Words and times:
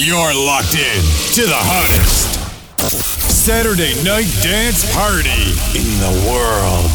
You're 0.00 0.32
locked 0.32 0.74
in 0.74 1.02
to 1.34 1.42
the 1.42 1.58
hottest 1.58 2.38
Saturday 3.18 4.00
night 4.04 4.30
dance 4.44 4.84
party 4.94 5.50
in 5.74 5.98
the 5.98 6.14
world. 6.30 6.88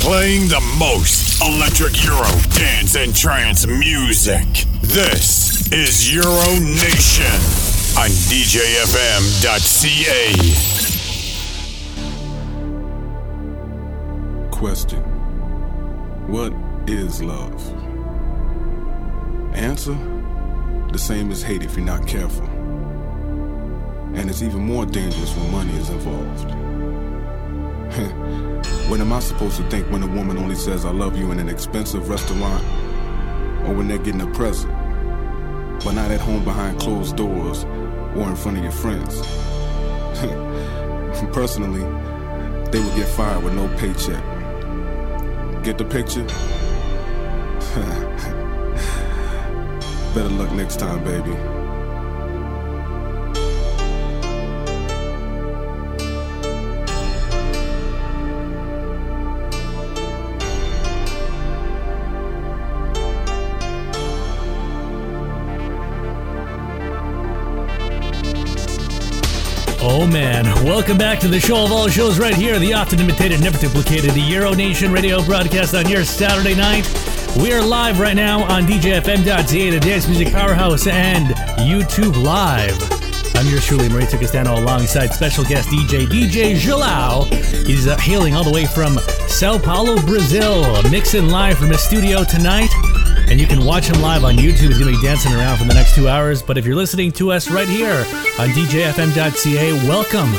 Playing 0.00 0.48
the 0.48 0.60
most 0.78 1.40
electric 1.40 2.04
Euro 2.04 2.28
dance 2.50 2.94
and 2.94 3.16
trance 3.16 3.66
music. 3.66 4.44
This 4.82 5.72
is 5.72 6.12
Euro 6.12 6.60
Nation 6.60 7.24
on 7.96 8.10
DJFM.ca. 8.28 9.00
Question 14.50 15.02
What 16.28 16.52
is 16.86 17.22
love? 17.22 17.56
Answer 19.54 20.21
The 20.92 20.98
same 20.98 21.30
as 21.32 21.42
hate 21.42 21.62
if 21.62 21.76
you're 21.76 21.86
not 21.86 22.06
careful. 22.06 22.46
And 24.14 24.28
it's 24.28 24.42
even 24.42 24.60
more 24.60 24.84
dangerous 24.84 25.34
when 25.36 25.50
money 25.50 25.74
is 25.74 25.88
involved. 25.90 26.50
What 28.88 29.00
am 29.00 29.12
I 29.12 29.20
supposed 29.20 29.56
to 29.56 29.62
think 29.70 29.90
when 29.90 30.02
a 30.02 30.06
woman 30.06 30.36
only 30.36 30.54
says 30.54 30.84
I 30.84 30.90
love 30.90 31.16
you 31.16 31.30
in 31.30 31.38
an 31.38 31.48
expensive 31.48 32.10
restaurant? 32.10 32.62
Or 33.66 33.72
when 33.74 33.88
they're 33.88 33.96
getting 33.96 34.20
a 34.20 34.26
present, 34.26 34.70
but 35.82 35.92
not 35.92 36.10
at 36.10 36.20
home 36.20 36.44
behind 36.44 36.78
closed 36.78 37.16
doors 37.16 37.64
or 37.64 38.28
in 38.28 38.36
front 38.36 38.58
of 38.58 38.62
your 38.62 38.72
friends? 38.72 39.18
Personally, 41.32 41.80
they 42.70 42.80
would 42.80 42.94
get 42.96 43.08
fired 43.08 43.42
with 43.42 43.54
no 43.54 43.66
paycheck. 43.78 44.22
Get 45.64 45.78
the 45.78 45.86
picture? 45.86 46.26
Better 50.14 50.28
luck 50.28 50.52
next 50.52 50.78
time, 50.78 51.02
baby. 51.04 51.30
Oh 69.80 70.06
man, 70.06 70.44
welcome 70.62 70.98
back 70.98 71.20
to 71.20 71.28
the 71.28 71.40
show 71.40 71.64
of 71.64 71.72
all 71.72 71.88
shows 71.88 72.18
right 72.18 72.34
here, 72.34 72.58
the 72.58 72.74
often 72.74 73.00
imitated, 73.00 73.40
never 73.40 73.56
duplicated, 73.56 74.10
the 74.10 74.20
Euro 74.20 74.52
Nation 74.52 74.92
radio 74.92 75.22
broadcast 75.24 75.74
on 75.74 75.88
your 75.88 76.04
Saturday 76.04 76.54
night. 76.54 77.11
We 77.40 77.50
are 77.54 77.62
live 77.62 77.98
right 77.98 78.14
now 78.14 78.42
on 78.44 78.64
DJFM.ca, 78.64 79.70
the 79.70 79.80
dance 79.80 80.06
music 80.06 80.30
powerhouse, 80.32 80.86
and 80.86 81.28
YouTube 81.60 82.22
Live. 82.22 82.76
I'm 83.34 83.46
yours 83.48 83.64
truly, 83.64 83.88
Marie 83.88 84.04
Castano, 84.04 84.58
alongside 84.58 85.14
special 85.14 85.42
guest 85.42 85.70
DJ 85.70 86.04
DJ 86.06 86.54
XELAO. 86.54 87.24
He's 87.66 87.86
uh, 87.86 87.96
hailing 87.96 88.36
all 88.36 88.44
the 88.44 88.52
way 88.52 88.66
from 88.66 88.98
Sao 89.28 89.58
Paulo, 89.58 89.96
Brazil, 90.02 90.82
mixing 90.90 91.28
live 91.28 91.56
from 91.56 91.68
his 91.68 91.80
studio 91.80 92.22
tonight. 92.22 92.70
And 93.28 93.40
you 93.40 93.46
can 93.46 93.64
watch 93.64 93.88
him 93.88 94.02
live 94.02 94.24
on 94.24 94.36
YouTube. 94.36 94.68
He's 94.68 94.78
going 94.78 94.94
to 94.94 95.00
be 95.00 95.06
dancing 95.06 95.32
around 95.32 95.56
for 95.56 95.64
the 95.64 95.74
next 95.74 95.94
two 95.94 96.08
hours. 96.08 96.42
But 96.42 96.58
if 96.58 96.66
you're 96.66 96.76
listening 96.76 97.12
to 97.12 97.32
us 97.32 97.50
right 97.50 97.68
here 97.68 98.04
on 98.38 98.50
DJFM.ca, 98.50 99.72
welcome. 99.88 100.34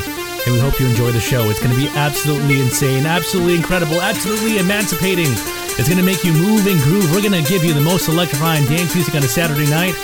And 0.46 0.54
we 0.54 0.60
hope 0.60 0.78
you 0.78 0.86
enjoy 0.86 1.10
the 1.10 1.20
show. 1.20 1.50
It's 1.50 1.60
going 1.60 1.74
to 1.74 1.80
be 1.80 1.88
absolutely 1.96 2.60
insane, 2.60 3.04
absolutely 3.04 3.56
incredible, 3.56 4.00
absolutely 4.00 4.58
emancipating. 4.58 5.34
It's 5.76 5.88
going 5.88 5.98
to 5.98 6.06
make 6.06 6.22
you 6.22 6.32
move 6.32 6.68
and 6.68 6.78
groove. 6.82 7.10
We're 7.10 7.20
going 7.20 7.34
to 7.34 7.42
give 7.50 7.64
you 7.64 7.74
the 7.74 7.80
most 7.80 8.06
electrifying 8.08 8.64
dance 8.66 8.94
music 8.94 9.16
on 9.16 9.24
a 9.24 9.28
Saturday 9.28 9.68
night. 9.68 9.94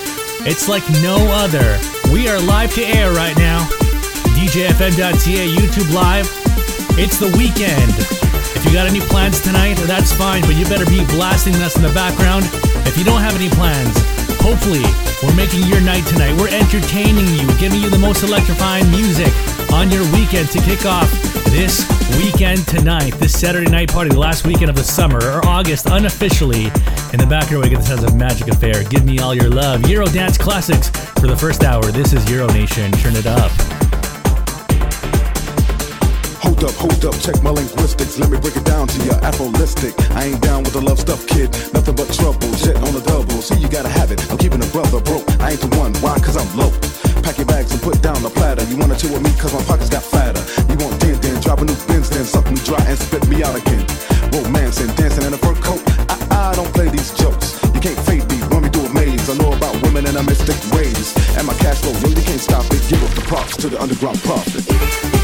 It's 0.42 0.68
like 0.68 0.82
no 0.98 1.14
other. 1.30 1.78
We 2.10 2.26
are 2.26 2.40
live 2.40 2.74
to 2.74 2.82
air 2.82 3.12
right 3.12 3.38
now. 3.38 3.62
DJFM.ca, 4.34 5.46
YouTube 5.46 5.94
Live. 5.94 6.26
It's 6.98 7.22
the 7.22 7.30
weekend. 7.38 7.94
If 8.58 8.66
you 8.66 8.72
got 8.72 8.90
any 8.90 8.98
plans 8.98 9.40
tonight, 9.40 9.78
that's 9.86 10.12
fine, 10.12 10.42
but 10.42 10.56
you 10.56 10.64
better 10.66 10.86
be 10.86 11.06
blasting 11.06 11.54
us 11.62 11.76
in 11.76 11.82
the 11.82 11.94
background. 11.94 12.50
If 12.82 12.98
you 12.98 13.04
don't 13.04 13.22
have 13.22 13.36
any 13.36 13.48
plans, 13.50 13.94
hopefully 14.42 14.82
we're 15.22 15.38
making 15.38 15.62
your 15.70 15.80
night 15.80 16.04
tonight. 16.10 16.34
We're 16.34 16.50
entertaining 16.50 17.30
you, 17.38 17.46
giving 17.62 17.80
you 17.80 17.90
the 17.90 17.98
most 18.02 18.24
electrifying 18.24 18.90
music 18.90 19.30
on 19.70 19.88
your 19.88 20.02
weekend 20.10 20.50
to 20.50 20.58
kick 20.66 20.84
off 20.84 21.29
this 21.50 21.86
weekend 22.16 22.66
tonight, 22.68 23.14
this 23.14 23.38
Saturday 23.38 23.70
night 23.70 23.92
party, 23.92 24.10
the 24.10 24.18
last 24.18 24.46
weekend 24.46 24.70
of 24.70 24.76
the 24.76 24.84
summer, 24.84 25.18
or 25.18 25.44
August 25.46 25.86
unofficially. 25.86 26.66
In 27.12 27.18
the 27.18 27.26
back 27.28 27.50
background, 27.50 27.64
we 27.64 27.70
get 27.70 27.80
the 27.80 27.86
sounds 27.86 28.04
of 28.04 28.14
Magic 28.14 28.48
Affair. 28.48 28.84
Give 28.84 29.04
me 29.04 29.18
all 29.18 29.34
your 29.34 29.48
love. 29.48 29.88
Euro 29.88 30.06
Dance 30.06 30.38
Classics 30.38 30.88
for 31.18 31.26
the 31.26 31.36
first 31.36 31.64
hour. 31.64 31.82
This 31.90 32.12
is 32.12 32.28
Euro 32.30 32.46
Nation. 32.52 32.92
Turn 32.92 33.16
it 33.16 33.26
up. 33.26 33.50
Hold 36.44 36.62
up, 36.64 36.74
hold 36.76 37.04
up, 37.04 37.16
check 37.20 37.42
my 37.42 37.50
linguistics. 37.50 38.18
Let 38.18 38.30
me 38.30 38.38
break 38.38 38.56
it 38.56 38.64
down 38.64 38.86
to 38.88 39.04
you, 39.04 39.12
apholistic. 39.22 39.98
I 40.12 40.26
ain't 40.26 40.42
down 40.42 40.62
with 40.62 40.74
the 40.74 40.80
love 40.80 41.00
stuff, 41.00 41.26
kid. 41.26 41.50
Nothing 41.72 41.96
but 41.96 42.12
trouble, 42.12 42.52
shit 42.54 42.76
on 42.76 42.92
the 42.92 43.00
double. 43.00 43.40
See, 43.40 43.56
you 43.56 43.68
gotta 43.68 43.88
have 43.88 44.12
it. 44.12 44.20
I'm 44.30 44.38
keeping 44.38 44.62
a 44.62 44.66
brother 44.66 45.00
broke. 45.00 45.24
I 45.40 45.52
ain't 45.52 45.60
the 45.60 45.74
one, 45.76 45.94
why? 46.04 46.18
Cause 46.20 46.36
I'm 46.36 46.50
low. 46.54 46.70
Pack 47.22 47.38
your 47.38 47.46
bags 47.46 47.72
and 47.72 47.80
put 47.80 48.02
down 48.02 48.22
the 48.22 48.30
platter. 48.30 48.64
You 48.64 48.76
wanna 48.76 48.96
chill 48.96 49.12
with 49.12 49.22
me 49.22 49.32
cause 49.40 49.52
my 49.52 49.62
pockets 49.64 49.90
got 49.90 50.02
fatter. 50.02 50.44
You 50.68 50.76
want 50.78 50.99
din, 51.56 51.68
a 51.68 51.72
new 51.72 51.86
bins, 51.86 52.10
then 52.10 52.24
suck 52.24 52.48
me 52.50 52.56
dry 52.64 52.82
and 52.86 52.98
spit 52.98 53.26
me 53.28 53.42
out 53.42 53.56
again. 53.56 53.84
Romance 54.32 54.80
and 54.80 54.94
dancing 54.96 55.24
in 55.24 55.32
a 55.32 55.38
fur 55.38 55.54
coat. 55.54 55.82
I, 56.08 56.50
I 56.50 56.54
don't 56.54 56.72
play 56.72 56.88
these 56.88 57.12
jokes. 57.12 57.58
You 57.74 57.80
can't 57.80 57.98
fade 58.06 58.28
me, 58.30 58.40
run 58.50 58.62
me 58.62 58.68
through 58.68 58.86
a 58.86 58.94
maze. 58.94 59.28
I 59.28 59.34
know 59.36 59.52
about 59.52 59.74
women 59.82 60.06
and 60.06 60.16
I 60.16 60.22
mystic 60.22 60.56
ways. 60.72 61.14
And 61.36 61.46
my 61.46 61.54
cash 61.54 61.80
flow, 61.80 61.92
really 62.06 62.22
can't 62.22 62.40
stop 62.40 62.64
it. 62.66 62.82
Give 62.88 63.02
up 63.02 63.14
the 63.14 63.22
props 63.22 63.56
to 63.58 63.68
the 63.68 63.80
underground 63.80 64.18
prophet. 64.20 65.19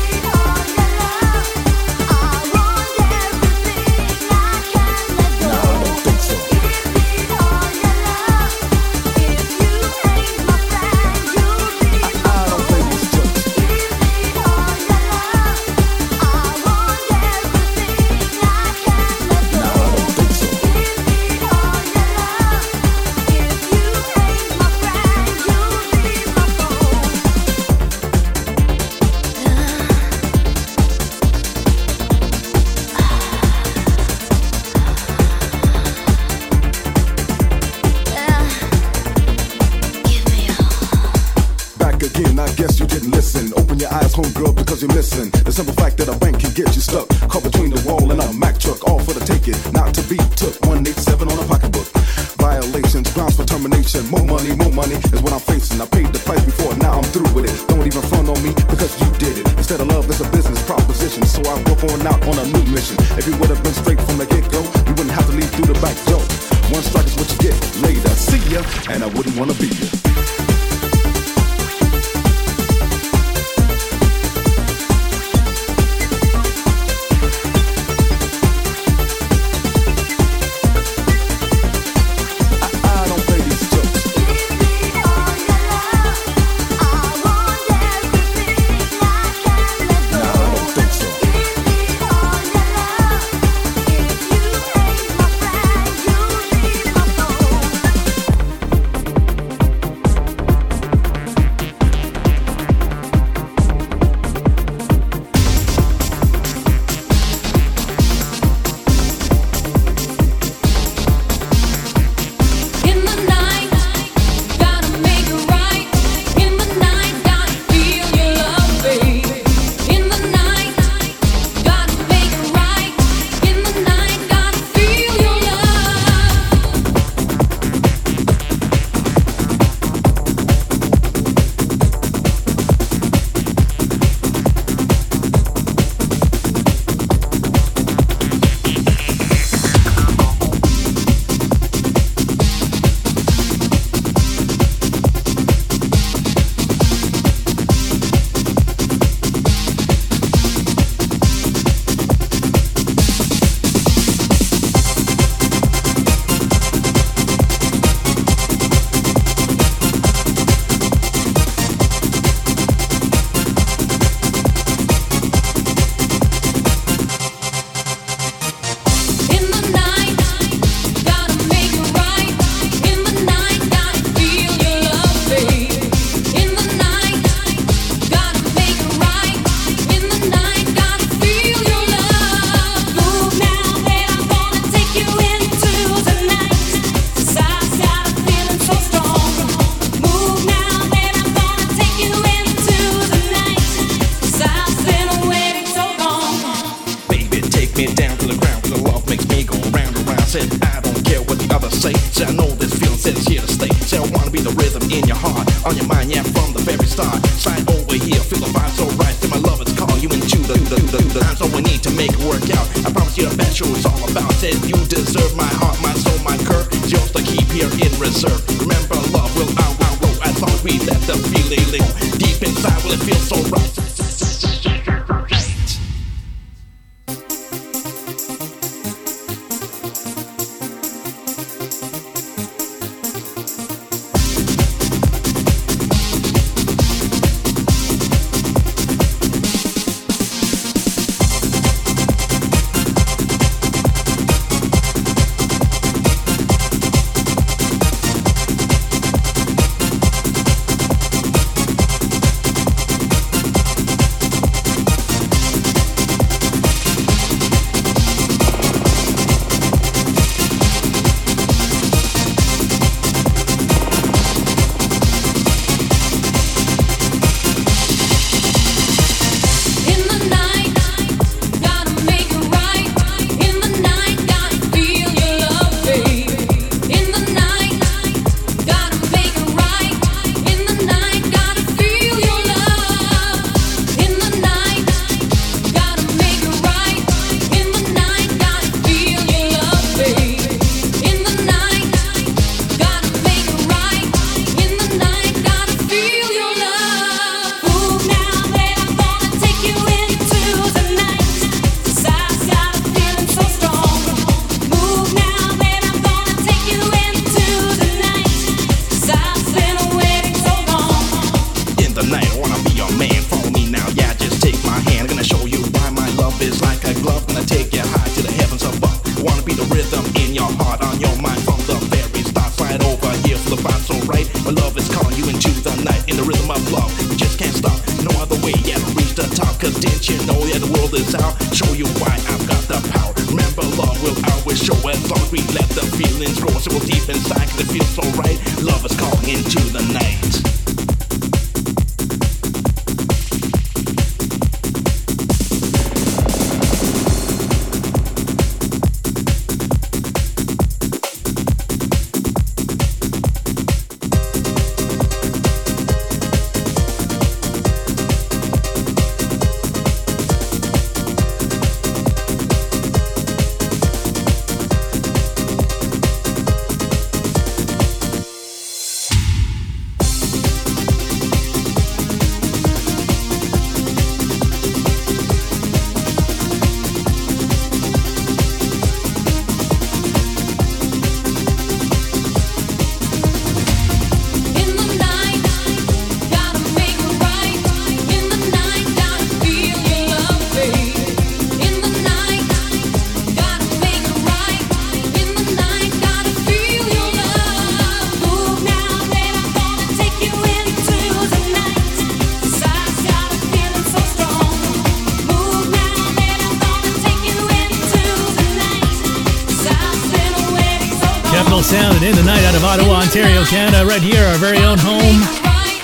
Ontario, 413.17 413.49
Canada, 413.49 413.81
right 413.89 414.05
here, 414.05 414.21
our 414.29 414.37
very 414.37 414.61
own 414.61 414.77
home. 414.77 415.17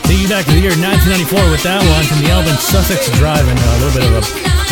Taking 0.04 0.20
you 0.20 0.28
back 0.28 0.44
to 0.44 0.52
the 0.52 0.60
year 0.60 0.76
1994 0.76 1.40
with 1.48 1.64
that 1.64 1.80
one 1.80 2.04
from 2.04 2.20
the 2.20 2.28
album 2.28 2.52
Sussex 2.60 3.08
Drive 3.16 3.48
and 3.48 3.56
uh, 3.56 3.64
a 3.64 3.76
little 3.80 3.96
bit 3.96 4.04
of 4.04 4.12
a, 4.20 4.22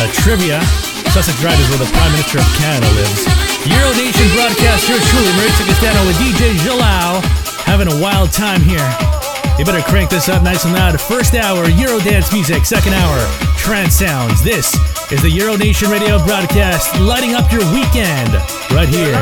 a 0.04 0.06
trivia. 0.12 0.60
Sussex 1.08 1.32
Drive 1.40 1.56
is 1.56 1.64
where 1.72 1.80
the 1.80 1.88
Prime 1.88 2.12
Minister 2.12 2.36
of 2.36 2.44
Canada 2.60 2.84
lives. 3.00 3.24
Euro 3.64 3.96
Nation 3.96 4.28
broadcaster 4.36 4.92
truly, 4.92 5.32
Maritza 5.40 5.64
Castano 5.72 6.04
with 6.04 6.20
DJ 6.20 6.52
XELAO, 6.60 7.24
having 7.64 7.88
a 7.88 7.96
wild 7.96 8.28
time 8.28 8.60
here. 8.60 8.84
You 9.56 9.64
better 9.64 9.80
crank 9.80 10.12
this 10.12 10.28
up 10.28 10.44
nice 10.44 10.68
and 10.68 10.76
loud. 10.76 11.00
First 11.00 11.32
hour, 11.32 11.64
Euro 11.64 11.96
dance 12.04 12.28
music. 12.28 12.68
Second 12.68 12.92
hour, 12.92 13.16
trance 13.56 13.96
sounds. 13.96 14.44
This 14.44 14.76
is 15.08 15.24
the 15.24 15.32
Euro 15.32 15.56
Nation 15.56 15.88
radio 15.88 16.20
broadcast, 16.28 16.92
lighting 17.00 17.32
up 17.32 17.48
your 17.48 17.64
weekend 17.72 18.36
right 18.76 18.92
here. 18.92 19.16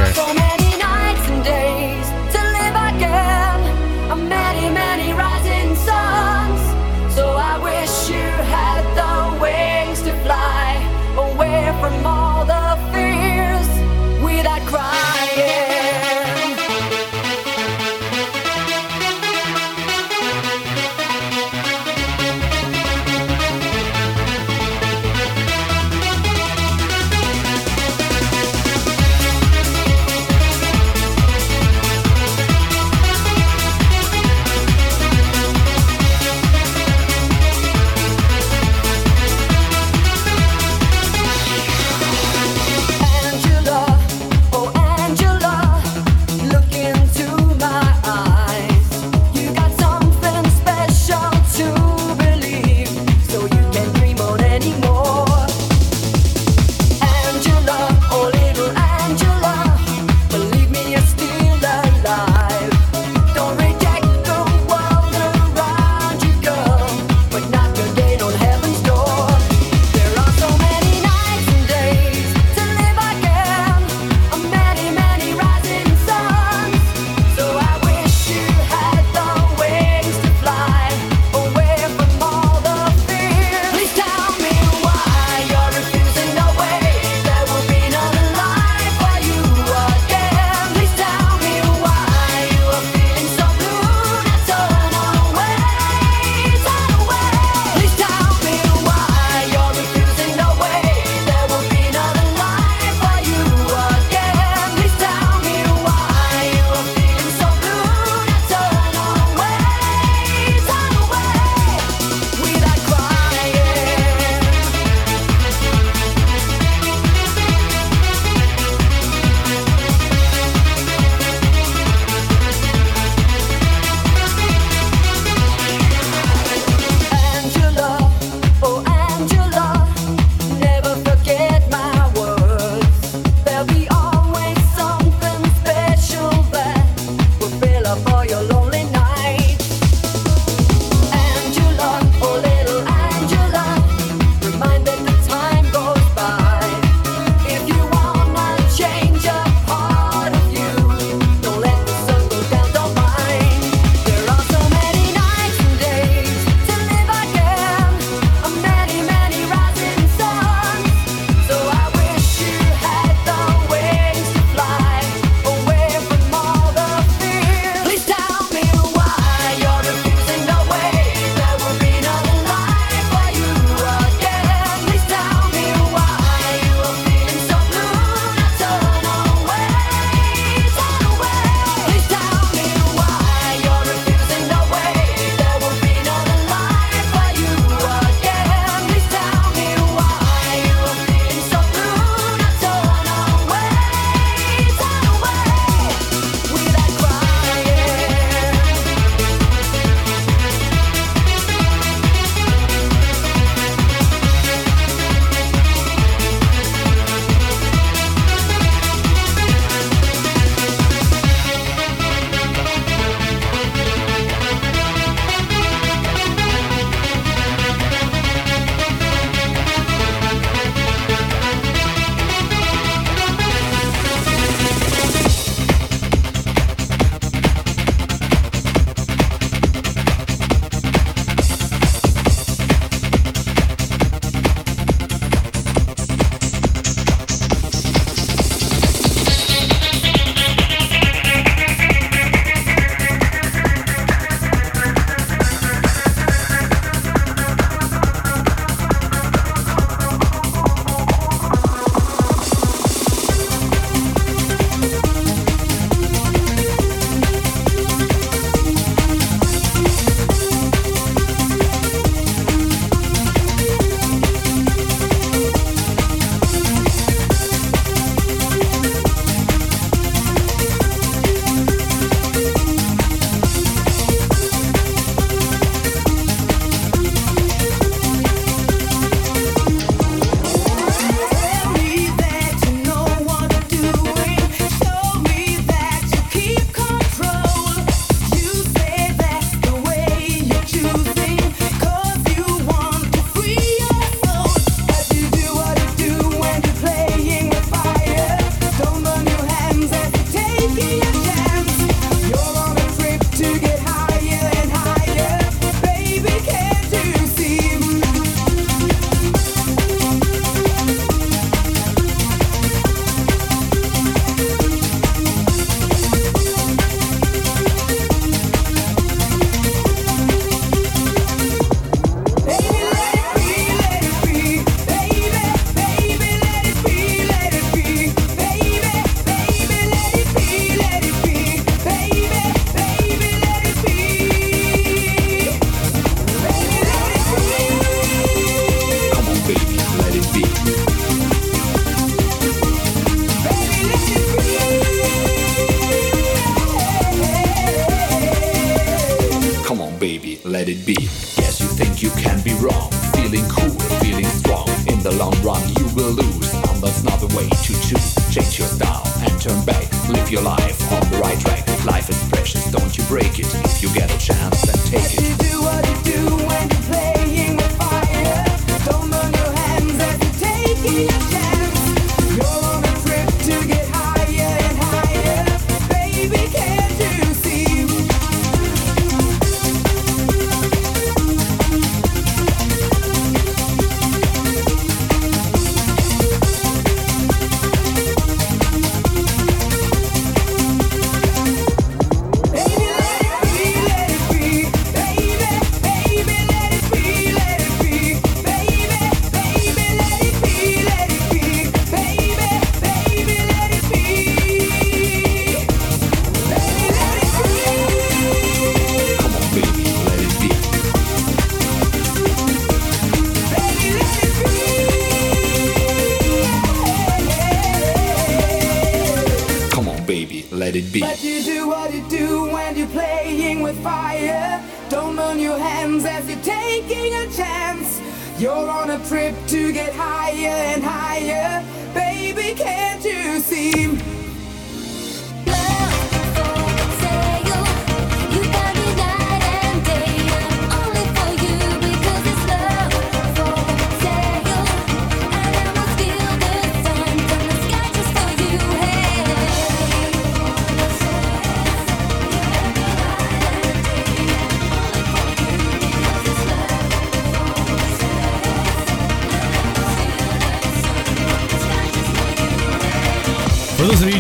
Get 429.88 429.96
higher 429.96 430.74
and 430.74 430.82
higher. 430.84 431.64
Baby, 431.94 432.54
can't 432.54 433.04
you 433.04 433.40
see? 433.40 434.17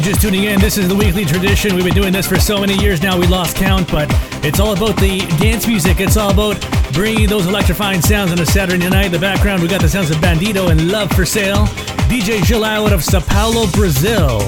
Just 0.08 0.22
tuning 0.22 0.44
in, 0.44 0.58
this 0.58 0.78
is 0.78 0.88
the 0.88 0.94
weekly 0.94 1.24
tradition. 1.24 1.74
We've 1.74 1.84
been 1.84 1.92
doing 1.92 2.14
this 2.14 2.26
for 2.26 2.38
so 2.38 2.58
many 2.58 2.74
years 2.76 3.02
now, 3.02 3.18
we 3.18 3.26
lost 3.26 3.56
count, 3.56 3.90
but 3.90 4.08
it's 4.42 4.58
all 4.58 4.72
about 4.72 4.96
the 4.96 5.18
dance 5.38 5.66
music. 5.66 6.00
It's 6.00 6.16
all 6.16 6.30
about 6.30 6.56
bringing 6.94 7.28
those 7.28 7.46
electrifying 7.46 8.00
sounds 8.00 8.32
on 8.32 8.38
a 8.38 8.46
Saturday 8.46 8.88
night. 8.88 9.06
In 9.06 9.12
the 9.12 9.18
background, 9.18 9.60
we 9.60 9.68
got 9.68 9.82
the 9.82 9.88
sounds 9.88 10.10
of 10.10 10.16
Bandito 10.18 10.70
and 10.70 10.90
Love 10.90 11.12
for 11.12 11.26
Sale. 11.26 11.66
DJ 12.08 12.46
Gil 12.46 12.64
out 12.64 12.90
of 12.90 13.04
Sao 13.04 13.20
Paulo, 13.20 13.66
Brazil. 13.72 14.38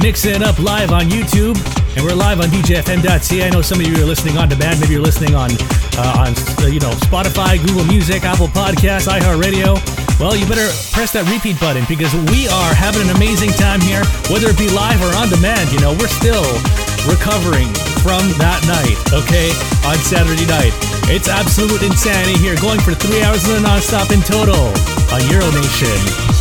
Mixing 0.00 0.36
it 0.36 0.42
up 0.42 0.58
live 0.58 0.90
on 0.90 1.04
YouTube. 1.04 1.56
And 1.96 2.04
we're 2.04 2.14
live 2.14 2.40
on 2.40 2.48
DJFM.ca. 2.48 3.46
I 3.46 3.50
know 3.50 3.60
some 3.60 3.80
of 3.80 3.86
you 3.86 4.02
are 4.02 4.06
listening 4.06 4.38
on 4.38 4.48
demand. 4.48 4.80
Maybe 4.80 4.94
you're 4.94 5.02
listening 5.02 5.34
on, 5.34 5.50
uh, 5.98 6.24
on 6.26 6.64
uh, 6.64 6.68
you 6.68 6.80
know, 6.80 6.92
Spotify, 7.04 7.60
Google 7.66 7.84
Music, 7.84 8.24
Apple 8.24 8.48
Podcasts, 8.48 9.06
iHeartRadio. 9.06 10.03
Well, 10.20 10.36
you 10.38 10.46
better 10.46 10.70
press 10.94 11.10
that 11.18 11.26
repeat 11.26 11.58
button 11.58 11.84
because 11.90 12.14
we 12.30 12.46
are 12.46 12.72
having 12.72 13.02
an 13.02 13.10
amazing 13.18 13.50
time 13.58 13.82
here, 13.82 14.06
whether 14.30 14.46
it 14.46 14.58
be 14.58 14.70
live 14.70 15.02
or 15.02 15.10
on 15.18 15.26
demand. 15.28 15.74
You 15.74 15.82
know, 15.82 15.90
we're 15.98 16.12
still 16.12 16.46
recovering 17.10 17.66
from 17.98 18.22
that 18.38 18.62
night, 18.70 18.96
okay, 19.10 19.50
on 19.82 19.98
Saturday 19.98 20.46
night. 20.46 20.72
It's 21.10 21.26
absolute 21.26 21.82
insanity 21.82 22.38
here, 22.38 22.54
going 22.62 22.78
for 22.80 22.94
three 22.94 23.26
hours 23.26 23.42
of 23.50 23.58
nonstop 23.58 24.14
in 24.14 24.22
total 24.22 24.70
on 25.10 25.20
Euro 25.34 25.50
Nation. 25.50 26.33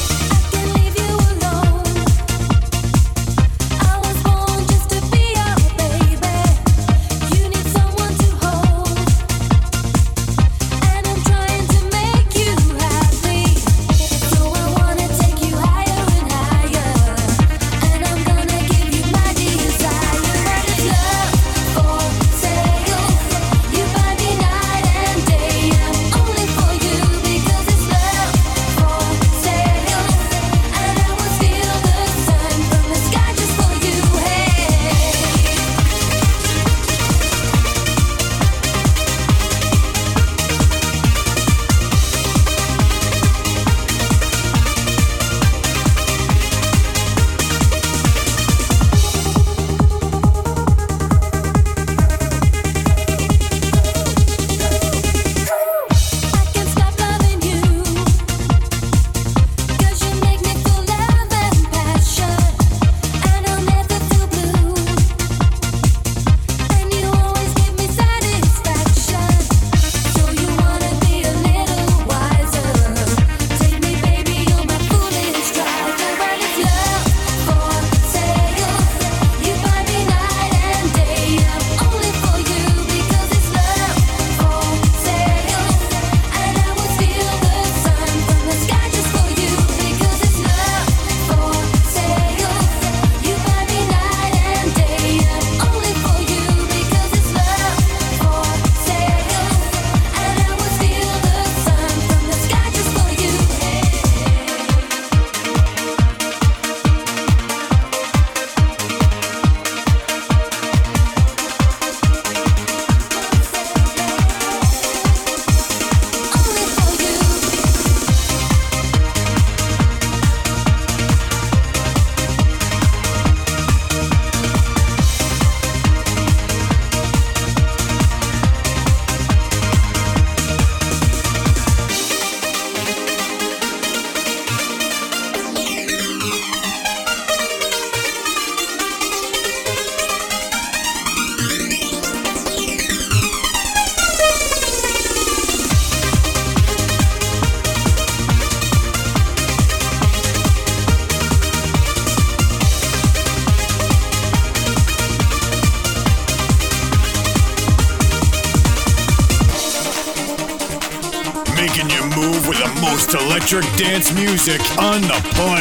Dance 163.83 164.13
music 164.13 164.61
on 164.77 165.01
the 165.01 165.19
planet. 165.35 165.52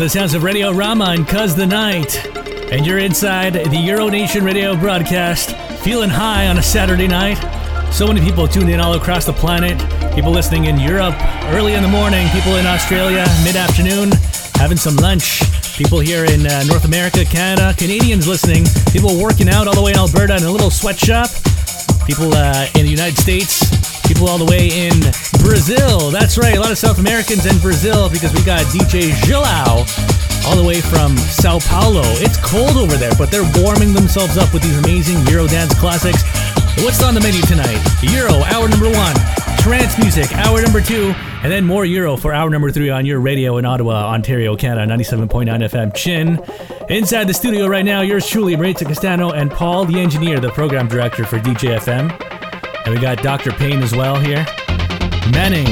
The 0.00 0.08
sounds 0.08 0.32
of 0.32 0.42
Radiorama 0.44 1.14
and 1.14 1.28
Cuz 1.28 1.54
the 1.54 1.66
Night. 1.66 2.26
And 2.72 2.86
you're 2.86 3.00
inside 3.00 3.52
the 3.52 3.76
Euronation 3.76 4.42
radio 4.42 4.74
broadcast, 4.74 5.54
feeling 5.84 6.08
high 6.08 6.46
on 6.46 6.56
a 6.56 6.62
Saturday 6.62 7.06
night. 7.06 7.36
So 7.92 8.06
many 8.06 8.22
people 8.22 8.48
tuned 8.48 8.70
in 8.70 8.80
all 8.80 8.94
across 8.94 9.26
the 9.26 9.34
planet. 9.34 9.78
People 10.14 10.32
listening 10.32 10.64
in 10.64 10.80
Europe 10.80 11.14
early 11.52 11.74
in 11.74 11.82
the 11.82 11.88
morning, 11.88 12.26
people 12.30 12.56
in 12.56 12.64
Australia 12.64 13.26
mid 13.44 13.56
afternoon, 13.56 14.10
having 14.54 14.78
some 14.78 14.96
lunch. 14.96 15.42
People 15.76 16.00
here 16.00 16.24
in 16.24 16.46
uh, 16.46 16.64
North 16.64 16.86
America, 16.86 17.22
Canada, 17.26 17.74
Canadians 17.76 18.26
listening, 18.26 18.64
people 18.92 19.20
working 19.22 19.50
out 19.50 19.68
all 19.68 19.74
the 19.74 19.82
way 19.82 19.92
in 19.92 19.98
Alberta 19.98 20.34
in 20.34 20.44
a 20.44 20.50
little 20.50 20.70
sweatshop, 20.70 21.28
people 22.06 22.32
uh, 22.32 22.66
in 22.74 22.84
the 22.84 22.90
United 22.90 23.18
States, 23.18 23.69
people 24.10 24.28
all 24.28 24.38
the 24.38 24.44
way 24.44 24.66
in 24.66 24.98
Brazil. 25.38 26.10
That's 26.10 26.36
right, 26.36 26.56
a 26.56 26.60
lot 26.60 26.72
of 26.72 26.78
South 26.78 26.98
Americans 26.98 27.46
in 27.46 27.56
Brazil 27.60 28.10
because 28.10 28.34
we 28.34 28.42
got 28.42 28.66
DJ 28.66 29.14
XELAO 29.22 29.86
all 30.46 30.56
the 30.56 30.64
way 30.66 30.80
from 30.80 31.16
Sao 31.16 31.60
Paulo. 31.60 32.02
It's 32.18 32.36
cold 32.42 32.76
over 32.76 32.96
there, 32.96 33.12
but 33.16 33.30
they're 33.30 33.48
warming 33.62 33.92
themselves 33.92 34.36
up 34.36 34.52
with 34.52 34.64
these 34.64 34.76
amazing 34.78 35.14
Eurodance 35.30 35.78
classics. 35.78 36.24
What's 36.82 37.00
on 37.04 37.14
the 37.14 37.20
menu 37.20 37.40
tonight? 37.42 37.78
Euro, 38.02 38.42
hour 38.50 38.68
number 38.68 38.90
one. 38.90 39.14
Trance 39.58 39.96
music, 39.98 40.32
hour 40.38 40.60
number 40.60 40.80
two. 40.80 41.14
And 41.44 41.52
then 41.52 41.64
more 41.64 41.84
Euro 41.84 42.16
for 42.16 42.34
hour 42.34 42.50
number 42.50 42.72
three 42.72 42.90
on 42.90 43.06
your 43.06 43.20
radio 43.20 43.58
in 43.58 43.64
Ottawa, 43.64 44.10
Ontario, 44.12 44.56
Canada, 44.56 44.92
97.9 44.92 45.46
FM 45.46 45.94
Chin. 45.94 46.40
Inside 46.88 47.28
the 47.28 47.34
studio 47.34 47.68
right 47.68 47.84
now, 47.84 48.00
yours 48.00 48.26
truly, 48.26 48.56
Maritza 48.56 48.86
Castano 48.86 49.30
and 49.30 49.52
Paul, 49.52 49.84
the 49.84 50.00
engineer, 50.00 50.40
the 50.40 50.50
program 50.50 50.88
director 50.88 51.24
for 51.24 51.38
DJFM. 51.38 52.29
And 52.90 52.98
we 52.98 53.06
got 53.06 53.22
Dr. 53.22 53.52
Payne 53.52 53.84
as 53.84 53.94
well 53.94 54.16
here. 54.18 54.44
Manning, 55.30 55.66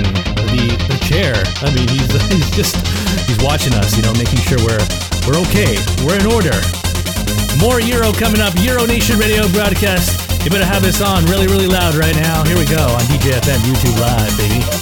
the, 0.54 0.70
the 0.86 0.98
chair. 1.02 1.34
I 1.66 1.74
mean, 1.74 1.88
he's, 1.88 2.06
he's 2.30 2.50
just, 2.54 2.76
he's 3.26 3.42
watching 3.42 3.74
us, 3.74 3.96
you 3.96 4.04
know, 4.04 4.12
making 4.12 4.38
sure 4.38 4.58
we're, 4.58 4.78
we're 5.26 5.42
okay. 5.50 5.74
We're 6.06 6.14
in 6.14 6.30
order. 6.30 6.54
More 7.58 7.80
Euro 7.80 8.12
coming 8.12 8.40
up. 8.40 8.54
Euro 8.62 8.86
Nation 8.86 9.18
radio 9.18 9.48
broadcast. 9.48 10.44
You 10.44 10.50
better 10.50 10.64
have 10.64 10.82
this 10.82 11.02
on 11.02 11.24
really, 11.24 11.48
really 11.48 11.66
loud 11.66 11.96
right 11.96 12.14
now. 12.14 12.44
Here 12.44 12.56
we 12.56 12.66
go 12.66 12.86
on 12.86 13.02
DJFM 13.10 13.66
YouTube 13.66 13.98
Live, 13.98 14.38
baby. 14.38 14.77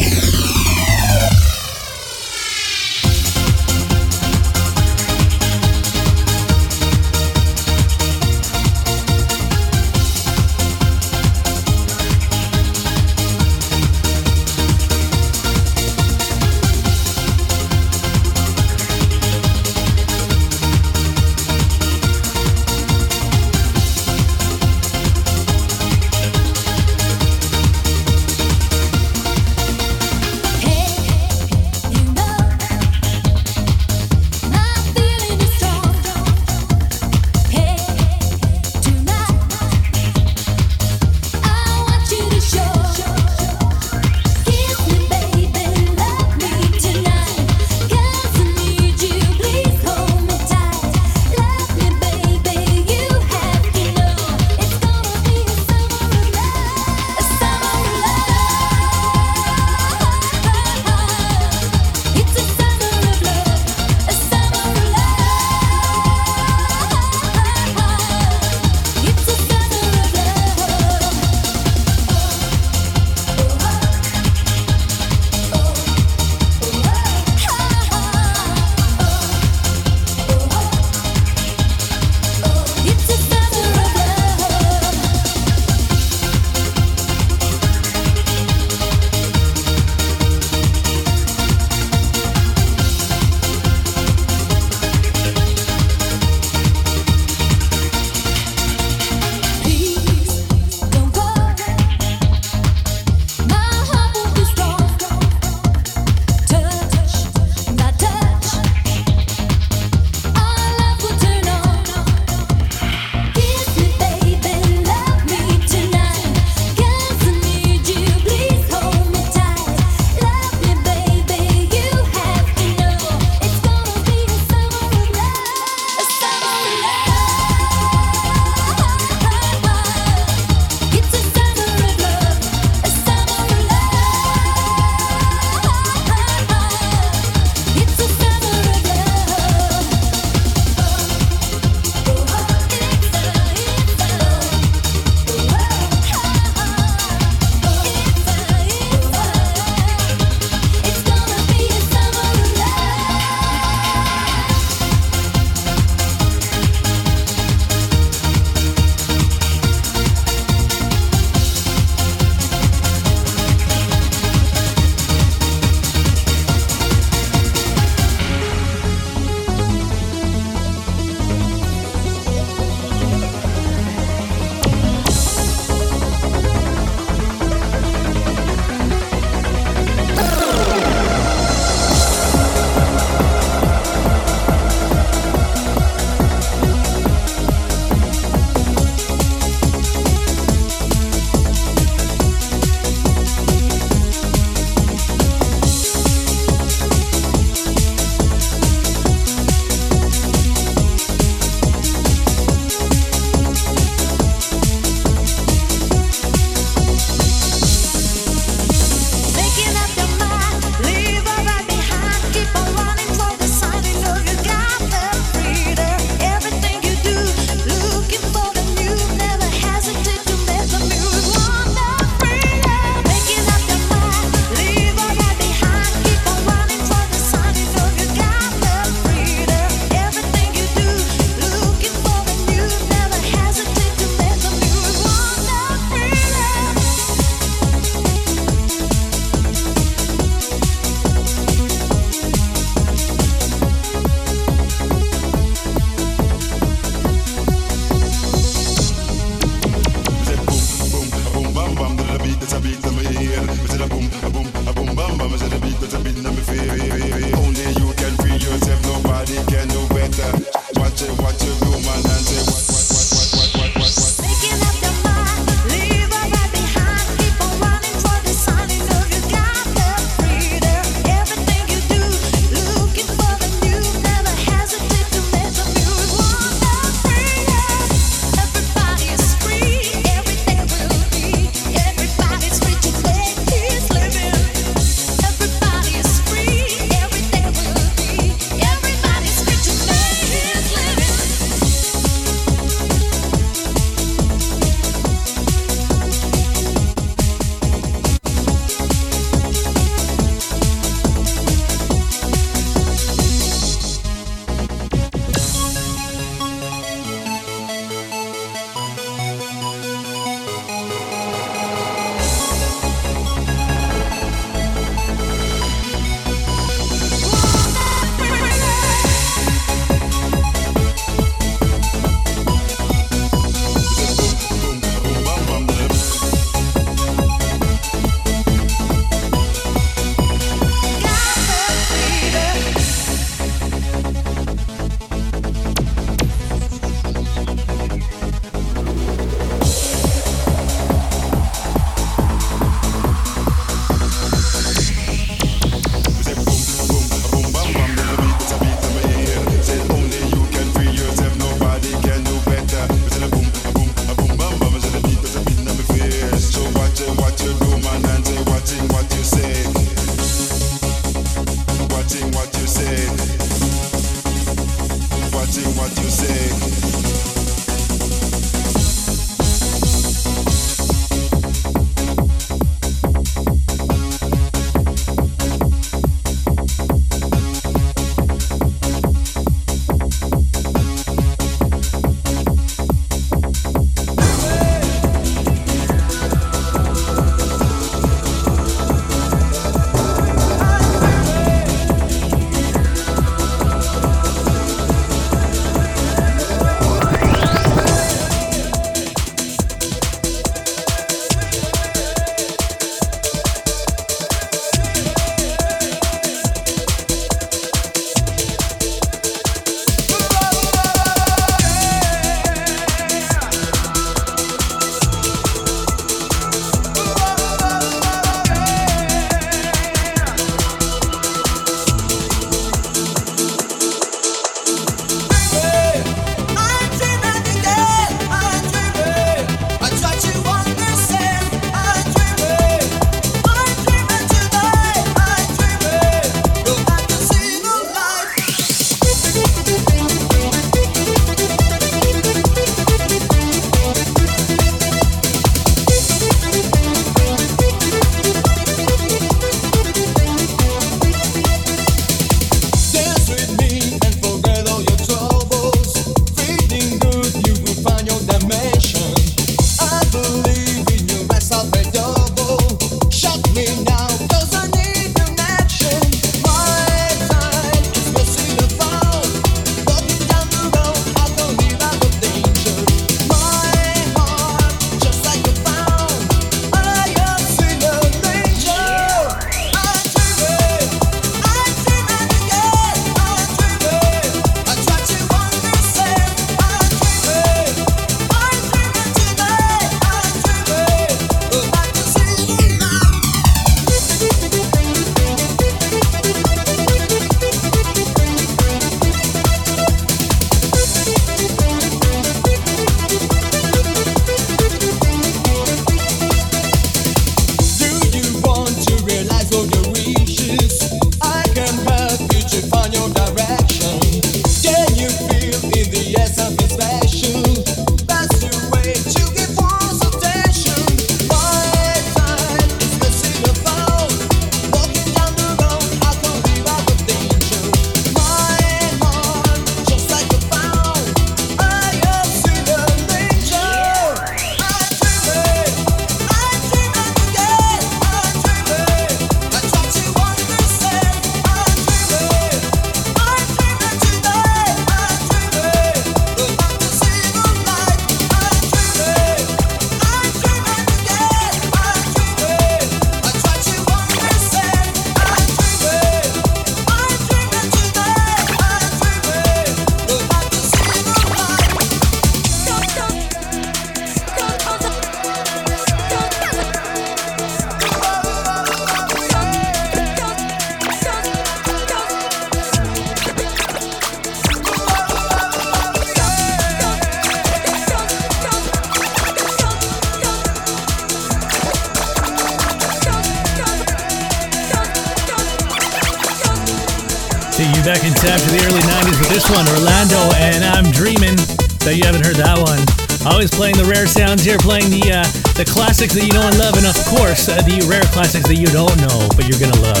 Classics 596.00 596.16
that 596.16 596.32
you 596.32 596.32
know 596.32 596.48
and 596.48 596.56
love, 596.56 596.80
and 596.80 596.88
of 596.88 596.96
course, 597.12 597.52
uh, 597.52 597.60
the 597.60 597.76
rare 597.84 598.00
classics 598.08 598.48
that 598.48 598.56
you 598.56 598.64
don't 598.72 598.96
know, 599.04 599.28
but 599.36 599.44
you're 599.44 599.60
gonna 599.60 599.84
love. 599.84 600.00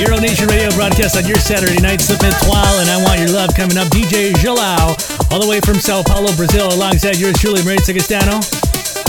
Euro 0.00 0.16
Nation 0.16 0.48
Radio 0.48 0.72
broadcast 0.72 1.12
on 1.20 1.28
your 1.28 1.36
Saturday 1.36 1.76
night, 1.76 2.00
Slip 2.00 2.24
Toile, 2.24 2.80
and 2.80 2.88
I 2.88 2.96
Want 3.04 3.20
Your 3.20 3.28
Love 3.28 3.52
coming 3.52 3.76
up. 3.76 3.92
DJ 3.92 4.32
XELAO, 4.40 4.96
all 5.28 5.44
the 5.44 5.50
way 5.52 5.60
from 5.60 5.76
Sao 5.76 6.00
Paulo, 6.00 6.32
Brazil, 6.40 6.72
alongside 6.72 7.20
yours 7.20 7.36
truly, 7.36 7.60
Maria 7.68 7.84
Sagastano. 7.84 8.40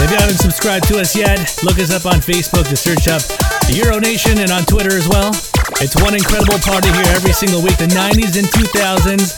If 0.03 0.11
you 0.11 0.19
haven't 0.19 0.35
subscribed 0.35 0.83
to 0.91 0.99
us 0.99 1.15
yet, 1.15 1.39
look 1.63 1.79
us 1.79 1.95
up 1.95 2.03
on 2.03 2.19
Facebook 2.19 2.67
to 2.67 2.75
search 2.75 3.07
up 3.07 3.23
Euro 3.71 3.95
Nation 3.95 4.43
and 4.43 4.51
on 4.51 4.67
Twitter 4.67 4.99
as 4.99 5.07
well. 5.07 5.31
It's 5.79 5.95
one 6.03 6.11
incredible 6.11 6.59
party 6.59 6.91
here 6.91 7.07
every 7.15 7.31
single 7.31 7.63
week, 7.63 7.79
the 7.79 7.87
90s 7.95 8.35
and 8.35 8.51
2000s 8.51 9.31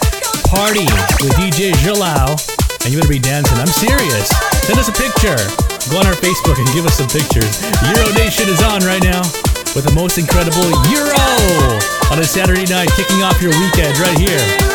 party 0.50 0.90
with 1.22 1.38
DJ 1.38 1.78
XELAO. 1.86 2.34
And 2.82 2.90
you 2.90 2.98
better 2.98 3.14
be 3.14 3.22
dancing. 3.22 3.62
I'm 3.62 3.70
serious. 3.70 4.34
Send 4.66 4.82
us 4.82 4.90
a 4.90 4.98
picture. 4.98 5.67
Go 5.90 6.00
on 6.00 6.06
our 6.06 6.20
Facebook 6.20 6.60
and 6.60 6.68
give 6.74 6.86
us 6.86 6.98
some 6.98 7.08
pictures. 7.08 7.64
Euro 7.96 8.12
Nation 8.14 8.50
is 8.50 8.62
on 8.62 8.82
right 8.84 9.02
now 9.02 9.22
with 9.74 9.86
the 9.86 9.94
most 9.96 10.18
incredible 10.18 10.68
Euro 10.92 11.80
on 12.12 12.20
a 12.20 12.24
Saturday 12.24 12.66
night, 12.66 12.90
kicking 12.96 13.24
off 13.24 13.42
your 13.42 13.52
weekend 13.52 13.98
right 14.00 14.18
here. 14.18 14.67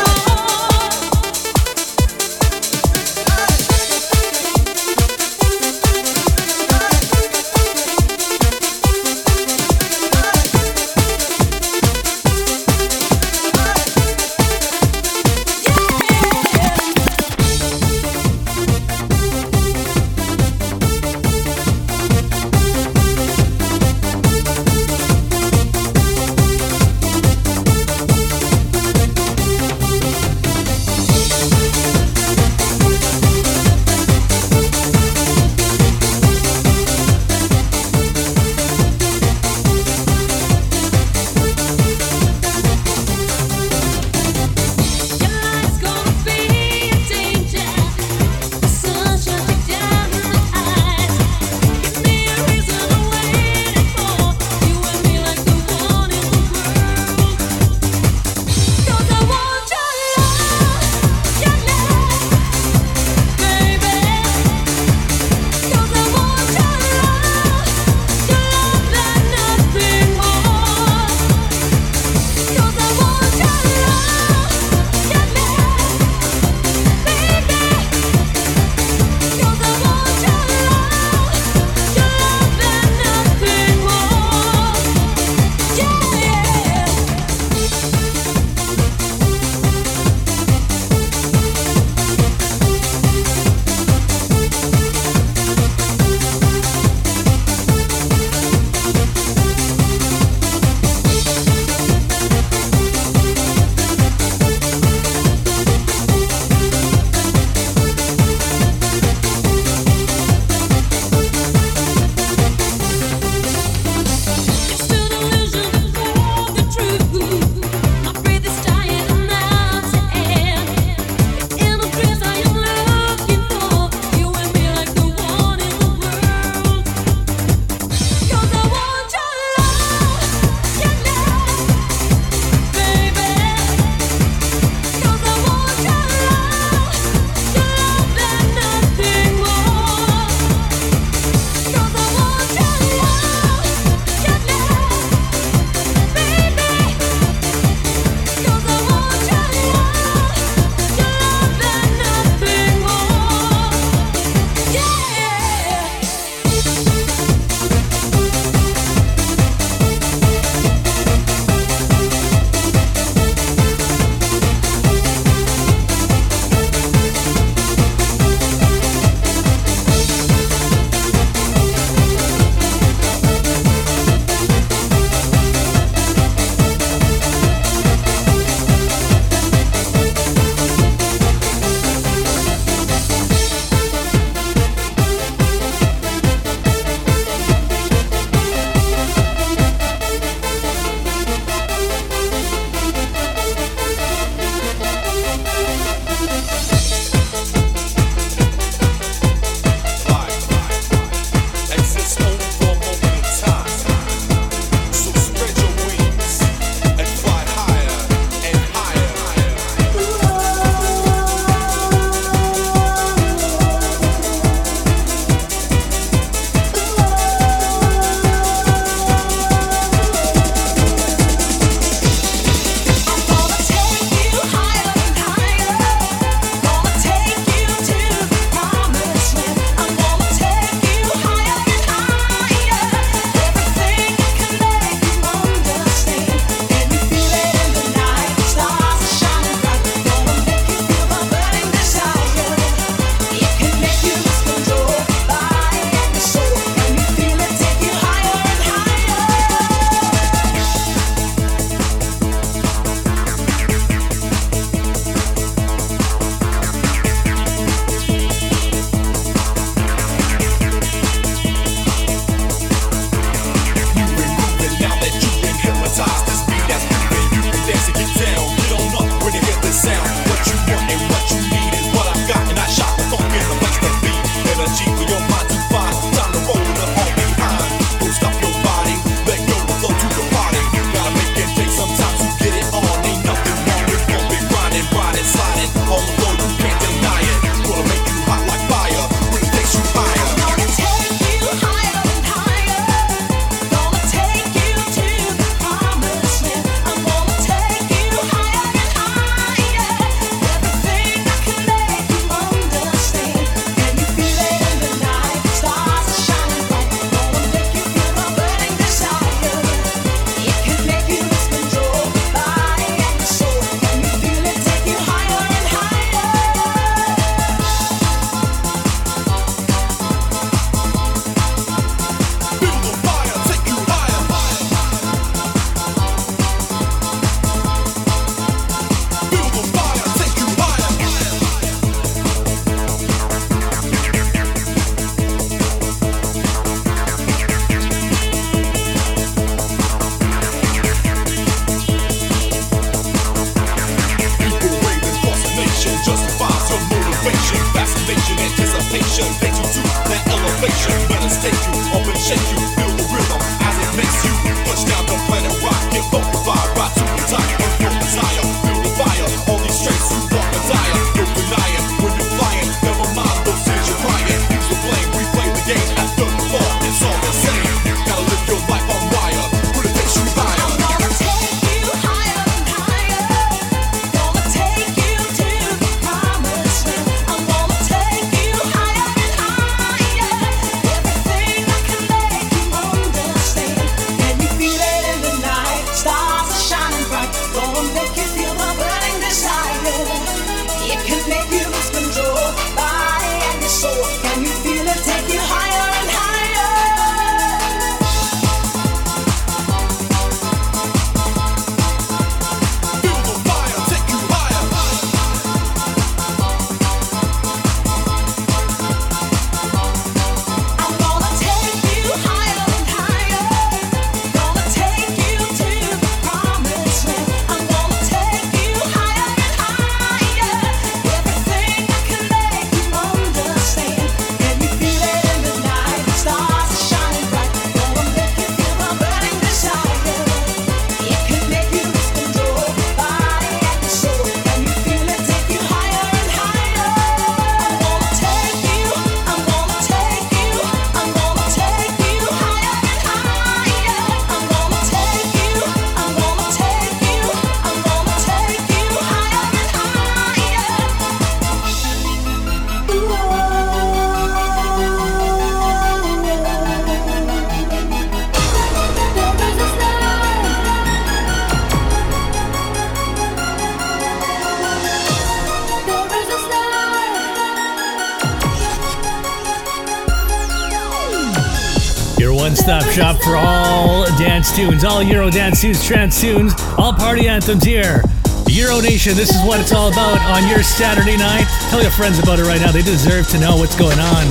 one 472.43 472.57
stop 472.57 472.83
shop 472.91 473.23
for 473.23 473.37
all 473.37 474.05
dance 474.19 474.51
tunes, 474.51 474.83
all 474.83 475.01
Euro 475.01 475.31
dance 475.31 475.61
tunes, 475.61 475.79
trance 475.87 476.21
tunes, 476.21 476.53
all 476.77 476.93
party 476.93 477.29
anthems 477.29 477.63
here. 477.63 478.03
Euro 478.51 478.81
Nation, 478.81 479.15
this 479.15 479.31
is 479.31 479.39
what 479.47 479.61
it's 479.61 479.71
all 479.71 479.93
about 479.93 480.19
on 480.27 480.51
your 480.51 480.61
Saturday 480.65 481.17
night. 481.17 481.47
Tell 481.71 481.81
your 481.81 481.93
friends 481.93 482.19
about 482.19 482.41
it 482.41 482.43
right 482.43 482.61
now. 482.61 482.73
They 482.73 482.83
deserve 482.83 483.29
to 483.29 483.39
know 483.39 483.55
what's 483.55 483.79
going 483.79 484.01
on. 484.01 484.27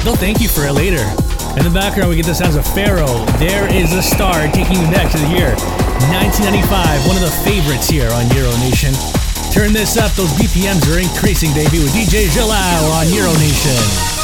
They'll 0.00 0.16
thank 0.16 0.40
you 0.40 0.48
for 0.48 0.64
it 0.64 0.72
later. 0.72 1.04
In 1.60 1.68
the 1.68 1.70
background, 1.74 2.08
we 2.08 2.16
get 2.16 2.24
the 2.24 2.34
sounds 2.34 2.56
of 2.56 2.64
Pharao. 2.64 3.28
There 3.38 3.68
is 3.68 3.92
a 3.92 4.00
star 4.00 4.48
taking 4.56 4.80
you 4.80 4.88
back 4.88 5.12
to 5.12 5.18
the 5.20 5.28
year 5.28 5.52
1995, 6.08 6.64
one 7.12 7.20
of 7.20 7.24
the 7.28 7.34
favorites 7.44 7.92
here 7.92 8.08
on 8.08 8.24
Euro 8.40 8.56
Nation. 8.64 8.96
Turn 9.52 9.76
this 9.76 10.00
up, 10.00 10.08
those 10.16 10.32
BPMs 10.40 10.88
are 10.88 10.96
increasing, 10.96 11.52
baby, 11.52 11.84
with 11.84 11.92
DJ 11.92 12.24
XELAO 12.32 12.88
on 12.96 13.04
Euro 13.12 13.36
Nation. 13.36 14.19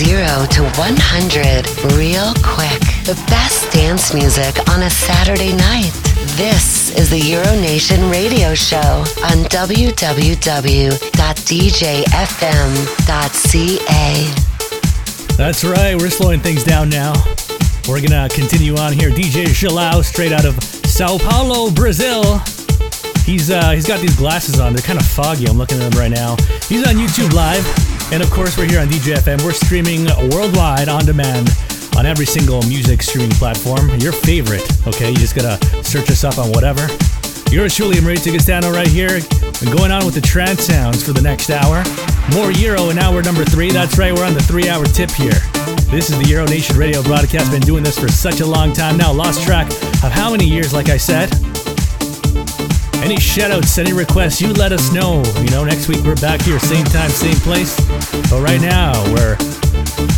0 0.00 0.46
to 0.50 0.62
100 0.80 1.68
real 1.92 2.32
quick. 2.42 2.80
The 3.04 3.22
best 3.28 3.70
dance 3.70 4.14
music 4.14 4.56
on 4.70 4.84
a 4.84 4.88
Saturday 4.88 5.54
night. 5.54 5.90
This 6.40 6.96
is 6.96 7.10
the 7.10 7.20
Euronation 7.20 8.10
Radio 8.10 8.54
Show 8.54 8.78
on 8.78 9.44
www.djfm.ca. 9.50 10.96
That's 15.36 15.64
right, 15.64 15.94
we're 15.94 16.08
slowing 16.08 16.40
things 16.40 16.64
down 16.64 16.88
now. 16.88 17.12
We're 17.86 18.00
gonna 18.00 18.30
continue 18.30 18.78
on 18.78 18.94
here. 18.94 19.10
DJ 19.10 19.48
XELAO, 19.48 20.02
straight 20.02 20.32
out 20.32 20.46
of 20.46 20.58
Sao 20.64 21.18
Paulo, 21.18 21.70
Brazil. 21.70 22.38
He's 23.26 23.50
uh, 23.50 23.72
he's 23.72 23.86
got 23.86 24.00
these 24.00 24.16
glasses 24.16 24.58
on. 24.60 24.72
They're 24.72 24.80
kind 24.80 24.98
of 24.98 25.04
foggy. 25.04 25.44
I'm 25.46 25.58
looking 25.58 25.78
at 25.78 25.90
them 25.90 26.00
right 26.00 26.10
now. 26.10 26.36
He's 26.70 26.88
on 26.88 26.94
YouTube 26.94 27.34
Live 27.34 27.89
and 28.12 28.22
of 28.22 28.30
course 28.30 28.56
we're 28.56 28.66
here 28.66 28.80
on 28.80 28.88
DJFM. 28.88 29.44
We're 29.44 29.52
streaming 29.52 30.06
worldwide 30.30 30.88
on 30.88 31.04
demand 31.04 31.48
on 31.96 32.06
every 32.06 32.26
single 32.26 32.62
music 32.62 33.02
streaming 33.02 33.30
platform. 33.30 33.88
Your 34.00 34.12
favorite, 34.12 34.66
okay? 34.86 35.10
You 35.10 35.16
just 35.16 35.36
gotta 35.36 35.58
search 35.84 36.10
us 36.10 36.24
up 36.24 36.38
on 36.38 36.50
whatever. 36.50 36.86
Yours 37.50 37.74
truly, 37.74 37.96
Marita 37.96 38.32
Castano, 38.32 38.70
right 38.72 38.86
here, 38.86 39.16
and 39.16 39.76
going 39.76 39.90
on 39.90 40.04
with 40.04 40.14
the 40.14 40.20
trance 40.20 40.62
sounds 40.62 41.04
for 41.04 41.12
the 41.12 41.20
next 41.20 41.50
hour. 41.50 41.82
More 42.32 42.52
Euro 42.52 42.90
in 42.90 42.98
hour 42.98 43.22
number 43.22 43.44
three. 43.44 43.70
That's 43.70 43.98
right, 43.98 44.14
we're 44.14 44.24
on 44.24 44.34
the 44.34 44.42
three 44.42 44.68
hour 44.68 44.84
tip 44.86 45.10
here. 45.10 45.38
This 45.90 46.10
is 46.10 46.18
the 46.18 46.26
Euro 46.28 46.46
Nation 46.46 46.76
radio 46.76 47.02
broadcast. 47.02 47.50
Been 47.50 47.60
doing 47.60 47.82
this 47.82 47.98
for 47.98 48.08
such 48.08 48.40
a 48.40 48.46
long 48.46 48.72
time 48.72 48.96
now. 48.96 49.12
Lost 49.12 49.42
track 49.42 49.66
of 50.04 50.12
how 50.12 50.30
many 50.30 50.46
years, 50.46 50.72
like 50.72 50.88
I 50.88 50.96
said. 50.96 51.32
Any 53.02 53.16
shoutouts, 53.16 53.78
any 53.78 53.92
requests, 53.92 54.40
you 54.40 54.52
let 54.52 54.72
us 54.72 54.92
know. 54.92 55.22
You 55.40 55.50
know, 55.50 55.64
next 55.64 55.88
week 55.88 56.04
we're 56.04 56.16
back 56.16 56.42
here, 56.42 56.60
same 56.60 56.84
time, 56.84 57.10
same 57.10 57.34
place. 57.36 57.74
But 58.30 58.42
right 58.42 58.60
now, 58.60 58.92
we're 59.14 59.36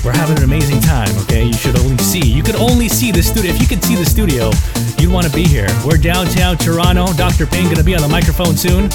we're 0.04 0.12
having 0.12 0.36
an 0.38 0.44
amazing 0.44 0.80
time, 0.80 1.10
okay? 1.22 1.44
You 1.44 1.52
should 1.52 1.78
only 1.78 1.98
see. 1.98 2.20
You 2.20 2.42
could 2.42 2.56
only 2.56 2.88
see 2.88 3.12
the 3.12 3.22
studio. 3.22 3.52
If 3.52 3.60
you 3.60 3.68
could 3.68 3.82
see 3.82 3.94
the 3.94 4.04
studio, 4.04 4.50
you'd 4.98 5.12
want 5.12 5.26
to 5.26 5.32
be 5.32 5.44
here. 5.44 5.68
We're 5.86 5.98
downtown 5.98 6.58
Toronto. 6.58 7.12
Dr. 7.14 7.46
Payne 7.46 7.68
gonna 7.70 7.84
be 7.84 7.94
on 7.94 8.02
the 8.02 8.08
microphone 8.08 8.56
soon. 8.56 8.90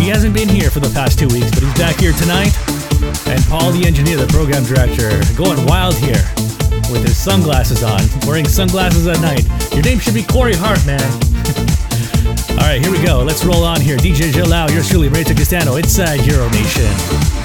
He 0.00 0.08
hasn't 0.08 0.34
been 0.34 0.48
here 0.48 0.70
for 0.70 0.80
the 0.80 0.90
past 0.94 1.18
two 1.18 1.28
weeks, 1.28 1.50
but 1.50 1.62
he's 1.62 1.78
back 1.78 1.96
here 1.96 2.12
tonight. 2.12 2.52
And 3.28 3.42
Paul, 3.46 3.72
the 3.72 3.84
engineer, 3.86 4.16
the 4.16 4.28
program 4.28 4.64
director, 4.64 5.12
going 5.36 5.64
wild 5.66 5.94
here 5.94 6.22
with 6.92 7.02
his 7.02 7.16
sunglasses 7.16 7.82
on, 7.82 8.00
wearing 8.26 8.46
sunglasses 8.46 9.06
at 9.06 9.20
night. 9.20 9.44
Your 9.72 9.82
name 9.82 9.98
should 9.98 10.14
be 10.14 10.22
Corey 10.22 10.54
Hart, 10.54 10.84
man. 10.86 11.02
All 12.56 12.64
right, 12.64 12.80
here 12.80 12.90
we 12.90 13.02
go. 13.04 13.22
Let's 13.22 13.44
roll 13.44 13.64
on 13.64 13.80
here. 13.80 13.96
DJ 13.96 14.32
XELAO, 14.32 14.72
yours 14.72 14.88
truly, 14.88 15.08
Marita 15.08 15.36
Castano, 15.36 15.76
inside 15.76 16.24
Euro 16.26 16.48
Nation. 16.50 17.35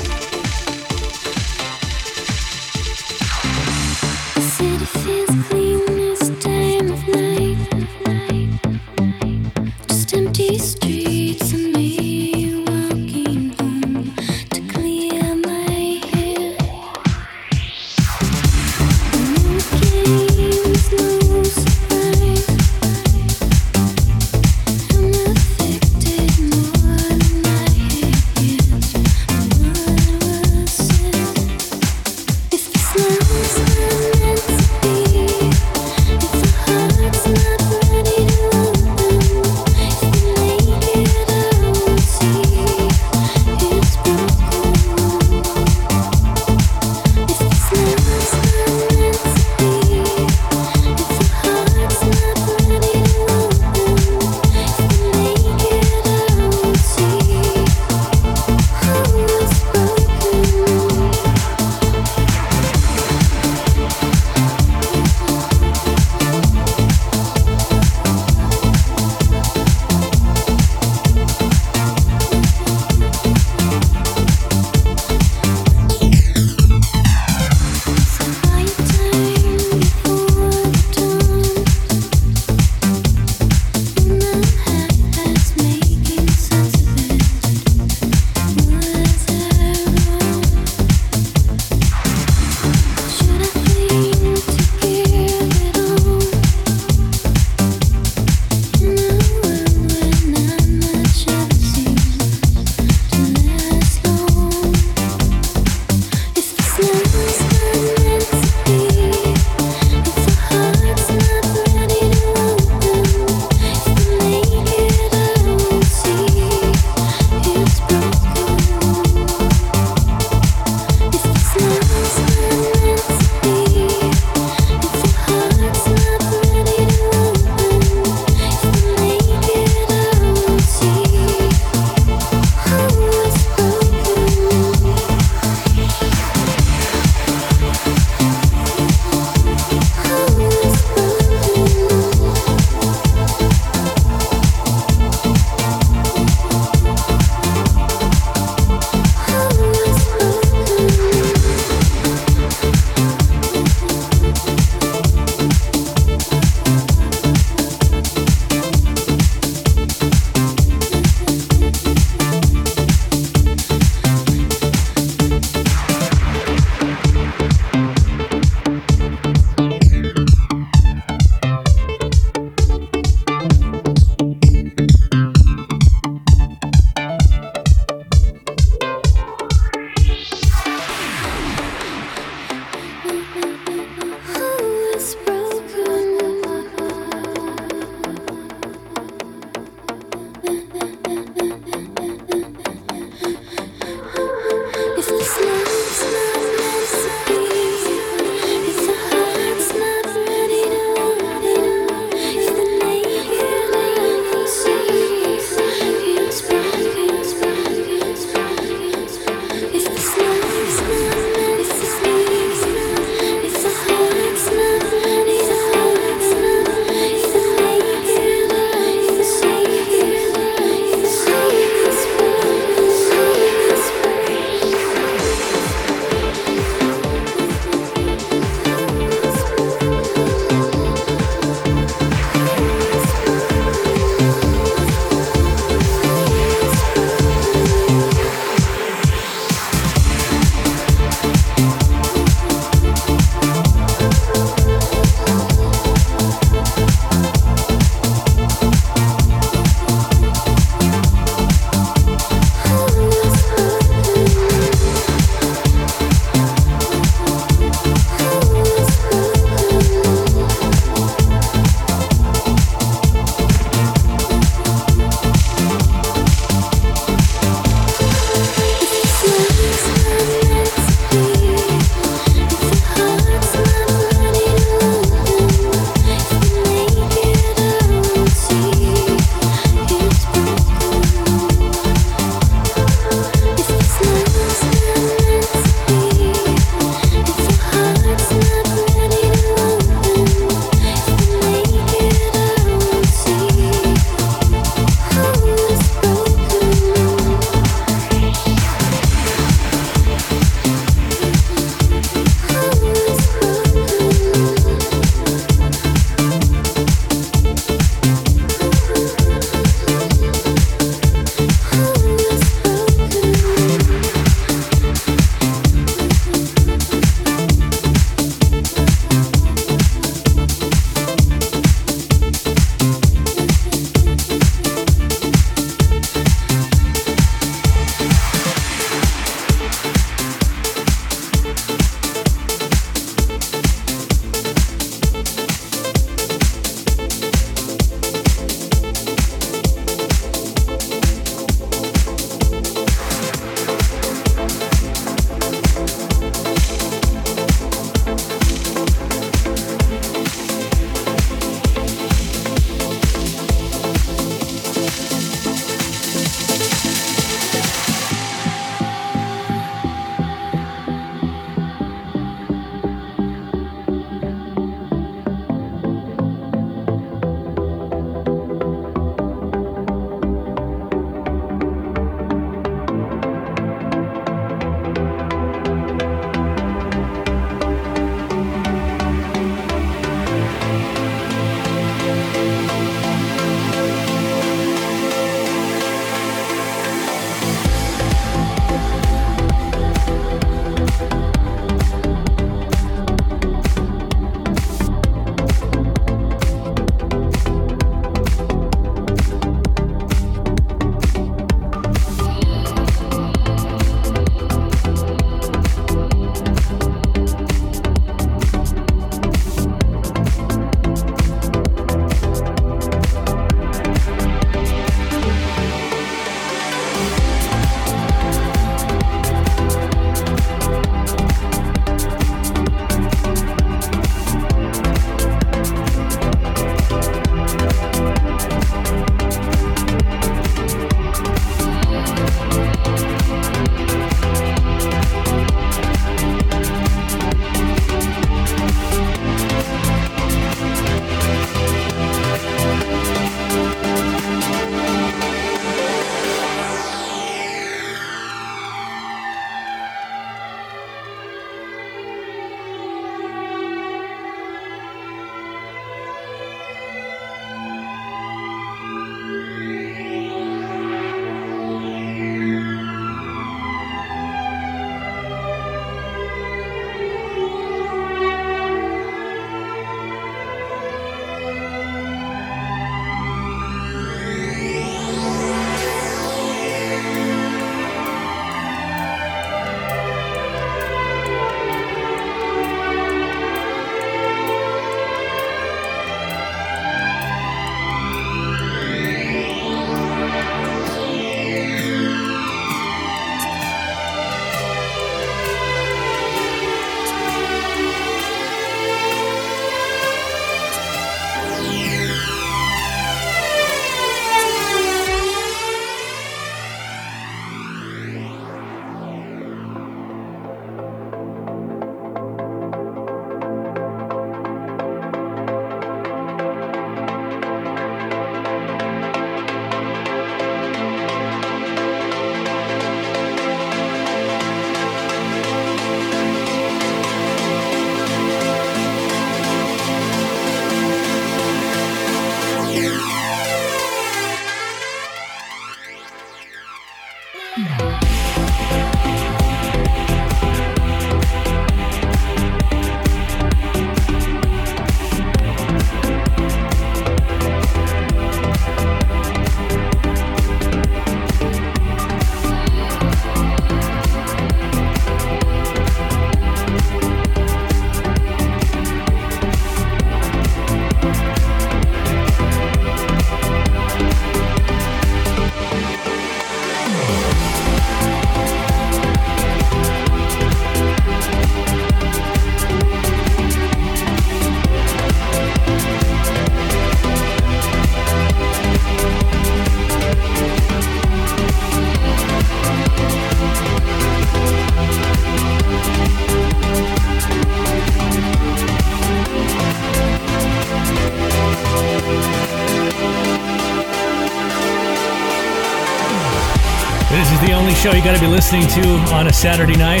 Show 597.84 597.92
you 597.92 598.02
got 598.02 598.14
to 598.14 598.20
be 598.20 598.26
listening 598.26 598.66
to 598.68 598.88
on 599.12 599.26
a 599.26 599.32
Saturday 599.34 599.76
night. 599.76 600.00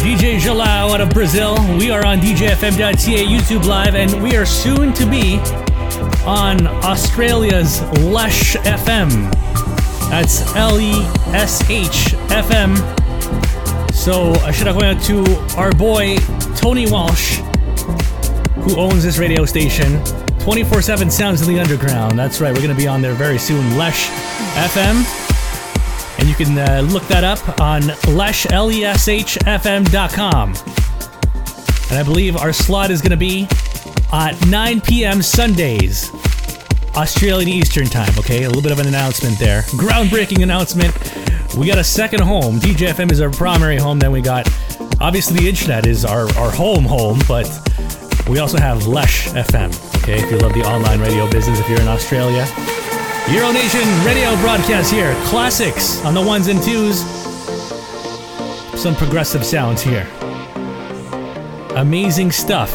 DJ 0.00 0.38
XELAO 0.38 0.90
out 0.90 1.00
of 1.00 1.08
Brazil. 1.08 1.54
We 1.78 1.90
are 1.90 2.04
on 2.04 2.18
DJFM.ca 2.18 3.24
YouTube 3.24 3.64
Live, 3.64 3.94
and 3.94 4.22
we 4.22 4.36
are 4.36 4.44
soon 4.44 4.92
to 4.92 5.06
be 5.06 5.38
on 6.26 6.66
Australia's 6.84 7.80
Lesh 8.02 8.56
FM. 8.56 9.08
That's 10.10 10.54
L 10.54 10.78
E 10.78 10.92
S 11.32 11.66
H 11.70 12.12
F 12.30 12.50
M. 12.50 12.76
So 13.94 14.32
I 14.44 14.50
should 14.50 14.66
have 14.66 14.76
went 14.76 14.98
out 14.98 15.04
to 15.04 15.24
our 15.56 15.72
boy 15.72 16.18
Tony 16.56 16.90
Walsh, 16.90 17.38
who 18.66 18.76
owns 18.78 19.02
this 19.02 19.16
radio 19.16 19.46
station. 19.46 20.04
24 20.40 20.82
7 20.82 21.10
sounds 21.10 21.40
in 21.40 21.54
the 21.54 21.58
underground. 21.58 22.18
That's 22.18 22.38
right, 22.38 22.52
we're 22.52 22.62
going 22.62 22.76
to 22.76 22.82
be 22.82 22.86
on 22.86 23.00
there 23.00 23.14
very 23.14 23.38
soon. 23.38 23.78
Lesh 23.78 24.10
FM. 24.56 25.21
You 26.32 26.46
can 26.46 26.58
uh, 26.58 26.80
look 26.90 27.06
that 27.08 27.24
up 27.24 27.60
on 27.60 27.82
lesh, 28.16 28.50
L-E-S-H-F-M.com. 28.50 30.48
And 31.90 31.98
I 31.98 32.02
believe 32.02 32.38
our 32.38 32.54
slot 32.54 32.90
is 32.90 33.02
going 33.02 33.10
to 33.10 33.18
be 33.18 33.46
at 34.14 34.34
9 34.46 34.80
p.m. 34.80 35.20
Sundays, 35.20 36.10
Australian 36.96 37.50
Eastern 37.50 37.84
Time. 37.84 38.14
Okay, 38.18 38.44
a 38.44 38.46
little 38.48 38.62
bit 38.62 38.72
of 38.72 38.78
an 38.78 38.88
announcement 38.88 39.38
there. 39.38 39.60
Groundbreaking 39.72 40.42
announcement. 40.42 40.94
We 41.54 41.66
got 41.66 41.76
a 41.76 41.84
second 41.84 42.22
home. 42.22 42.60
DJFM 42.60 43.12
is 43.12 43.20
our 43.20 43.28
primary 43.28 43.76
home. 43.76 43.98
Then 43.98 44.10
we 44.10 44.22
got, 44.22 44.48
obviously, 45.02 45.38
the 45.38 45.50
internet 45.50 45.86
is 45.86 46.06
our, 46.06 46.34
our 46.38 46.50
home 46.50 46.84
home, 46.84 47.20
but 47.28 47.46
we 48.26 48.38
also 48.38 48.56
have 48.56 48.86
Lesh 48.86 49.28
FM. 49.28 49.68
Okay, 50.02 50.18
if 50.18 50.30
you 50.30 50.38
love 50.38 50.54
the 50.54 50.62
online 50.62 50.98
radio 50.98 51.30
business, 51.30 51.60
if 51.60 51.68
you're 51.68 51.82
in 51.82 51.88
Australia. 51.88 52.46
Euro 53.30 53.52
Nation 53.52 53.80
radio 54.04 54.34
broadcast 54.42 54.92
here. 54.92 55.14
Classics 55.26 56.04
on 56.04 56.12
the 56.12 56.20
ones 56.20 56.48
and 56.48 56.60
twos. 56.62 57.00
Some 58.78 58.94
progressive 58.96 59.44
sounds 59.44 59.80
here. 59.80 60.06
Amazing 61.76 62.32
stuff. 62.32 62.70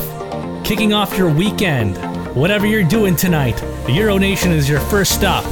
Kicking 0.64 0.94
off 0.94 1.18
your 1.18 1.30
weekend. 1.30 1.98
Whatever 2.36 2.65
you're 2.65 2.84
doing 2.84 3.15
tonight, 3.15 3.61
Euro 3.90 4.18
Nation 4.18 4.52
is 4.52 4.69
your 4.69 4.80
first 4.80 5.14
stop. 5.14 5.44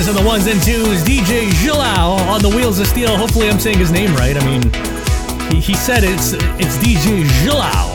On 0.00 0.16
the 0.16 0.22
ones 0.24 0.46
and 0.46 0.60
twos. 0.62 1.04
DJ 1.04 1.50
XELAO 1.60 2.26
on 2.26 2.40
the 2.40 2.48
wheels 2.48 2.80
of 2.80 2.86
steel. 2.86 3.18
Hopefully, 3.18 3.50
I'm 3.50 3.60
saying 3.60 3.76
his 3.76 3.92
name 3.92 4.14
right. 4.14 4.34
I 4.34 4.42
mean, 4.46 4.62
he, 5.52 5.60
he 5.60 5.74
said 5.74 6.04
it's 6.04 6.32
it's 6.32 6.78
DJ 6.78 7.22
XELAO, 7.44 7.92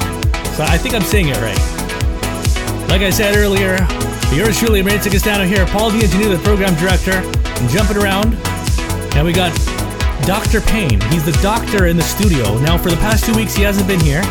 so 0.56 0.64
I 0.64 0.78
think 0.78 0.94
I'm 0.94 1.02
saying 1.02 1.30
it 1.30 1.38
right. 1.38 1.58
Like 2.88 3.02
I 3.02 3.10
said 3.10 3.36
earlier, 3.36 3.76
yours 4.32 4.60
truly, 4.60 4.84
Maritza 4.84 5.10
Castano 5.10 5.46
here, 5.46 5.66
Paul 5.66 5.90
the 5.90 6.04
engineer, 6.04 6.30
the 6.30 6.44
program 6.44 6.76
director, 6.76 7.12
and 7.12 7.70
jumping 7.72 7.98
around. 7.98 8.36
And 9.18 9.26
we 9.26 9.34
got 9.34 9.52
Dr. 10.28 10.62
Payne. 10.62 11.02
He's 11.10 11.26
the 11.26 11.38
doctor 11.42 11.88
in 11.88 11.98
the 11.98 12.04
studio. 12.04 12.60
Now, 12.60 12.78
for 12.78 12.92
the 12.92 12.98
past 12.98 13.26
two 13.26 13.34
weeks, 13.36 13.56
he 13.56 13.64
hasn't 13.64 13.88
been 13.88 14.00
here. 14.00 14.22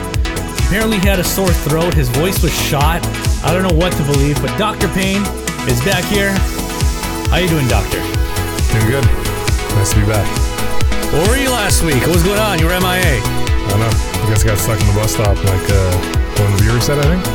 Apparently, 0.71 1.01
he 1.01 1.09
had 1.09 1.19
a 1.19 1.25
sore 1.25 1.51
throat. 1.67 1.93
His 1.93 2.09
voice 2.11 2.41
was 2.41 2.55
shot. 2.55 3.05
I 3.43 3.53
don't 3.53 3.65
know 3.65 3.77
what 3.77 3.93
to 3.95 4.05
believe, 4.05 4.41
but 4.41 4.57
Dr. 4.59 4.87
Payne 4.95 5.23
is 5.67 5.83
back 5.85 6.05
here. 6.05 6.33
How 7.35 7.41
you 7.41 7.49
doing, 7.49 7.67
Doctor? 7.67 7.99
Doing 8.71 8.95
good. 8.95 9.07
Nice 9.75 9.91
to 9.91 9.99
be 9.99 10.07
back. 10.07 10.23
Where 11.11 11.27
were 11.27 11.35
you 11.35 11.51
last 11.51 11.83
week? 11.83 11.99
What 12.07 12.15
was 12.15 12.23
going 12.23 12.39
on? 12.39 12.63
You 12.63 12.71
were 12.71 12.79
MIA. 12.79 13.19
I 13.19 13.67
don't 13.75 13.83
know. 13.83 13.91
I 13.91 14.31
guess 14.31 14.47
I 14.47 14.55
got 14.55 14.59
stuck 14.63 14.79
in 14.79 14.87
the 14.87 14.95
bus 14.95 15.19
stop 15.19 15.35
like 15.43 15.67
uh, 15.67 15.91
one 16.39 16.55
of 16.55 16.55
the 16.55 16.63
viewers 16.63 16.87
said, 16.87 17.03
I 17.03 17.11
think. 17.11 17.27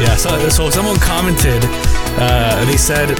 Yeah, 0.00 0.16
so, 0.16 0.32
so 0.48 0.70
someone 0.72 0.96
commented, 1.04 1.60
uh, 2.16 2.64
they 2.64 2.80
said, 2.80 3.12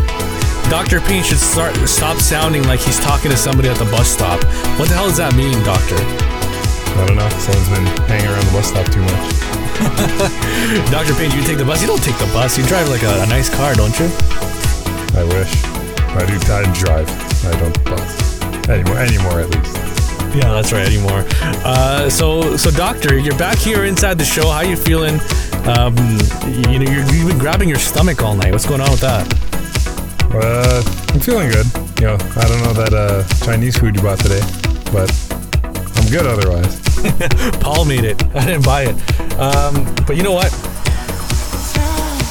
Dr. 0.72 1.04
Payne 1.04 1.22
should 1.22 1.36
start 1.36 1.76
stop 1.84 2.16
sounding 2.16 2.64
like 2.64 2.80
he's 2.80 2.98
talking 3.04 3.30
to 3.30 3.36
somebody 3.36 3.68
at 3.68 3.76
the 3.76 3.84
bus 3.92 4.08
stop. 4.08 4.40
What 4.80 4.88
the 4.88 4.96
hell 4.96 5.12
does 5.12 5.20
that 5.20 5.36
mean, 5.36 5.52
Doctor? 5.68 6.00
I 6.00 7.04
don't 7.04 7.20
know. 7.20 7.28
Someone's 7.36 7.68
been 7.68 7.84
hanging 8.08 8.32
around 8.32 8.48
the 8.48 8.56
bus 8.56 8.72
stop 8.72 8.88
too 8.88 9.04
much. 9.04 10.88
Dr. 10.96 11.12
Payne, 11.20 11.36
you 11.36 11.44
take 11.44 11.60
the 11.60 11.68
bus? 11.68 11.84
You 11.84 11.92
don't 11.92 12.00
take 12.00 12.16
the 12.16 12.32
bus. 12.32 12.56
You 12.56 12.64
drive 12.64 12.88
like 12.88 13.04
a, 13.04 13.20
a 13.20 13.28
nice 13.28 13.52
car, 13.52 13.76
don't 13.76 13.92
you? 14.00 14.08
I 15.12 15.28
wish. 15.28 15.73
I 16.16 16.26
do. 16.26 16.52
I 16.52 16.72
drive. 16.74 17.08
I 17.44 17.60
don't 17.60 17.84
bus 17.84 18.68
anymore. 18.68 18.98
Anymore, 18.98 19.40
at 19.40 19.50
least. 19.50 19.76
Yeah, 20.34 20.52
that's 20.52 20.72
right. 20.72 20.86
Anymore. 20.86 21.24
Uh, 21.64 22.08
so, 22.10 22.56
so 22.56 22.70
doctor, 22.70 23.18
you're 23.18 23.36
back 23.38 23.58
here 23.58 23.84
inside 23.84 24.18
the 24.18 24.24
show. 24.24 24.48
How 24.50 24.62
you 24.62 24.76
feeling? 24.76 25.20
Um, 25.66 25.96
you 26.68 26.78
know, 26.78 26.90
you're, 26.90 27.04
you've 27.14 27.28
been 27.28 27.38
grabbing 27.38 27.68
your 27.68 27.78
stomach 27.78 28.22
all 28.22 28.34
night. 28.34 28.52
What's 28.52 28.66
going 28.66 28.80
on 28.80 28.90
with 28.90 29.00
that? 29.00 29.26
Uh, 30.34 30.82
I'm 31.14 31.20
feeling 31.20 31.48
good. 31.50 31.66
You 32.00 32.06
know, 32.06 32.14
I 32.36 32.48
don't 32.48 32.62
know 32.62 32.72
that 32.74 32.92
uh, 32.92 33.44
Chinese 33.44 33.78
food 33.78 33.94
you 33.94 34.02
bought 34.02 34.18
today, 34.18 34.40
but 34.92 35.10
I'm 35.96 36.10
good 36.10 36.26
otherwise. 36.26 36.80
Paul 37.60 37.84
made 37.84 38.04
it. 38.04 38.22
I 38.34 38.44
didn't 38.44 38.64
buy 38.64 38.82
it. 38.82 38.94
Um, 39.38 39.94
but 40.06 40.16
you 40.16 40.22
know 40.22 40.32
what? 40.32 40.52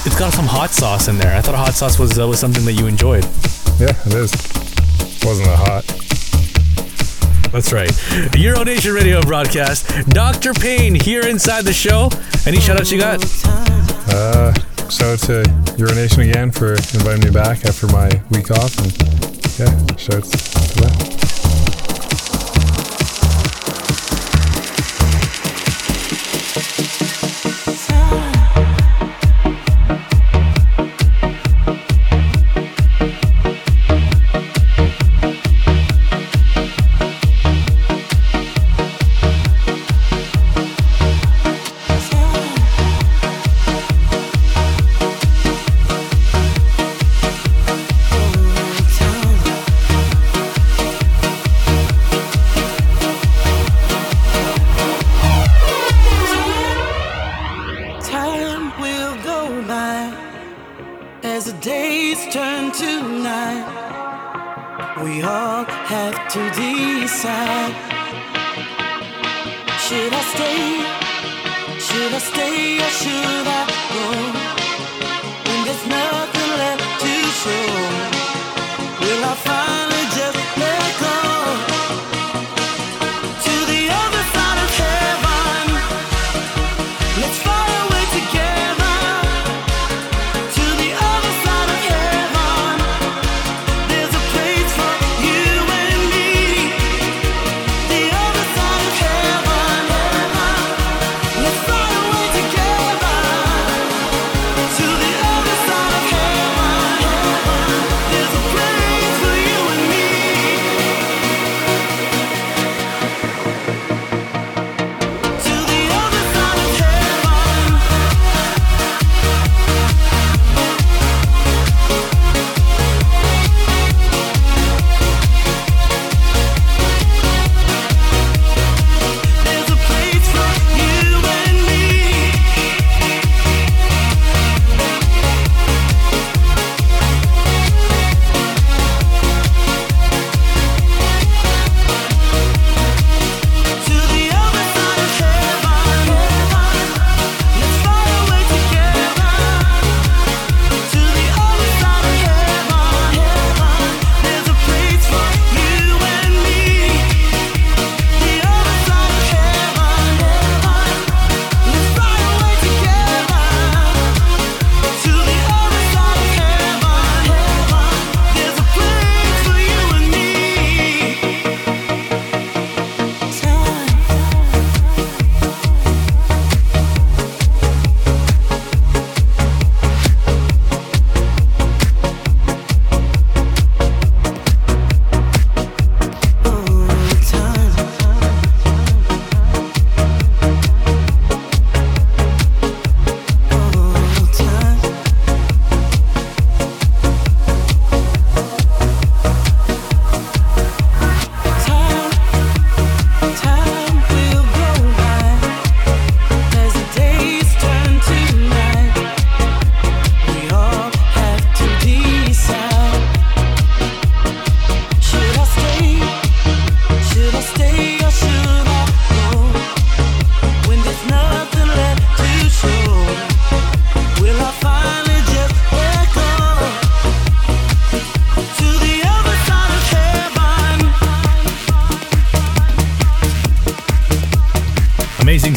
It's 0.05 0.19
got 0.19 0.34
some 0.34 0.45
hot 0.45 0.72
sauce 0.72 1.07
in 1.07 1.18
there. 1.18 1.35
I 1.35 1.41
thought 1.41 1.55
hot 1.55 1.73
sauce 1.73 1.97
was 1.97 2.19
uh, 2.19 2.27
was 2.27 2.39
something 2.39 2.65
that 2.65 2.73
you 2.73 2.88
enjoyed. 2.88 3.23
Yeah, 3.84 3.89
it 4.05 4.14
is. 4.14 4.31
Wasn't 5.26 5.45
that 5.45 5.60
hot? 5.60 5.84
That's 7.51 7.73
right. 7.73 7.89
The 8.31 8.39
Euro 8.39 8.64
Nation 8.64 8.93
radio 8.93 9.22
broadcast. 9.22 10.07
Dr. 10.07 10.53
Payne 10.53 10.95
here 10.95 11.27
inside 11.27 11.65
the 11.65 11.73
show. 11.73 12.10
Any 12.47 12.61
shout 12.61 12.80
outs 12.80 12.91
you 12.93 12.97
got? 12.97 13.22
Uh, 14.07 14.53
shout 14.89 15.01
out 15.01 15.19
to 15.27 15.43
Euronation 15.76 16.30
again 16.30 16.49
for 16.49 16.76
inviting 16.76 17.26
me 17.26 17.31
back 17.31 17.65
after 17.65 17.88
my 17.88 18.10
week 18.30 18.51
off, 18.51 18.73
and 18.77 18.93
yeah, 19.60 19.95
shout 19.97 20.15
out 20.15 20.53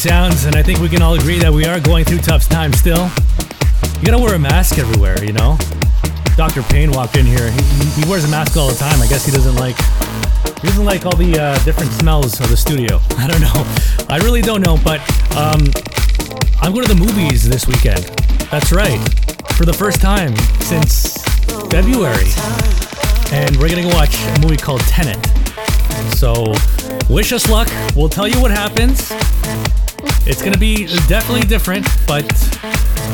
sounds, 0.09 0.45
and 0.45 0.55
I 0.55 0.63
think 0.63 0.79
we 0.79 0.89
can 0.89 1.03
all 1.03 1.15
agree 1.15 1.39
that 1.41 1.53
we 1.53 1.65
are 1.65 1.81
going 1.81 2.05
through 2.05 2.19
tough 2.19 2.49
times 2.49 2.79
still. 2.79 3.11
You 3.99 4.07
gotta 4.07 4.23
wear 4.23 4.37
a 4.37 4.39
mask 4.39 4.79
everywhere, 4.79 5.23
you 5.25 5.33
know? 5.33 5.59
Dr. 6.37 6.63
Payne 6.63 6.93
walked 6.93 7.17
in 7.17 7.27
here. 7.27 7.51
He, 7.51 7.63
he 8.01 8.09
wears 8.09 8.23
a 8.25 8.29
mask 8.29 8.57
all 8.57 8.69
the 8.69 8.77
time. 8.77 9.01
I 9.03 9.09
guess 9.09 9.27
he 9.27 9.33
doesn't 9.33 9.57
like 9.57 9.77
he 10.61 10.69
doesn't 10.69 10.85
like 10.85 11.07
all 11.07 11.17
the 11.17 11.37
uh, 11.37 11.59
different 11.65 11.91
smells 11.91 12.39
of 12.41 12.49
the 12.51 12.57
studio. 12.57 13.01
I 13.19 13.27
don't 13.27 13.41
know. 13.41 14.07
I 14.09 14.19
really 14.23 14.43
don't 14.43 14.61
know, 14.61 14.79
but 14.85 15.01
um, 15.35 15.59
I'm 16.61 16.73
going 16.73 16.87
to 16.87 16.95
the 16.95 17.01
movies 17.01 17.49
this 17.49 17.67
weekend. 17.67 18.05
That's 18.51 18.71
right. 18.73 19.01
For 19.55 19.65
the 19.65 19.75
first 19.75 20.01
time 20.01 20.37
since 20.61 21.19
February. 21.71 22.31
And 23.33 23.57
we're 23.57 23.69
going 23.69 23.83
to 23.83 23.91
go 23.91 23.97
watch 23.97 24.15
a 24.15 24.41
movie 24.41 24.57
called 24.57 24.83
Tenet. 24.83 25.19
So, 26.15 26.55
wish 27.11 27.33
us 27.33 27.49
luck. 27.51 27.69
We'll 27.97 28.09
tell 28.09 28.29
you 28.29 28.41
what 28.41 28.53
happens. 28.53 29.11
It's 30.29 30.43
to 30.43 30.59
be 30.59 30.87
definitely 31.07 31.47
different, 31.47 31.87
but 32.07 32.27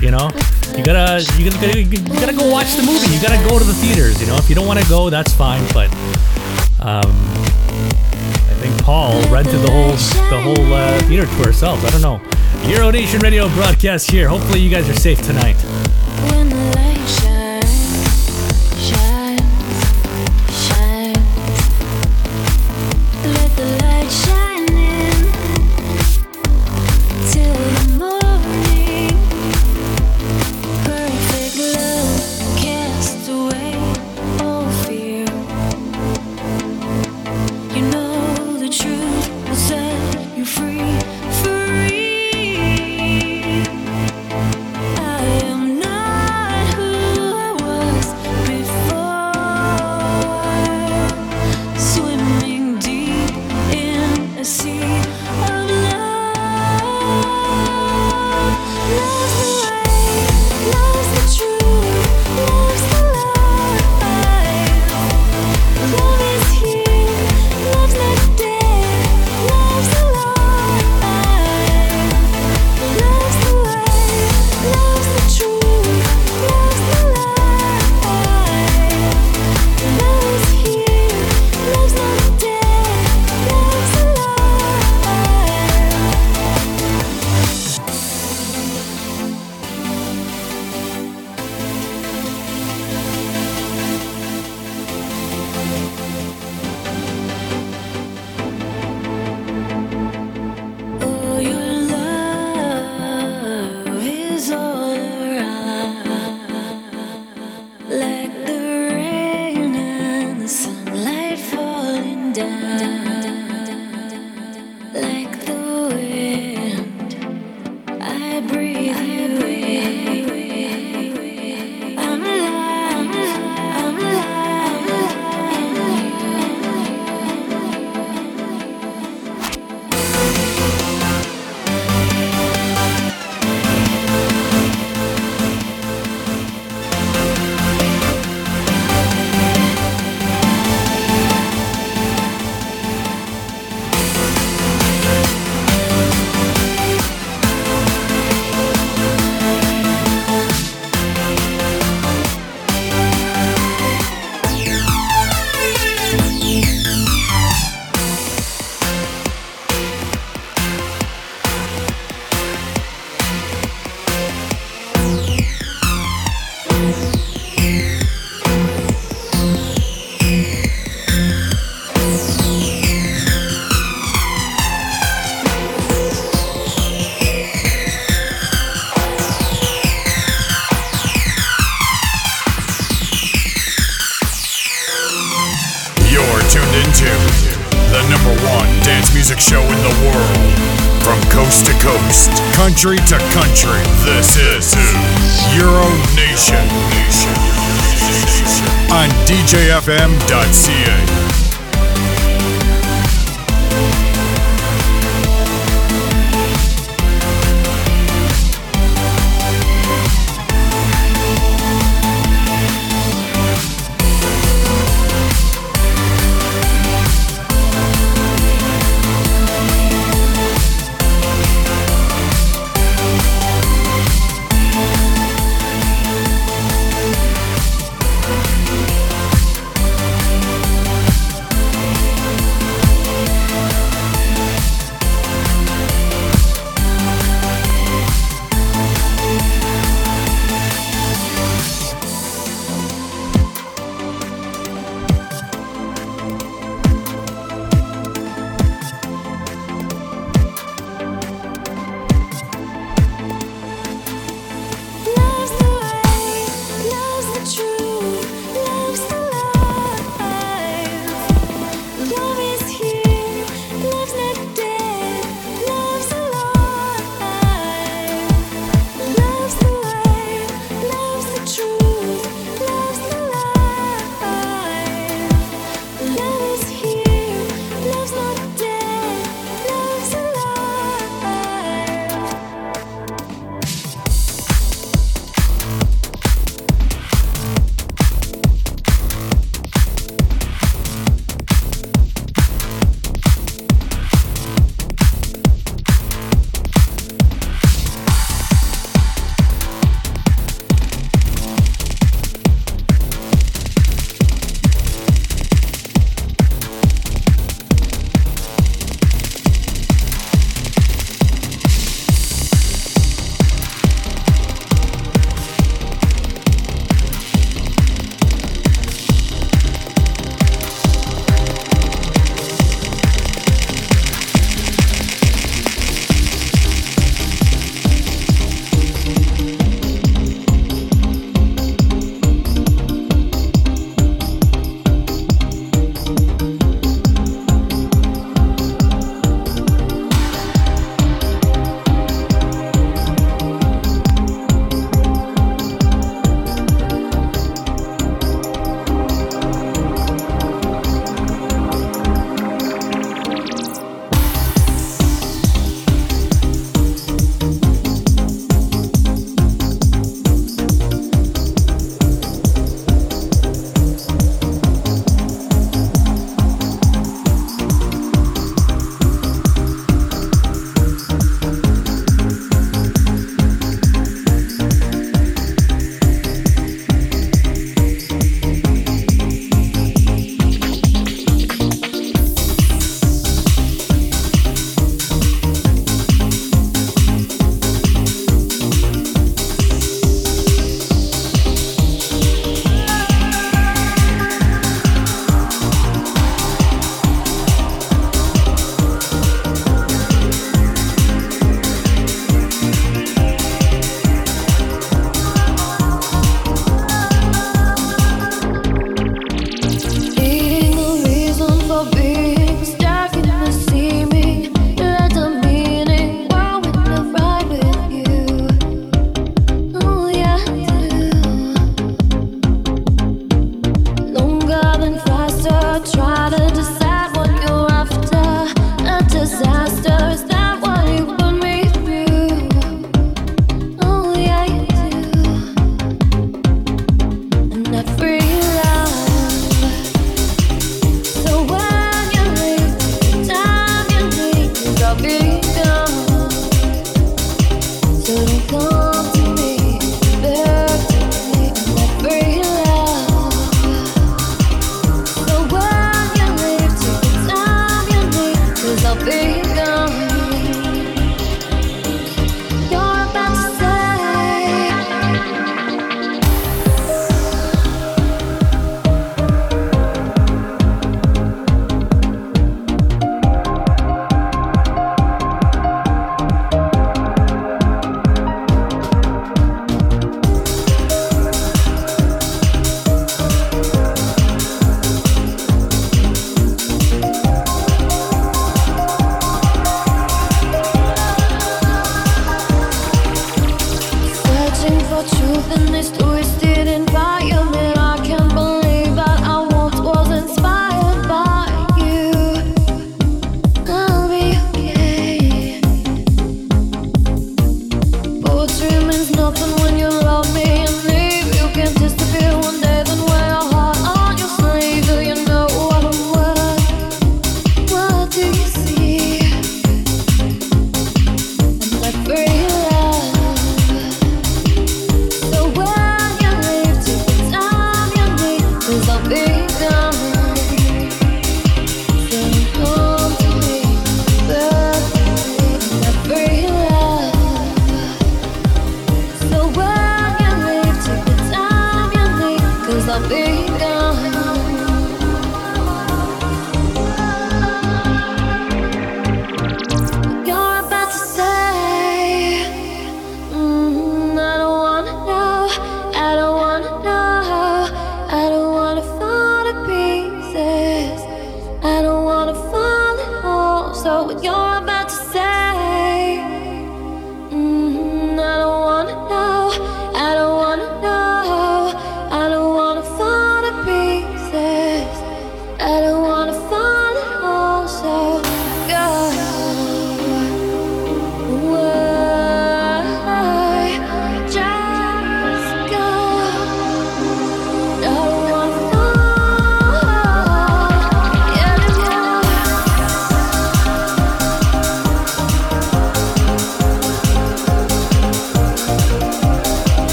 you 0.00 0.10
know, 0.10 0.30
you 0.76 0.82
gotta, 0.82 1.22
you 1.38 1.50
gotta, 1.50 1.82
you 1.82 2.20
gotta 2.20 2.32
go 2.32 2.50
watch 2.50 2.74
the 2.76 2.82
movie. 2.82 3.12
You 3.14 3.20
gotta 3.20 3.42
go 3.48 3.58
to 3.58 3.64
the 3.64 3.74
theaters. 3.74 4.20
You 4.20 4.26
know, 4.26 4.36
if 4.36 4.48
you 4.48 4.54
don't 4.54 4.66
want 4.66 4.80
to 4.80 4.88
go, 4.88 5.10
that's 5.10 5.32
fine. 5.34 5.62
But 5.74 5.92
um, 6.80 7.12
I 8.48 8.54
think 8.58 8.82
Paul 8.82 9.20
rented 9.30 9.60
the 9.60 9.70
whole, 9.70 9.92
the 9.92 10.40
whole 10.40 10.72
uh, 10.72 10.98
theater 11.02 11.26
to 11.26 11.44
ourselves. 11.44 11.84
I 11.84 11.90
don't 11.90 12.02
know. 12.02 12.20
Euro 12.68 12.90
Nation 12.90 13.20
Radio 13.20 13.48
broadcast 13.50 14.10
here. 14.10 14.26
Hopefully, 14.26 14.60
you 14.60 14.70
guys 14.70 14.88
are 14.88 14.94
safe 14.94 15.20
tonight. 15.22 15.56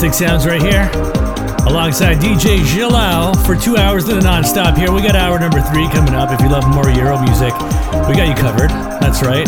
Majestic 0.00 0.28
sounds 0.28 0.46
right 0.46 0.62
here. 0.62 0.90
Alongside 1.66 2.20
DJ 2.20 2.60
XELAO 2.60 3.36
for 3.44 3.54
two 3.54 3.76
hours 3.76 4.08
of 4.08 4.14
the 4.14 4.22
non-stop 4.22 4.74
here. 4.74 4.90
We 4.90 5.02
got 5.02 5.14
hour 5.14 5.38
number 5.38 5.60
three 5.60 5.86
coming 5.90 6.14
up. 6.14 6.32
If 6.32 6.40
you 6.40 6.48
love 6.48 6.66
more 6.74 6.88
Euro 6.88 7.20
music, 7.20 7.52
we 8.08 8.16
got 8.16 8.26
you 8.26 8.34
covered. 8.34 8.70
That's 9.02 9.22
right. 9.22 9.46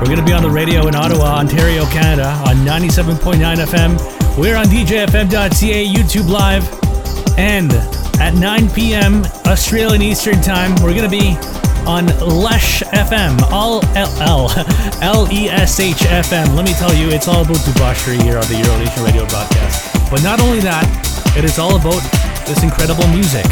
We're 0.00 0.06
going 0.06 0.18
to 0.18 0.24
be 0.24 0.32
on 0.32 0.42
the 0.42 0.50
radio 0.50 0.88
in 0.88 0.96
Ottawa, 0.96 1.38
Ontario, 1.38 1.84
Canada 1.86 2.26
on 2.44 2.56
97.9 2.66 3.38
FM. 3.38 4.36
We're 4.36 4.56
on 4.56 4.64
DJFM.ca, 4.64 5.86
YouTube 5.86 6.28
Live, 6.28 6.66
and 7.38 7.72
at 8.20 8.34
9 8.34 8.70
p.m. 8.70 9.22
Australian 9.46 10.02
Eastern 10.02 10.40
Time, 10.40 10.74
we're 10.82 10.92
going 10.92 11.08
to 11.08 11.16
be 11.16 11.36
on 11.86 12.06
Lesh 12.20 12.82
FM, 12.82 13.40
all 13.52 13.84
L 13.96 14.10
L 14.20 14.50
L 15.02 15.28
E 15.32 15.48
S 15.48 15.80
H 15.80 15.96
FM. 15.96 16.54
Let 16.54 16.64
me 16.64 16.72
tell 16.74 16.94
you, 16.94 17.08
it's 17.10 17.28
all 17.28 17.42
about 17.42 17.60
debauchery 17.64 18.18
here 18.18 18.38
on 18.38 18.46
the 18.48 18.56
Euro 18.56 18.78
Nation 18.78 19.04
Radio 19.04 19.26
broadcast. 19.26 19.92
But 20.10 20.22
not 20.22 20.40
only 20.40 20.60
that, 20.60 20.86
it 21.36 21.44
is 21.44 21.58
all 21.58 21.76
about 21.76 22.00
this 22.46 22.62
incredible 22.62 23.06
music, 23.08 23.44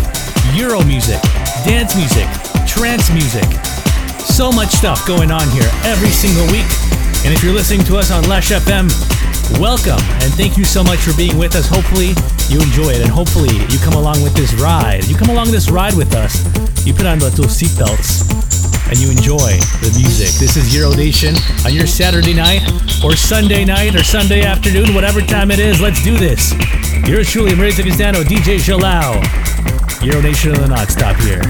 Euro 0.54 0.82
music, 0.84 1.20
dance 1.64 1.96
music, 1.96 2.28
trance 2.66 3.10
music. 3.12 3.46
So 4.20 4.50
much 4.50 4.70
stuff 4.70 5.06
going 5.06 5.30
on 5.30 5.48
here 5.50 5.68
every 5.84 6.10
single 6.10 6.46
week. 6.48 6.68
And 7.24 7.32
if 7.32 7.42
you're 7.44 7.54
listening 7.54 7.84
to 7.86 7.98
us 7.98 8.10
on 8.10 8.24
Lesh 8.28 8.50
FM, 8.50 8.88
welcome 9.58 10.00
and 10.22 10.32
thank 10.34 10.56
you 10.56 10.64
so 10.64 10.84
much 10.84 10.98
for 11.00 11.16
being 11.16 11.36
with 11.38 11.56
us. 11.56 11.68
Hopefully 11.68 12.14
you 12.48 12.60
enjoy 12.60 12.92
it 12.92 13.00
and 13.02 13.10
hopefully 13.10 13.52
you 13.68 13.78
come 13.78 13.94
along 13.94 14.22
with 14.22 14.34
this 14.34 14.54
ride. 14.54 15.04
You 15.06 15.16
come 15.16 15.30
along 15.30 15.50
this 15.50 15.70
ride 15.70 15.94
with 15.94 16.14
us. 16.14 16.44
You 16.86 16.94
put 16.94 17.06
on 17.06 17.18
the 17.18 17.26
little 17.26 17.46
seatbelts 17.46 18.28
and 18.88 18.98
you 19.00 19.10
enjoy 19.10 19.58
the 19.80 19.90
music. 19.96 20.38
This 20.38 20.56
is 20.56 20.74
Euro 20.74 20.94
Nation 20.94 21.34
on 21.64 21.72
your 21.74 21.86
Saturday 21.86 22.34
night 22.34 22.62
or 23.02 23.16
Sunday 23.16 23.64
night 23.64 23.94
or 23.94 24.04
Sunday 24.04 24.42
afternoon, 24.42 24.94
whatever 24.94 25.20
time 25.20 25.50
it 25.50 25.58
is. 25.58 25.80
Let's 25.80 26.02
do 26.04 26.16
this. 26.16 26.52
Yours 27.08 27.30
truly, 27.30 27.52
Marisa 27.52 27.82
Castano, 27.82 28.22
DJ 28.22 28.58
XELAO. 28.58 29.18
Euro 30.04 30.20
Nation 30.20 30.52
of 30.52 30.58
the 30.58 30.68
Not 30.68 30.88
Stop 30.88 31.16
here. 31.16 31.42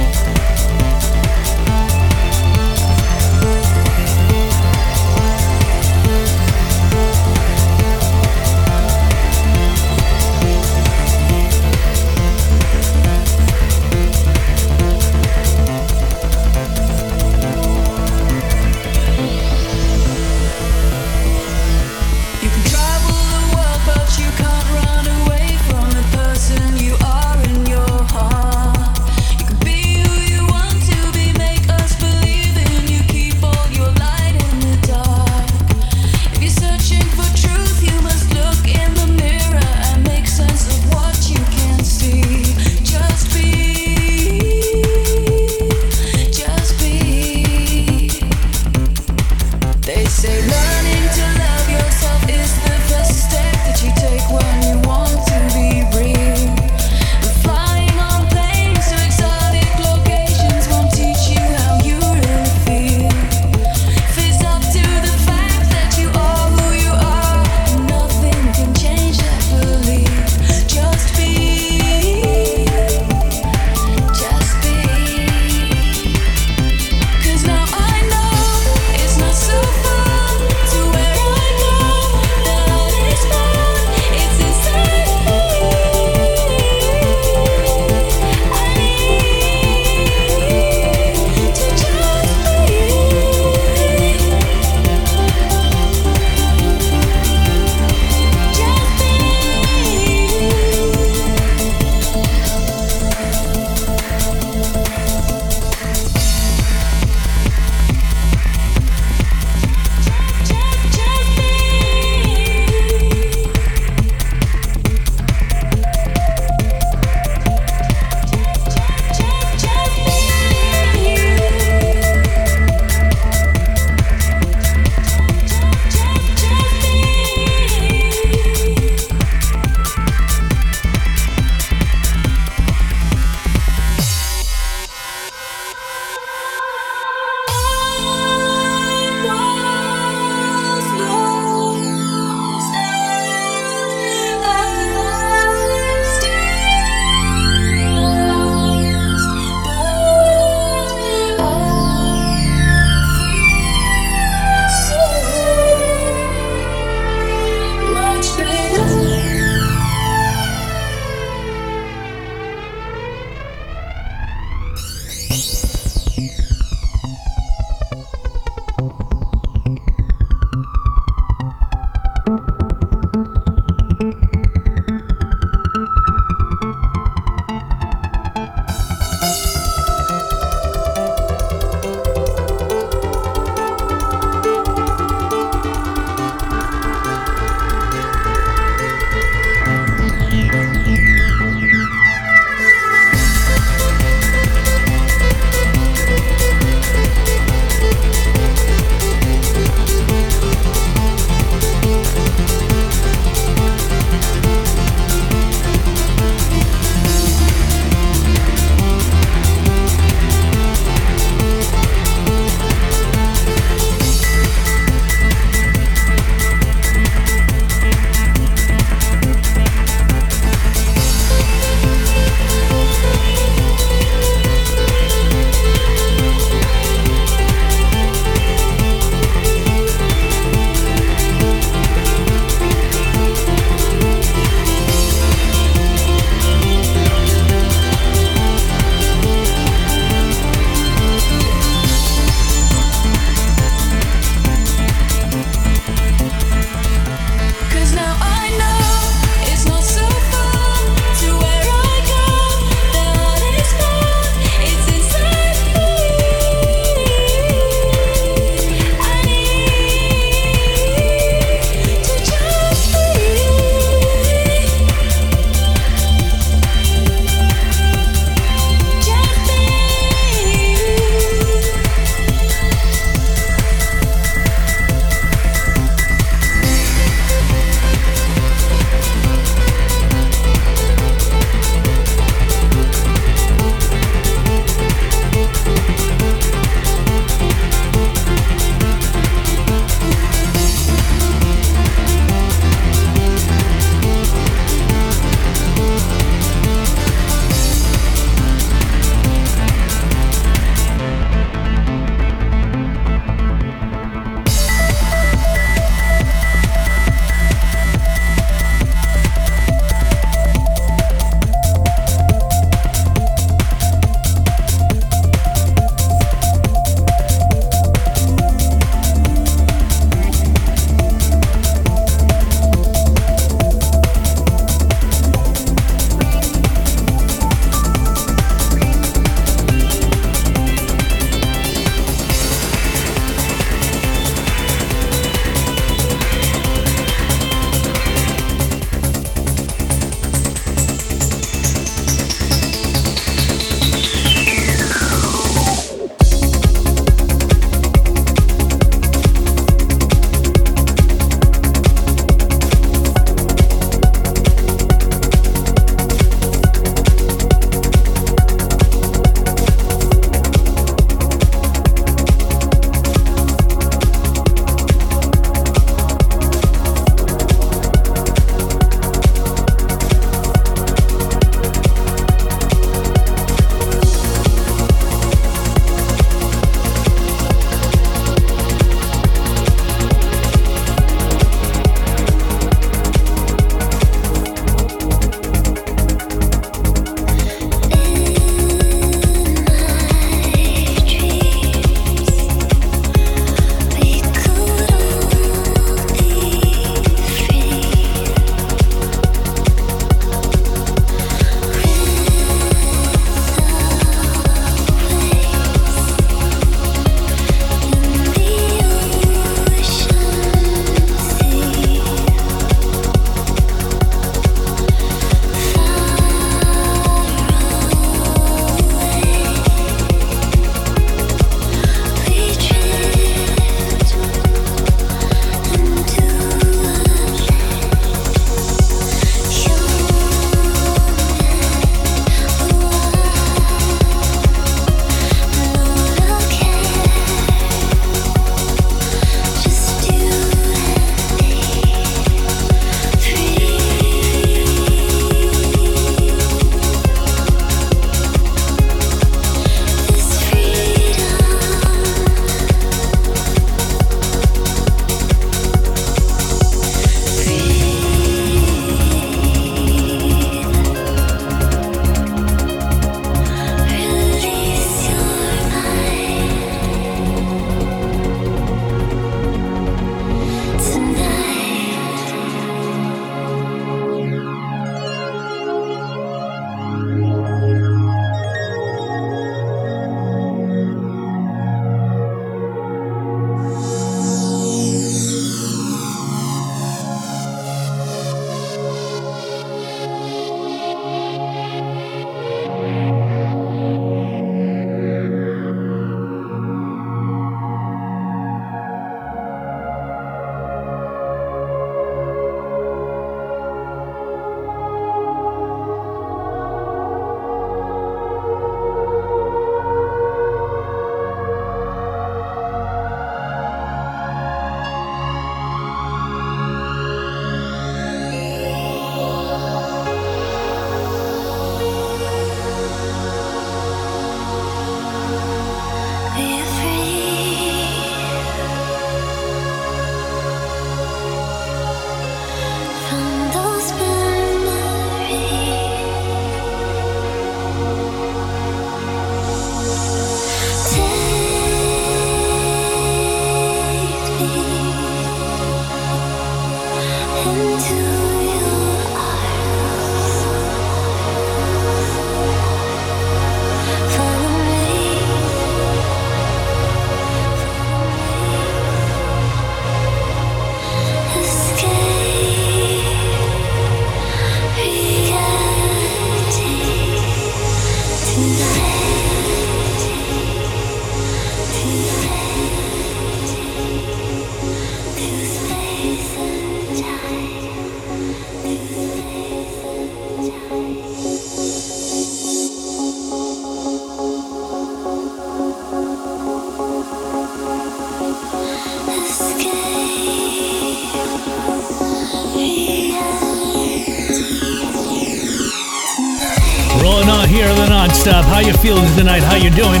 Rolling 597.04 597.28
on 597.28 597.46
here, 597.46 597.68
the 597.68 597.86
non-stop. 597.90 598.46
How 598.46 598.60
you 598.60 598.72
feeling 598.72 599.04
tonight? 599.14 599.42
How 599.42 599.56
you 599.56 599.68
doing? 599.68 600.00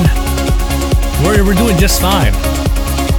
We're, 1.20 1.44
we're 1.44 1.52
doing 1.52 1.76
just 1.76 2.00
fine. 2.00 2.32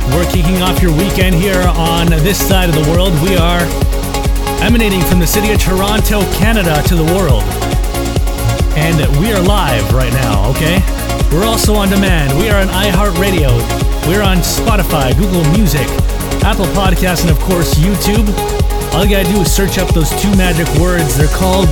We're 0.09 0.25
kicking 0.33 0.63
off 0.63 0.81
your 0.81 0.91
weekend 0.97 1.35
here 1.35 1.61
on 1.77 2.07
this 2.07 2.35
side 2.35 2.67
of 2.67 2.73
the 2.73 2.89
world. 2.89 3.13
We 3.21 3.37
are 3.37 3.61
emanating 4.65 5.01
from 5.01 5.19
the 5.19 5.27
city 5.27 5.53
of 5.53 5.61
Toronto, 5.61 6.25
Canada 6.33 6.81
to 6.87 6.95
the 6.95 7.05
world. 7.13 7.43
And 8.73 8.97
we 9.21 9.31
are 9.31 9.39
live 9.39 9.93
right 9.93 10.11
now, 10.13 10.49
okay? 10.49 10.81
We're 11.29 11.45
also 11.45 11.75
on 11.75 11.89
demand. 11.89 12.35
We 12.39 12.49
are 12.49 12.59
on 12.59 12.69
iHeartRadio. 12.69 13.53
We're 14.07 14.23
on 14.23 14.37
Spotify, 14.37 15.15
Google 15.15 15.45
Music, 15.53 15.85
Apple 16.41 16.65
Podcasts, 16.73 17.21
and 17.21 17.29
of 17.29 17.37
course, 17.37 17.75
YouTube. 17.75 18.25
All 18.95 19.05
you 19.05 19.11
gotta 19.11 19.29
do 19.29 19.41
is 19.41 19.55
search 19.55 19.77
up 19.77 19.93
those 19.93 20.09
two 20.19 20.35
magic 20.35 20.65
words. 20.81 21.15
They're 21.15 21.27
called 21.27 21.69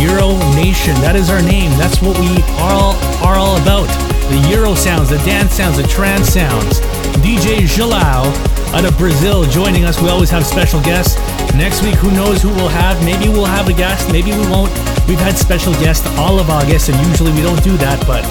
Euro 0.00 0.38
Nation. 0.54 0.94
That 1.00 1.16
is 1.16 1.30
our 1.30 1.42
name. 1.42 1.70
That's 1.78 2.00
what 2.02 2.18
we 2.18 2.42
are 2.58 2.72
all, 2.72 2.94
are 3.22 3.36
all 3.36 3.60
about. 3.60 3.86
The 4.30 4.40
Euro 4.50 4.74
sounds, 4.74 5.10
the 5.10 5.18
dance 5.18 5.54
sounds, 5.54 5.76
the 5.76 5.86
trance 5.86 6.28
sounds. 6.28 6.80
DJ 7.20 7.68
XELAO 7.68 8.32
out 8.74 8.84
of 8.84 8.96
Brazil 8.98 9.44
joining 9.44 9.84
us. 9.84 10.00
We 10.00 10.08
always 10.08 10.30
have 10.30 10.44
special 10.44 10.80
guests. 10.82 11.14
Next 11.54 11.82
week, 11.82 11.94
who 11.96 12.10
knows 12.10 12.42
who 12.42 12.48
we'll 12.50 12.68
have? 12.68 13.02
Maybe 13.04 13.28
we'll 13.28 13.44
have 13.46 13.68
a 13.68 13.72
guest, 13.72 14.10
maybe 14.10 14.32
we 14.32 14.46
won't. 14.50 14.72
We've 15.06 15.20
had 15.20 15.36
special 15.36 15.72
guests 15.74 16.06
all 16.18 16.40
of 16.40 16.50
August, 16.50 16.88
and 16.88 16.98
usually 17.06 17.32
we 17.32 17.42
don't 17.42 17.62
do 17.62 17.76
that, 17.78 18.00
but 18.06 18.24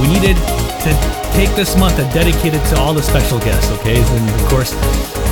we 0.00 0.08
needed 0.08 0.36
to 0.86 0.90
take 1.34 1.54
this 1.56 1.76
month 1.76 1.98
and 1.98 2.10
dedicate 2.14 2.54
it 2.54 2.64
to 2.70 2.78
all 2.78 2.94
the 2.94 3.02
special 3.02 3.38
guests, 3.40 3.70
okay? 3.78 4.00
And 4.00 4.30
of 4.30 4.48
course, 4.48 4.72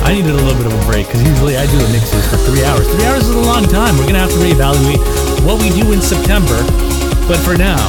I 0.05 0.13
needed 0.13 0.31
a 0.31 0.41
little 0.41 0.57
bit 0.57 0.67
of 0.67 0.75
a 0.75 0.83
break 0.85 1.07
because 1.07 1.23
usually 1.23 1.57
I 1.57 1.65
do 1.65 1.77
the 1.77 1.89
mixes 1.89 2.25
for 2.29 2.37
three 2.45 2.63
hours. 2.63 2.87
Three 2.93 3.05
hours 3.05 3.27
is 3.27 3.35
a 3.35 3.47
long 3.47 3.65
time. 3.65 3.97
We're 3.97 4.05
gonna 4.05 4.23
have 4.23 4.31
to 4.31 4.41
reevaluate 4.41 5.01
what 5.45 5.61
we 5.61 5.69
do 5.69 5.91
in 5.91 6.01
September. 6.01 6.57
But 7.27 7.37
for 7.43 7.57
now, 7.57 7.81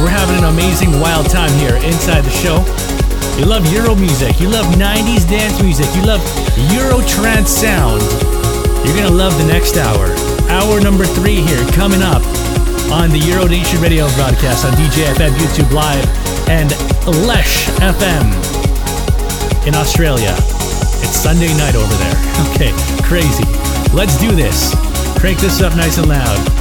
we're 0.00 0.08
having 0.08 0.38
an 0.38 0.48
amazing 0.48 1.00
wild 1.00 1.28
time 1.28 1.52
here 1.60 1.76
inside 1.84 2.22
the 2.24 2.32
show. 2.32 2.64
You 3.36 3.44
love 3.44 3.64
Euro 3.72 3.94
music, 3.94 4.40
you 4.40 4.48
love 4.48 4.66
90s 4.76 5.28
dance 5.28 5.60
music, 5.62 5.86
you 5.94 6.02
love 6.04 6.20
Euro 6.72 7.00
trance 7.06 7.50
sound. 7.50 8.00
You're 8.84 8.96
gonna 8.96 9.14
love 9.14 9.36
the 9.36 9.46
next 9.46 9.76
hour. 9.76 10.08
Hour 10.48 10.80
number 10.80 11.04
three 11.04 11.40
here 11.40 11.64
coming 11.72 12.02
up 12.02 12.22
on 12.90 13.10
the 13.10 13.20
Euro 13.30 13.46
Nation 13.46 13.80
radio 13.80 14.08
broadcast 14.16 14.64
on 14.64 14.72
DJFM, 14.72 15.30
YouTube 15.36 15.70
Live, 15.72 16.04
and 16.48 16.70
Lesh 17.26 17.68
FM 17.78 18.28
in 19.66 19.74
Australia. 19.74 20.59
It's 21.02 21.16
Sunday 21.18 21.52
night 21.56 21.74
over 21.74 21.94
there. 21.94 22.16
Okay, 22.60 22.72
crazy. 23.02 23.44
Let's 23.94 24.18
do 24.18 24.32
this. 24.32 24.74
Crank 25.18 25.38
this 25.38 25.62
up 25.62 25.74
nice 25.76 25.96
and 25.98 26.08
loud. 26.08 26.59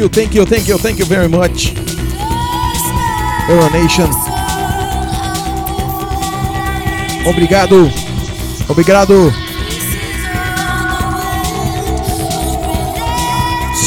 You, 0.00 0.08
thank 0.08 0.34
you, 0.34 0.46
thank 0.46 0.66
you, 0.66 0.78
thank 0.78 0.98
you 0.98 1.04
very 1.04 1.28
much. 1.28 1.74
Euro 3.48 3.68
Nation. 3.70 4.08
Obrigado. 7.26 7.90
Obrigado. 8.66 9.30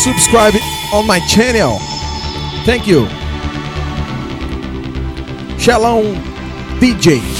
Subscribe 0.03 0.53
on 0.94 1.07
my 1.07 1.19
channel. 1.22 1.80
Thank 2.64 2.85
you. 2.85 3.07
Shalom 5.57 6.14
DJ. 6.80 7.32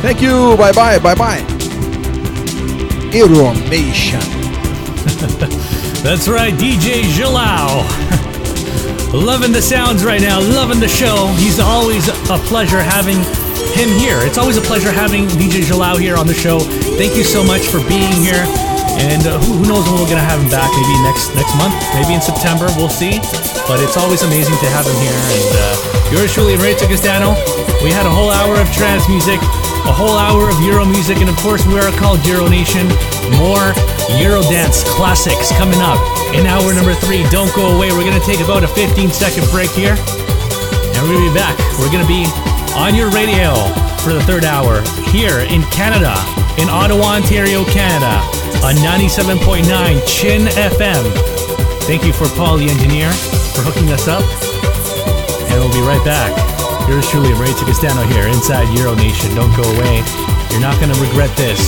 Thank 0.00 0.22
you. 0.22 0.56
Bye 0.56 0.72
bye. 0.72 0.98
Bye 0.98 1.14
bye. 1.14 1.40
Euro 3.12 3.52
Nation. 3.68 4.20
That's 6.02 6.28
right, 6.28 6.54
DJ 6.54 7.02
XELAO. 7.04 7.84
loving 9.12 9.52
the 9.52 9.60
sounds 9.60 10.04
right 10.04 10.20
now, 10.20 10.40
loving 10.40 10.80
the 10.80 10.88
show. 10.88 11.26
He's 11.36 11.60
always 11.60 12.08
a 12.08 12.38
pleasure 12.48 12.80
having 12.80 13.18
him 13.76 13.90
here. 13.98 14.16
It's 14.24 14.38
always 14.38 14.56
a 14.56 14.62
pleasure 14.62 14.90
having 14.90 15.26
DJ 15.36 15.66
XELAO 15.66 15.98
here 15.98 16.16
on 16.16 16.26
the 16.26 16.34
show. 16.34 16.60
Thank 16.96 17.16
you 17.16 17.24
so 17.24 17.44
much 17.44 17.68
for 17.68 17.78
being 17.84 18.12
here. 18.24 18.44
And 19.00 19.26
uh, 19.26 19.38
who, 19.40 19.60
who 19.60 19.64
knows 19.68 19.84
when 19.88 20.00
we're 20.00 20.08
gonna 20.08 20.24
have 20.24 20.40
him 20.40 20.50
back? 20.50 20.70
Maybe 20.72 20.94
next 21.04 21.32
next 21.36 21.52
month, 21.56 21.74
maybe 21.96 22.14
in 22.14 22.20
September. 22.20 22.68
We'll 22.76 22.92
see. 22.92 23.20
But 23.68 23.80
it's 23.80 23.96
always 23.96 24.22
amazing 24.22 24.56
to 24.60 24.68
have 24.72 24.84
him 24.84 24.98
here. 25.00 25.16
And 25.16 25.50
uh, 25.56 26.16
yours 26.16 26.32
truly, 26.32 26.54
Enrique 26.54 26.86
Castano. 26.88 27.32
We 27.80 27.90
had 27.92 28.04
a 28.04 28.12
whole 28.12 28.28
hour 28.28 28.60
of 28.60 28.68
trance 28.76 29.08
music, 29.08 29.40
a 29.86 29.92
whole 29.92 30.16
hour 30.16 30.48
of 30.48 30.60
Euro 30.62 30.84
music, 30.84 31.18
and 31.18 31.28
of 31.28 31.36
course 31.38 31.64
we 31.66 31.78
are 31.78 31.90
called 31.96 32.24
Euro 32.26 32.48
Nation. 32.48 32.86
More 33.38 33.72
Eurodance 34.18 34.84
classics 34.96 35.52
coming 35.56 35.80
up 35.80 36.00
in 36.34 36.46
hour 36.46 36.74
number 36.74 36.94
three. 36.94 37.22
Don't 37.30 37.52
go 37.54 37.76
away. 37.76 37.90
We're 37.92 38.04
gonna 38.04 38.24
take 38.24 38.40
about 38.40 38.64
a 38.64 38.68
15 38.68 39.10
second 39.10 39.48
break 39.50 39.70
here, 39.70 39.94
and 39.96 40.98
we're 41.02 41.14
gonna 41.14 41.28
be 41.28 41.34
back. 41.34 41.56
We're 41.78 41.92
gonna 41.92 42.08
be 42.08 42.26
on 42.74 42.94
your 42.94 43.10
radio 43.10 43.54
for 44.02 44.12
the 44.12 44.22
third 44.24 44.44
hour 44.44 44.82
here 45.10 45.40
in 45.40 45.62
Canada, 45.70 46.14
in 46.58 46.68
Ottawa, 46.68 47.16
Ontario, 47.16 47.64
Canada, 47.64 48.20
on 48.64 48.74
97.9 48.82 49.64
Chin 50.06 50.46
FM. 50.56 51.04
Thank 51.84 52.04
you 52.04 52.12
for 52.12 52.28
Paul, 52.36 52.58
the 52.58 52.68
engineer, 52.68 53.10
for 53.54 53.62
hooking 53.62 53.90
us 53.90 54.08
up, 54.08 54.24
and 55.50 55.60
we'll 55.60 55.72
be 55.72 55.80
right 55.80 56.04
back. 56.04 56.59
Yours 56.90 57.08
truly, 57.08 57.32
Ray 57.34 57.52
Castano 57.52 58.02
here 58.02 58.26
inside 58.26 58.66
Euro 58.76 58.96
Nation. 58.96 59.32
Don't 59.36 59.54
go 59.56 59.62
away. 59.62 60.02
You're 60.50 60.60
not 60.60 60.80
gonna 60.80 60.98
regret 61.00 61.30
this. 61.36 61.60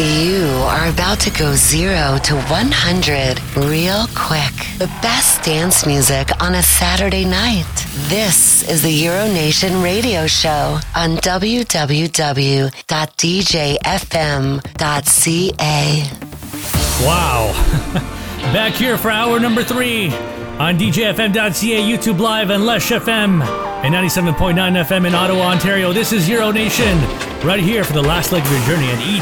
You 0.00 0.42
are 0.66 0.88
about 0.88 1.20
to 1.20 1.30
go 1.30 1.54
zero 1.54 2.18
to 2.24 2.34
100 2.34 3.40
real 3.54 4.08
quick. 4.16 4.52
The 4.78 4.90
best 5.00 5.44
dance 5.44 5.86
music 5.86 6.28
on 6.42 6.56
a 6.56 6.62
Saturday 6.64 7.24
night. 7.24 7.70
This 8.08 8.43
is 8.62 8.82
the 8.82 9.04
Euronation 9.04 9.82
radio 9.82 10.26
show 10.26 10.78
on 10.94 11.16
www.djfm.ca. 11.16 12.64
Wow. 17.04 17.52
Back 18.52 18.74
here 18.74 18.96
for 18.96 19.10
hour 19.10 19.40
number 19.40 19.64
three 19.64 20.06
on 20.08 20.78
DJFM.ca, 20.78 21.80
YouTube 21.82 22.20
Live, 22.20 22.50
and 22.50 22.64
Lesh 22.64 22.90
FM, 22.90 23.42
and 23.82 23.94
97.9 23.94 24.54
FM 24.84 25.06
in 25.06 25.14
Ottawa, 25.14 25.48
Ontario. 25.48 25.92
This 25.92 26.12
is 26.12 26.28
Euro 26.28 26.52
Nation, 26.52 26.98
right 27.44 27.60
here 27.60 27.82
for 27.82 27.94
the 27.94 28.02
last 28.02 28.30
leg 28.30 28.44
of 28.44 28.52
your 28.52 28.60
journey 28.66 28.90
on 28.92 29.00
E 29.02 29.20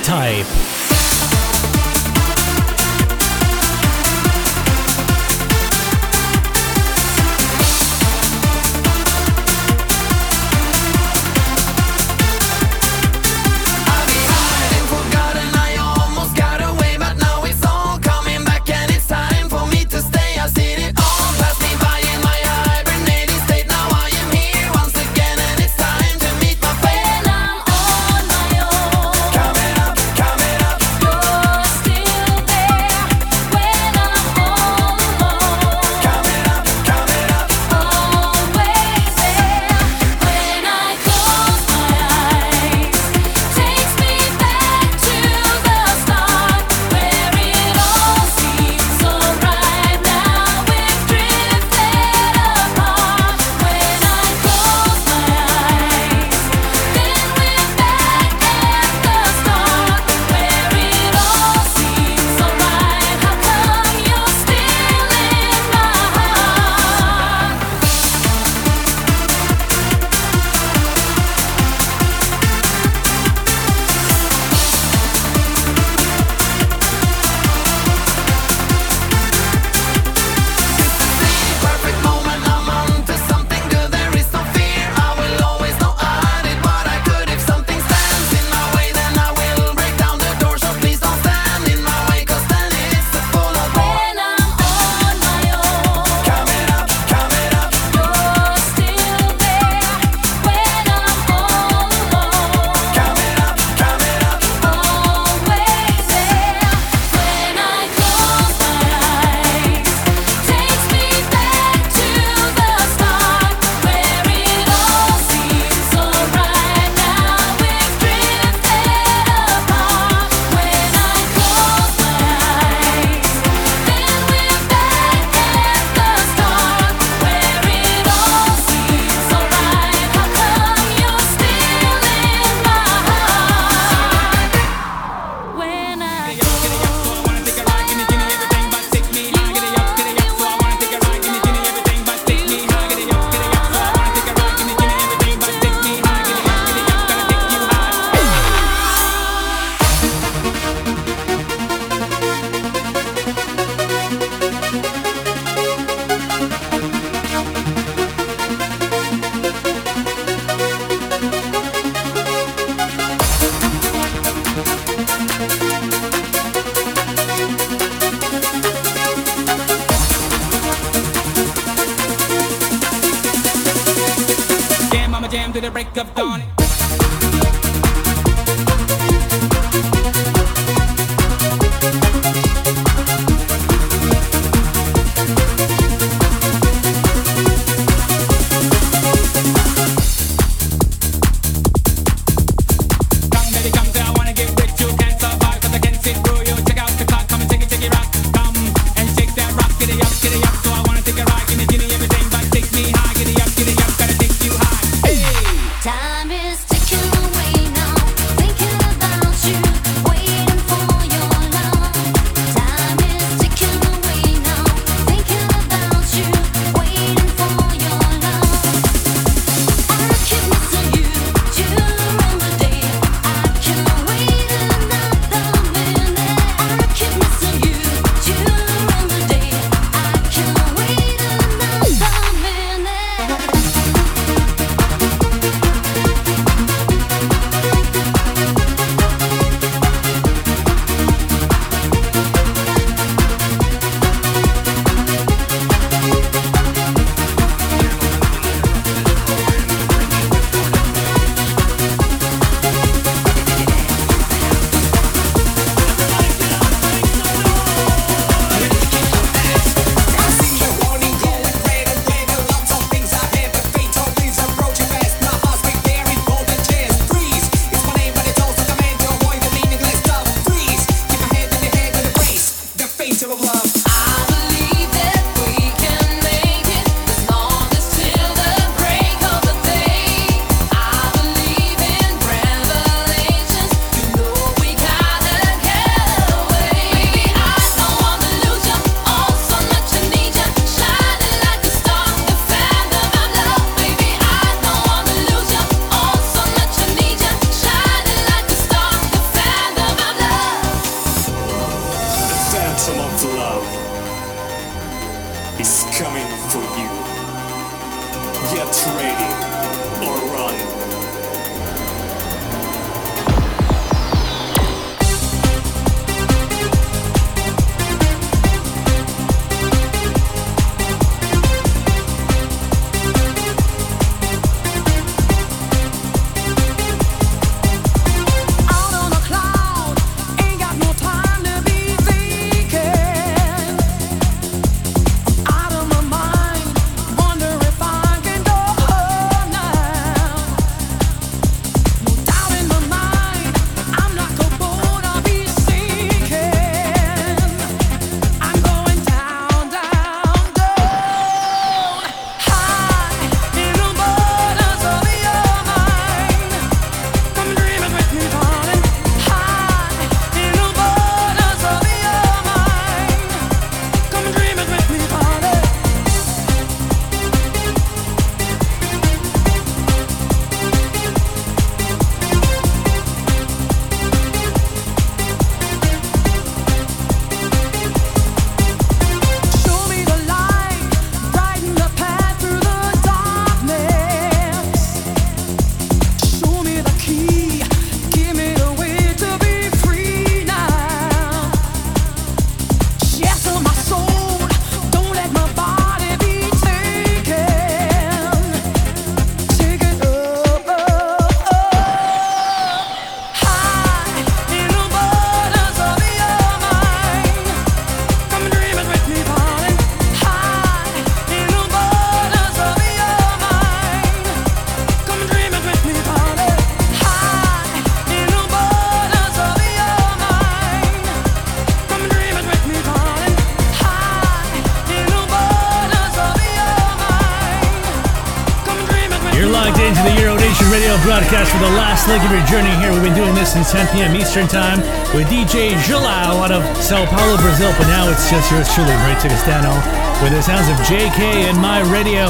Thanks 432.04 432.26
of 432.26 432.32
your 432.32 432.44
journey 432.46 432.74
here. 432.82 432.92
We've 432.92 433.02
been 433.02 433.14
doing 433.14 433.32
this 433.32 433.52
since 433.52 433.70
10 433.70 433.86
p.m. 433.94 434.16
Eastern 434.16 434.48
Time 434.48 434.80
with 435.14 435.28
DJ 435.28 435.70
XELAO 435.86 436.42
out 436.42 436.50
of 436.50 436.64
Sao 436.82 437.06
Paulo, 437.06 437.36
Brazil. 437.36 437.72
But 437.78 437.86
now 437.86 438.10
it's 438.10 438.28
just 438.28 438.50
yours 438.50 438.66
truly, 438.74 438.90
Ray 438.90 439.14
Castano, 439.22 439.72
with 440.20 440.32
the 440.32 440.42
sounds 440.42 440.68
of 440.68 440.74
JK 440.84 441.46
and 441.46 441.56
my 441.56 441.80
radio. 441.92 442.26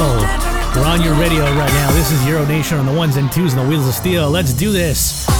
We're 0.75 0.85
on 0.85 1.01
your 1.01 1.15
radio 1.15 1.43
right 1.55 1.73
now. 1.73 1.91
This 1.91 2.11
is 2.11 2.23
Euro 2.27 2.45
Nation 2.45 2.77
on 2.77 2.85
the 2.85 2.93
ones 2.93 3.17
and 3.17 3.31
twos 3.31 3.53
and 3.53 3.63
the 3.63 3.67
wheels 3.67 3.87
of 3.87 3.95
steel. 3.95 4.29
Let's 4.29 4.53
do 4.53 4.71
this. 4.71 5.32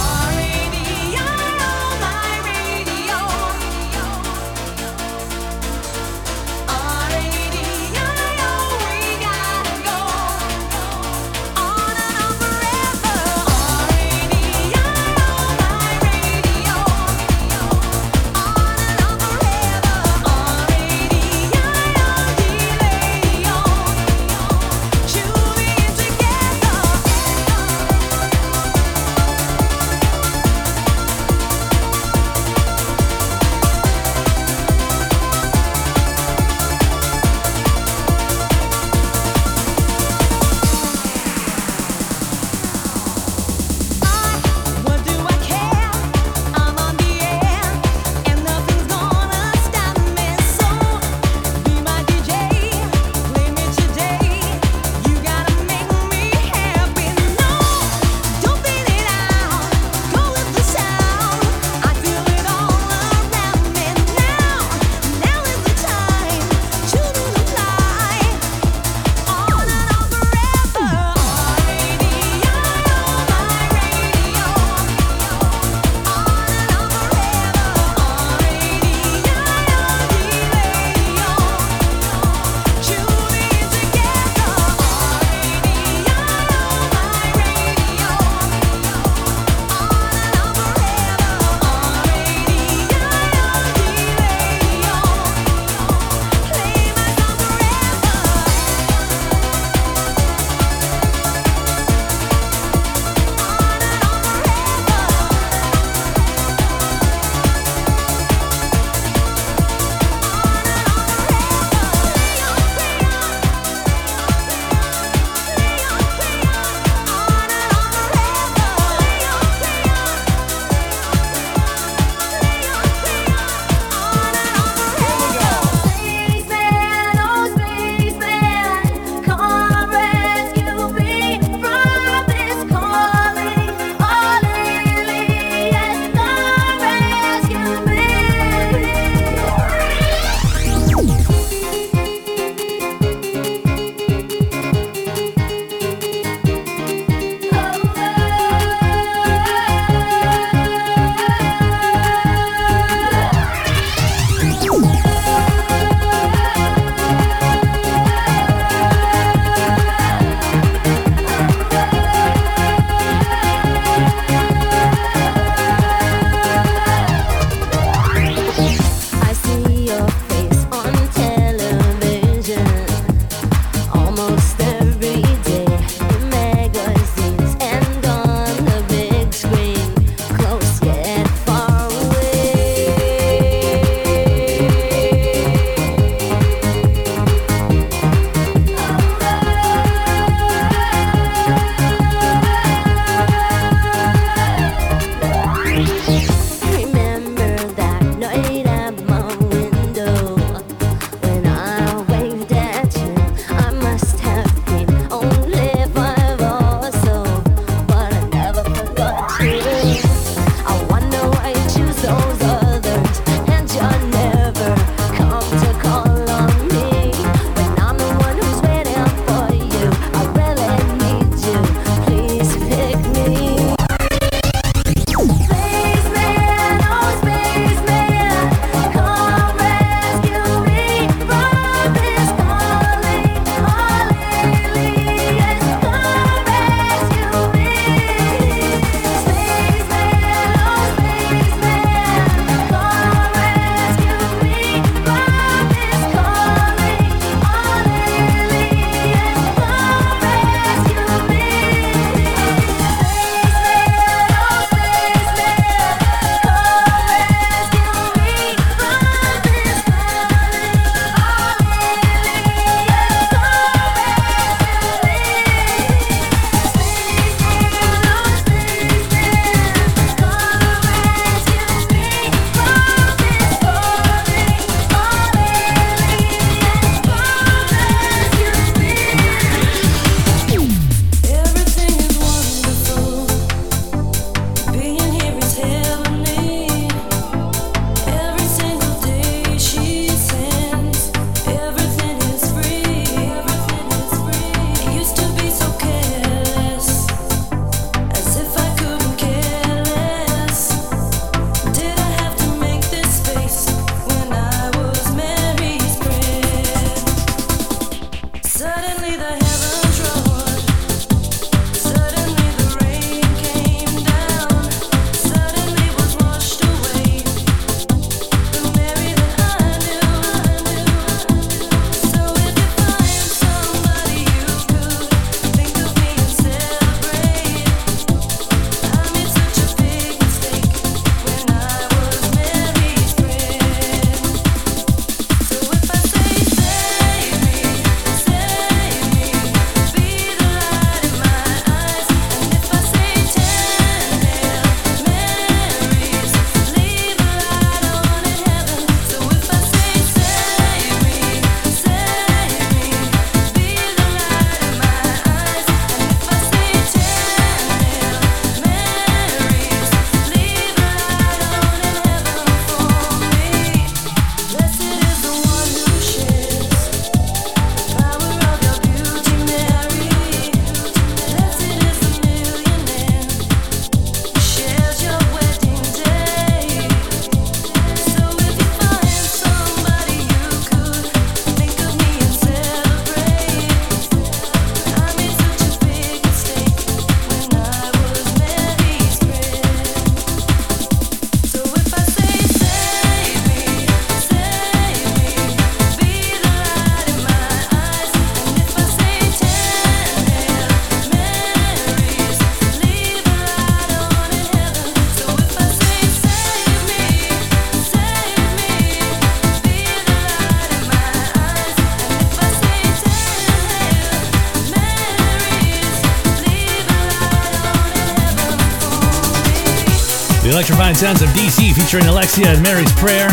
Electrifying 420.54 420.94
sounds 420.94 421.18
of 421.18 421.26
DC 421.34 421.74
featuring 421.74 422.06
Alexia 422.06 422.46
and 422.46 422.62
Mary's 422.62 422.94
Prayer. 422.94 423.26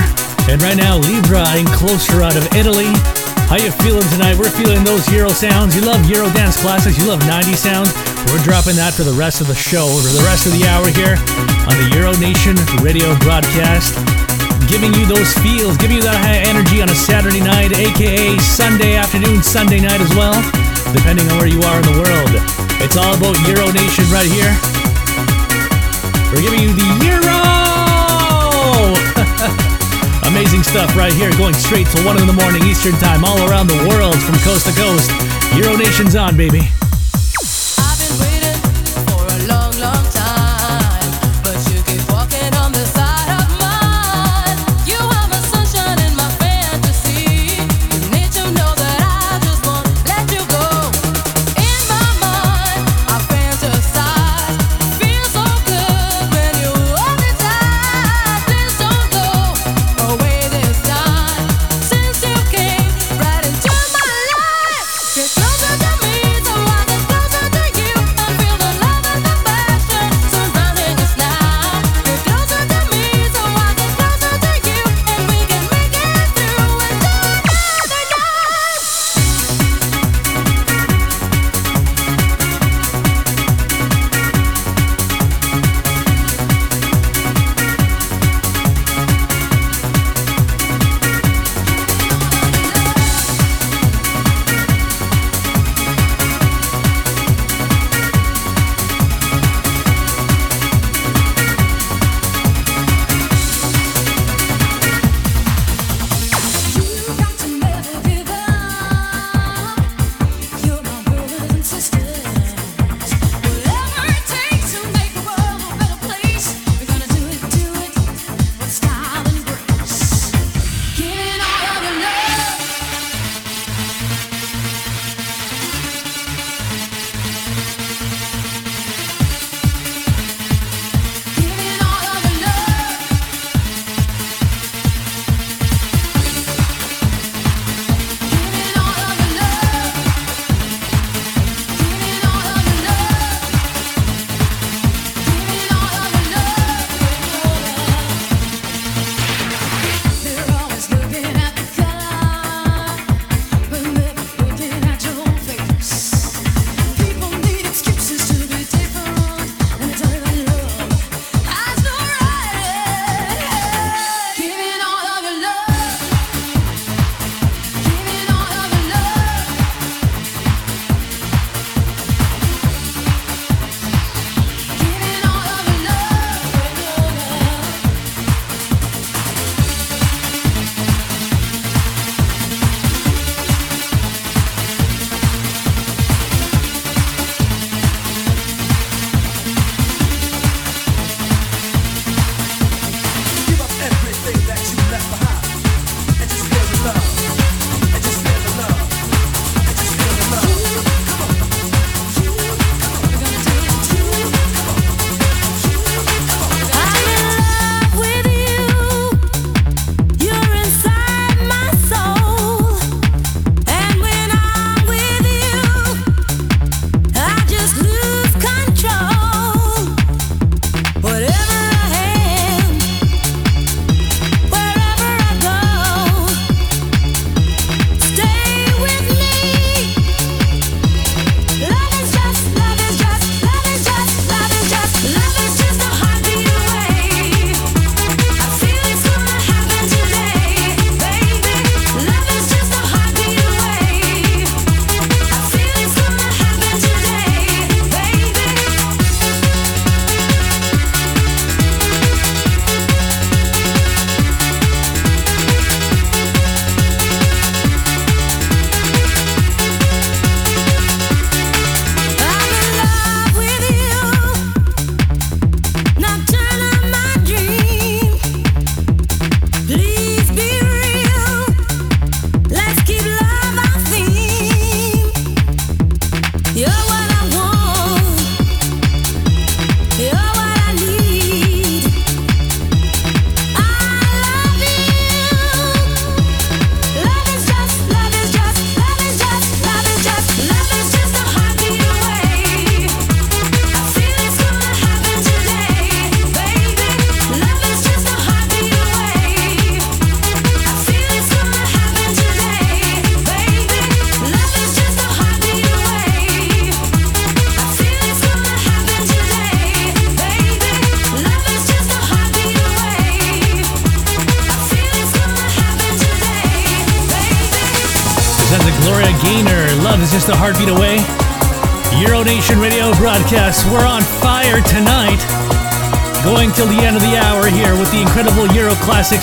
And 0.50 0.58
right 0.58 0.74
now, 0.74 0.98
Libra 0.98 1.46
and 1.54 1.70
Closer 1.70 2.26
out 2.26 2.34
of 2.34 2.42
Italy. 2.58 2.90
How 3.46 3.62
you 3.62 3.70
feeling 3.86 4.10
tonight? 4.10 4.42
We're 4.42 4.50
feeling 4.50 4.82
those 4.82 5.06
Euro 5.14 5.30
sounds. 5.30 5.78
You 5.78 5.86
love 5.86 6.02
Euro 6.10 6.34
dance 6.34 6.58
classics. 6.58 6.98
You 6.98 7.06
love 7.06 7.22
90s 7.30 7.62
sounds. 7.62 7.94
We're 8.26 8.42
dropping 8.42 8.74
that 8.82 8.98
for 8.98 9.06
the 9.06 9.14
rest 9.14 9.38
of 9.38 9.46
the 9.46 9.54
show, 9.54 9.86
for 10.02 10.10
the 10.18 10.26
rest 10.26 10.50
of 10.50 10.58
the 10.58 10.66
hour 10.66 10.90
here 10.90 11.14
on 11.70 11.78
the 11.78 11.94
Euro 11.94 12.18
Nation 12.18 12.58
radio 12.82 13.14
broadcast. 13.22 13.94
Giving 14.66 14.90
you 14.98 15.06
those 15.06 15.30
feels, 15.46 15.78
giving 15.78 16.02
you 16.02 16.06
that 16.10 16.18
high 16.18 16.42
energy 16.50 16.82
on 16.82 16.90
a 16.90 16.98
Saturday 16.98 17.46
night, 17.46 17.70
aka 17.70 18.34
Sunday 18.42 18.98
afternoon, 18.98 19.46
Sunday 19.46 19.78
night 19.78 20.02
as 20.02 20.10
well, 20.18 20.34
depending 20.90 21.30
on 21.30 21.38
where 21.38 21.52
you 21.52 21.62
are 21.70 21.78
in 21.78 21.86
the 21.86 21.98
world. 22.02 22.34
It's 22.82 22.98
all 22.98 23.14
about 23.14 23.38
Euro 23.46 23.70
Nation 23.70 24.10
right 24.10 24.26
here. 24.26 24.71
We're 26.32 26.42
giving 26.42 26.62
you 26.62 26.72
the 26.72 26.88
Euro! 27.04 27.36
Amazing 30.32 30.64
stuff 30.64 30.96
right 30.96 31.12
here, 31.12 31.30
going 31.36 31.54
straight 31.54 31.88
to 31.88 32.04
1 32.06 32.22
in 32.22 32.26
the 32.26 32.32
morning 32.32 32.64
Eastern 32.64 32.94
Time, 32.94 33.26
all 33.26 33.50
around 33.50 33.68
the 33.68 33.76
world 33.90 34.16
from 34.16 34.36
coast 34.40 34.66
to 34.66 34.74
coast. 34.74 35.12
Euro 35.58 35.76
Nation's 35.76 36.16
on, 36.16 36.38
baby. 36.38 36.72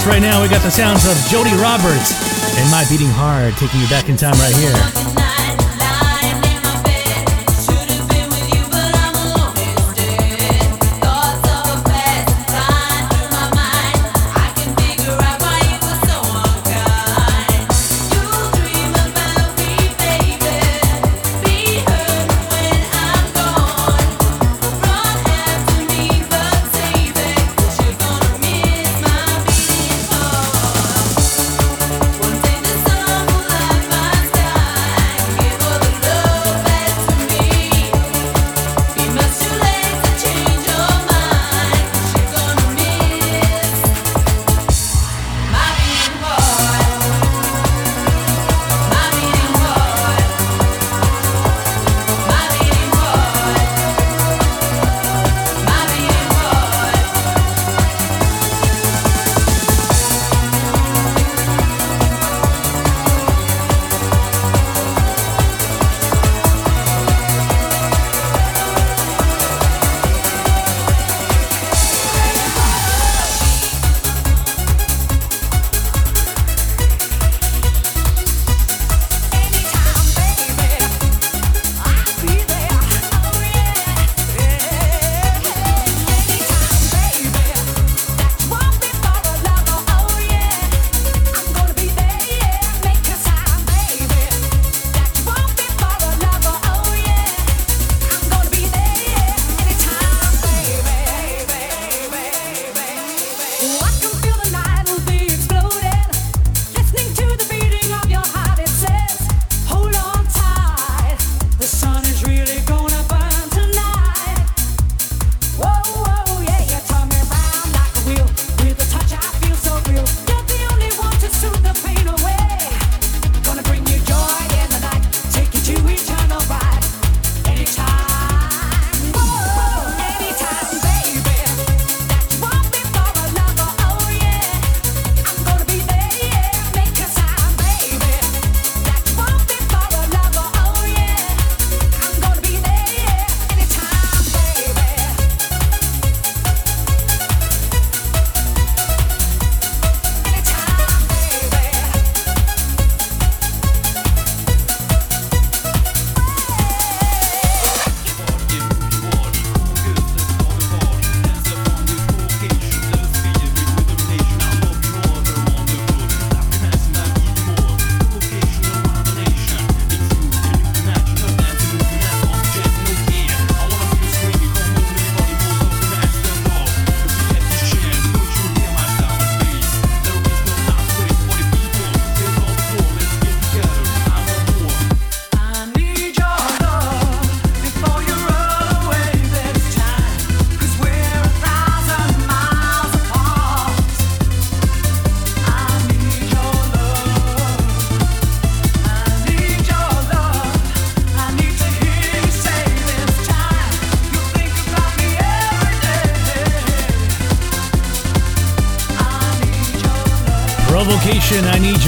Right 0.08 0.22
now, 0.22 0.40
we 0.40 0.48
got 0.48 0.62
the 0.62 0.70
sounds 0.70 1.04
of 1.04 1.14
Jody 1.28 1.52
Roberts 1.60 2.16
and 2.56 2.70
My 2.70 2.82
Beating 2.88 3.10
Hard, 3.10 3.52
taking 3.58 3.78
you 3.78 3.88
back 3.88 4.08
in 4.08 4.16
time 4.16 4.32
right 4.40 4.56
here. 4.56 5.07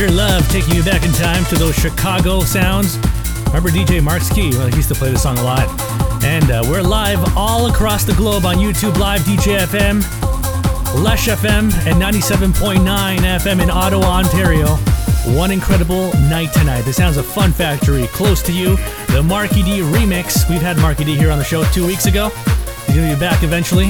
Your 0.01 0.11
Love, 0.13 0.49
taking 0.49 0.75
you 0.75 0.83
back 0.83 1.05
in 1.05 1.13
time 1.13 1.45
to 1.47 1.57
those 1.57 1.75
Chicago 1.75 2.41
sounds. 2.41 2.97
Remember 3.49 3.69
DJ 3.69 4.03
Mark's 4.03 4.33
Key? 4.33 4.49
Well, 4.53 4.67
he 4.69 4.77
used 4.77 4.89
to 4.89 4.95
play 4.95 5.11
this 5.11 5.23
song 5.23 5.37
a 5.37 5.43
lot. 5.43 5.69
And 6.25 6.51
uh, 6.51 6.63
we're 6.71 6.81
live 6.81 7.37
all 7.37 7.71
across 7.71 8.05
the 8.05 8.15
globe 8.15 8.47
on 8.47 8.57
YouTube 8.57 8.97
Live, 8.97 9.21
DJ 9.23 9.59
FM, 9.59 10.01
Lesh 11.05 11.29
FM, 11.29 11.71
and 11.87 12.01
97.9 12.01 13.19
FM 13.19 13.63
in 13.63 13.69
Ottawa, 13.69 14.07
Ontario. 14.07 14.69
One 15.37 15.51
incredible 15.51 16.15
night 16.31 16.55
tonight. 16.55 16.83
The 16.83 16.95
sounds 16.95 17.19
of 17.19 17.27
Fun 17.27 17.53
Factory, 17.53 18.07
close 18.07 18.43
to 18.45 18.55
you. 18.55 18.77
The 19.09 19.23
Marky 19.23 19.63
D 19.63 19.81
remix. 19.81 20.49
We've 20.49 20.63
had 20.63 20.79
Marky 20.79 21.05
D 21.05 21.15
here 21.15 21.31
on 21.31 21.37
the 21.37 21.45
show 21.45 21.63
two 21.73 21.87
weeks 21.87 22.07
ago. 22.07 22.31
He's 22.87 22.97
to 22.97 23.15
be 23.15 23.21
back 23.21 23.43
eventually. 23.43 23.89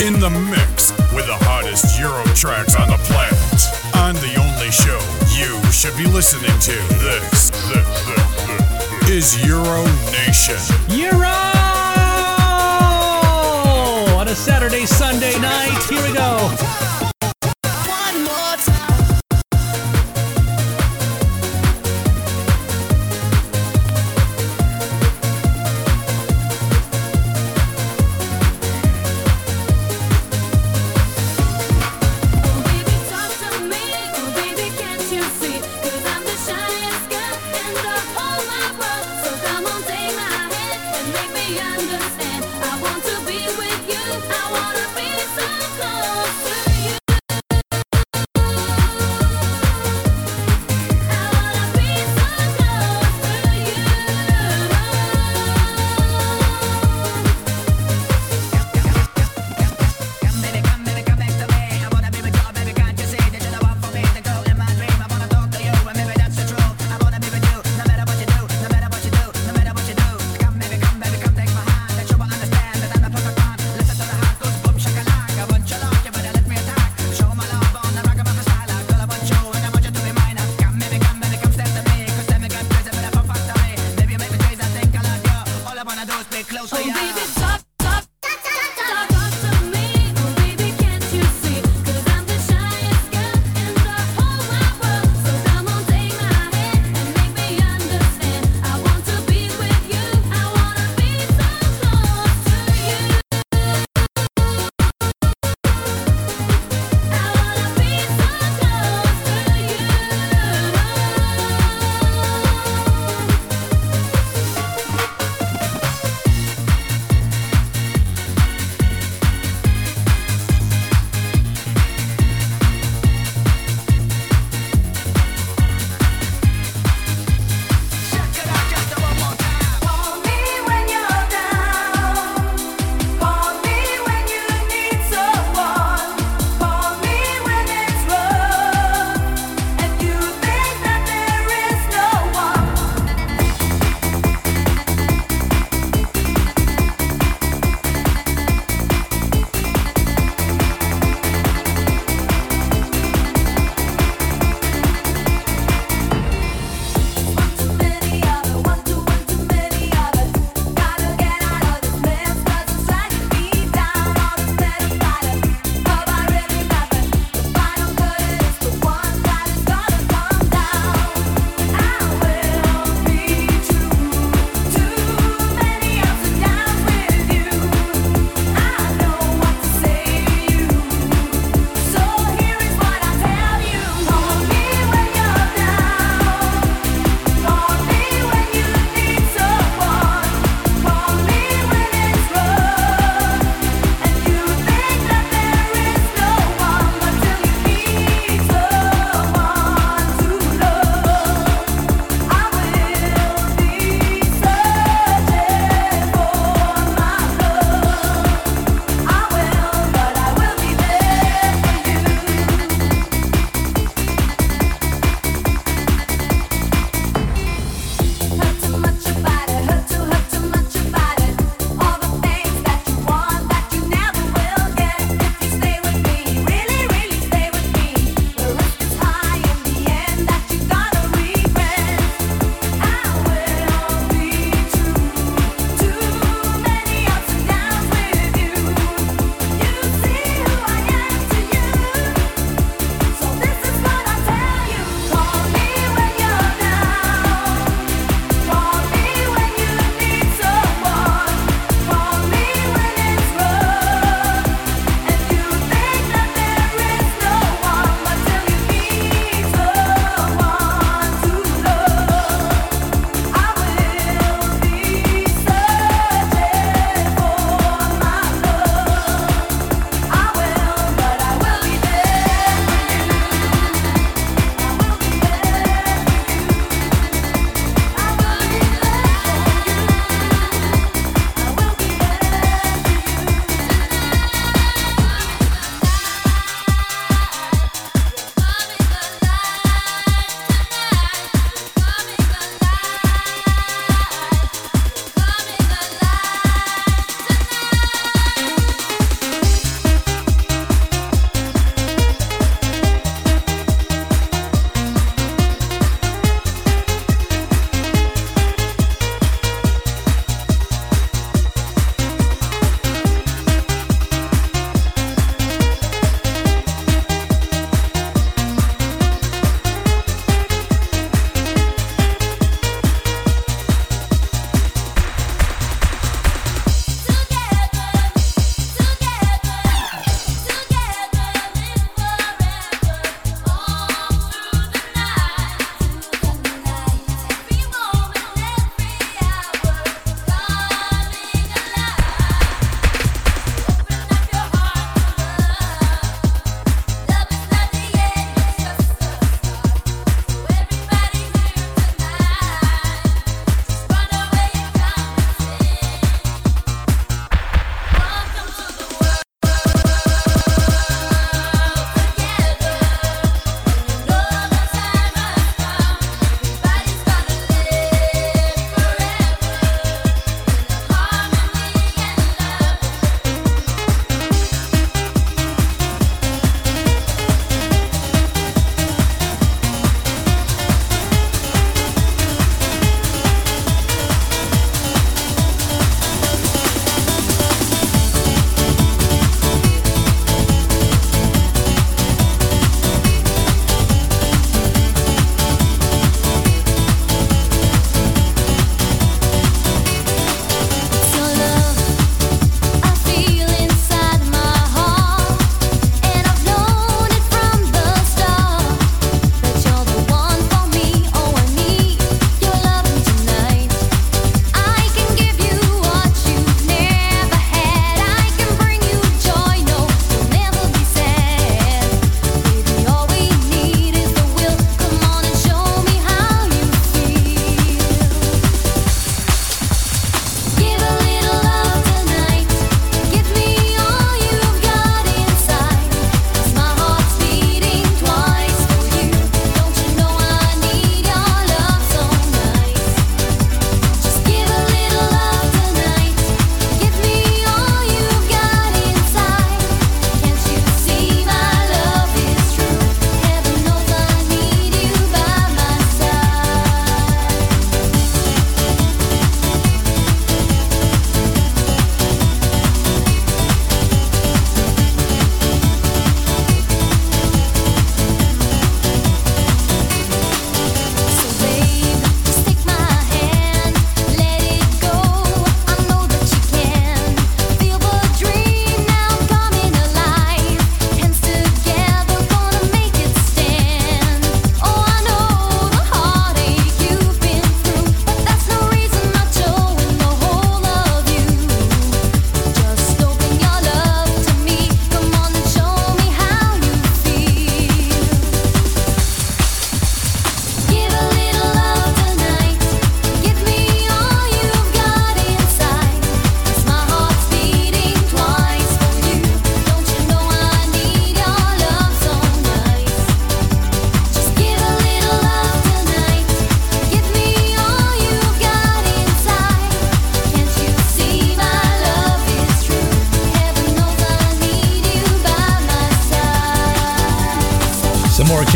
In 0.00 0.18
the 0.18 0.30
mix 0.30 0.92
with 1.12 1.26
the 1.26 1.36
hottest 1.42 2.00
Euro 2.00 2.24
tracks 2.34 2.74
on 2.74 2.88
the 2.88 2.96
planet. 3.04 3.96
On 3.96 4.14
the 4.14 4.41
show 4.72 4.98
you 5.28 5.62
should 5.70 5.94
be 5.98 6.06
listening 6.06 6.58
to. 6.60 6.72
This, 6.96 7.50
this, 7.50 8.06
this, 8.06 9.06
this 9.06 9.34
is 9.34 9.46
Euro 9.46 9.84
Nation. 10.10 10.56
Euro! 10.88 11.28
On 14.16 14.28
a 14.28 14.34
Saturday, 14.34 14.86
Sunday 14.86 15.38
night. 15.40 15.78
Here 15.90 16.02
we 16.02 16.14
go. 16.14 16.91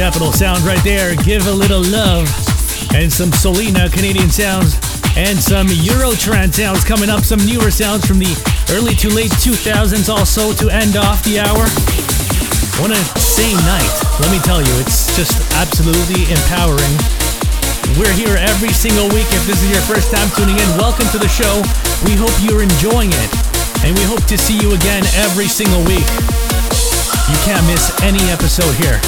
Capital 0.06 0.30
sound 0.30 0.62
right 0.62 0.78
there. 0.86 1.18
Give 1.26 1.42
a 1.50 1.52
little 1.52 1.82
love. 1.82 2.30
And 2.94 3.10
some 3.10 3.34
Solina 3.34 3.90
Canadian 3.90 4.30
sounds. 4.30 4.78
And 5.18 5.34
some 5.34 5.66
Eurotrance 5.66 6.62
sounds 6.62 6.86
coming 6.86 7.10
up. 7.10 7.26
Some 7.26 7.42
newer 7.42 7.74
sounds 7.74 8.06
from 8.06 8.22
the 8.22 8.30
early 8.70 8.94
to 9.02 9.10
late 9.10 9.34
2000s 9.42 10.06
also 10.06 10.54
to 10.62 10.70
end 10.70 10.94
off 10.94 11.26
the 11.26 11.42
hour. 11.42 11.66
What 12.78 12.94
a 12.94 13.02
same 13.18 13.58
night. 13.66 13.90
Let 14.22 14.30
me 14.30 14.38
tell 14.46 14.62
you, 14.62 14.70
it's 14.78 15.10
just 15.18 15.42
absolutely 15.58 16.22
empowering. 16.30 16.94
We're 17.98 18.14
here 18.14 18.38
every 18.38 18.70
single 18.70 19.10
week. 19.10 19.26
If 19.34 19.42
this 19.50 19.58
is 19.58 19.74
your 19.74 19.82
first 19.90 20.14
time 20.14 20.30
tuning 20.38 20.54
in, 20.54 20.70
welcome 20.78 21.10
to 21.10 21.18
the 21.18 21.26
show. 21.26 21.66
We 22.06 22.14
hope 22.14 22.34
you're 22.46 22.62
enjoying 22.62 23.10
it. 23.10 23.30
And 23.82 23.90
we 23.98 24.06
hope 24.06 24.22
to 24.30 24.38
see 24.38 24.54
you 24.54 24.70
again 24.70 25.02
every 25.18 25.50
single 25.50 25.82
week. 25.82 26.06
You 27.26 27.38
can't 27.42 27.66
miss 27.66 27.90
any 28.06 28.22
episode 28.30 28.70
here. 28.78 29.02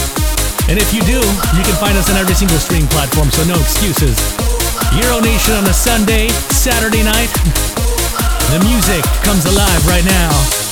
And 0.68 0.78
if 0.78 0.92
you 0.92 1.00
do, 1.00 1.16
you 1.56 1.64
can 1.64 1.76
find 1.80 1.96
us 1.96 2.10
on 2.10 2.16
every 2.16 2.34
single 2.34 2.58
streaming 2.58 2.88
platform, 2.88 3.30
so 3.30 3.42
no 3.44 3.58
excuses. 3.58 4.20
Euro 5.00 5.20
Nation 5.20 5.54
on 5.54 5.64
a 5.64 5.72
Sunday, 5.72 6.28
Saturday 6.52 7.02
night. 7.02 7.32
The 8.52 8.60
music 8.64 9.02
comes 9.24 9.44
alive 9.46 9.86
right 9.86 10.04
now. 10.04 10.67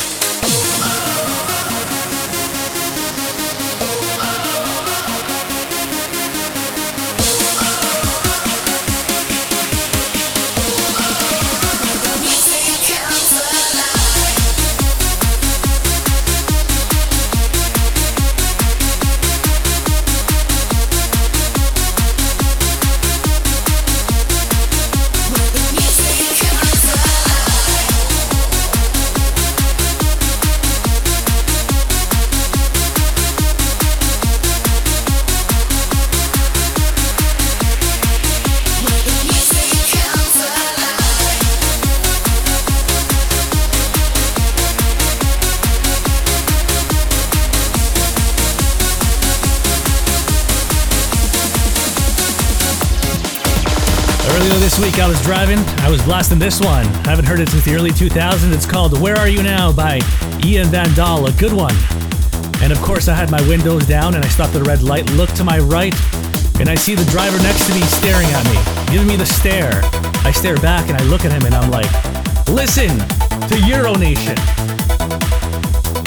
I 55.06 55.08
was 55.08 55.22
driving. 55.22 55.58
I 55.84 55.88
was 55.88 56.02
blasting 56.02 56.40
this 56.40 56.60
one. 56.60 56.84
I 57.06 57.10
haven't 57.10 57.26
heard 57.26 57.38
it 57.38 57.48
since 57.48 57.64
the 57.64 57.76
early 57.76 57.90
2000s. 57.90 58.52
It's 58.52 58.66
called 58.66 59.00
Where 59.00 59.14
Are 59.14 59.28
You 59.28 59.40
Now 59.40 59.72
by 59.72 60.00
Ian 60.44 60.66
Van 60.66 60.92
Dahl, 60.96 61.26
a 61.26 61.32
good 61.34 61.52
one. 61.52 61.76
And 62.60 62.72
of 62.72 62.82
course, 62.82 63.06
I 63.06 63.14
had 63.14 63.30
my 63.30 63.40
windows 63.42 63.86
down 63.86 64.16
and 64.16 64.24
I 64.24 64.26
stopped 64.26 64.56
at 64.56 64.62
a 64.62 64.64
red 64.64 64.82
light, 64.82 65.08
looked 65.12 65.36
to 65.36 65.44
my 65.44 65.60
right, 65.60 65.94
and 66.58 66.68
I 66.68 66.74
see 66.74 66.96
the 66.96 67.04
driver 67.04 67.38
next 67.44 67.68
to 67.68 67.74
me 67.74 67.82
staring 67.82 68.26
at 68.26 68.44
me, 68.46 68.92
giving 68.92 69.06
me 69.06 69.14
the 69.14 69.26
stare. 69.26 69.80
I 70.26 70.32
stare 70.32 70.56
back 70.56 70.88
and 70.88 70.98
I 70.98 71.04
look 71.04 71.24
at 71.24 71.30
him 71.30 71.46
and 71.46 71.54
I'm 71.54 71.70
like, 71.70 71.86
listen 72.48 72.90
to 73.46 73.60
Euro 73.68 73.94
Nation. 73.94 74.34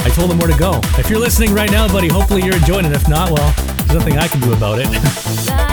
I 0.03 0.11
told 0.13 0.29
him 0.29 0.39
where 0.39 0.51
to 0.51 0.59
go. 0.59 0.81
If 0.99 1.09
you're 1.09 1.19
listening 1.19 1.53
right 1.53 1.71
now, 1.71 1.87
buddy, 1.87 2.09
hopefully 2.09 2.41
you're 2.43 2.57
enjoying 2.57 2.83
it. 2.83 2.91
If 2.91 3.07
not, 3.07 3.31
well, 3.31 3.53
there's 3.77 3.93
nothing 3.93 4.17
I 4.17 4.27
can 4.27 4.41
do 4.41 4.51
about 4.51 4.79
it. 4.81 5.59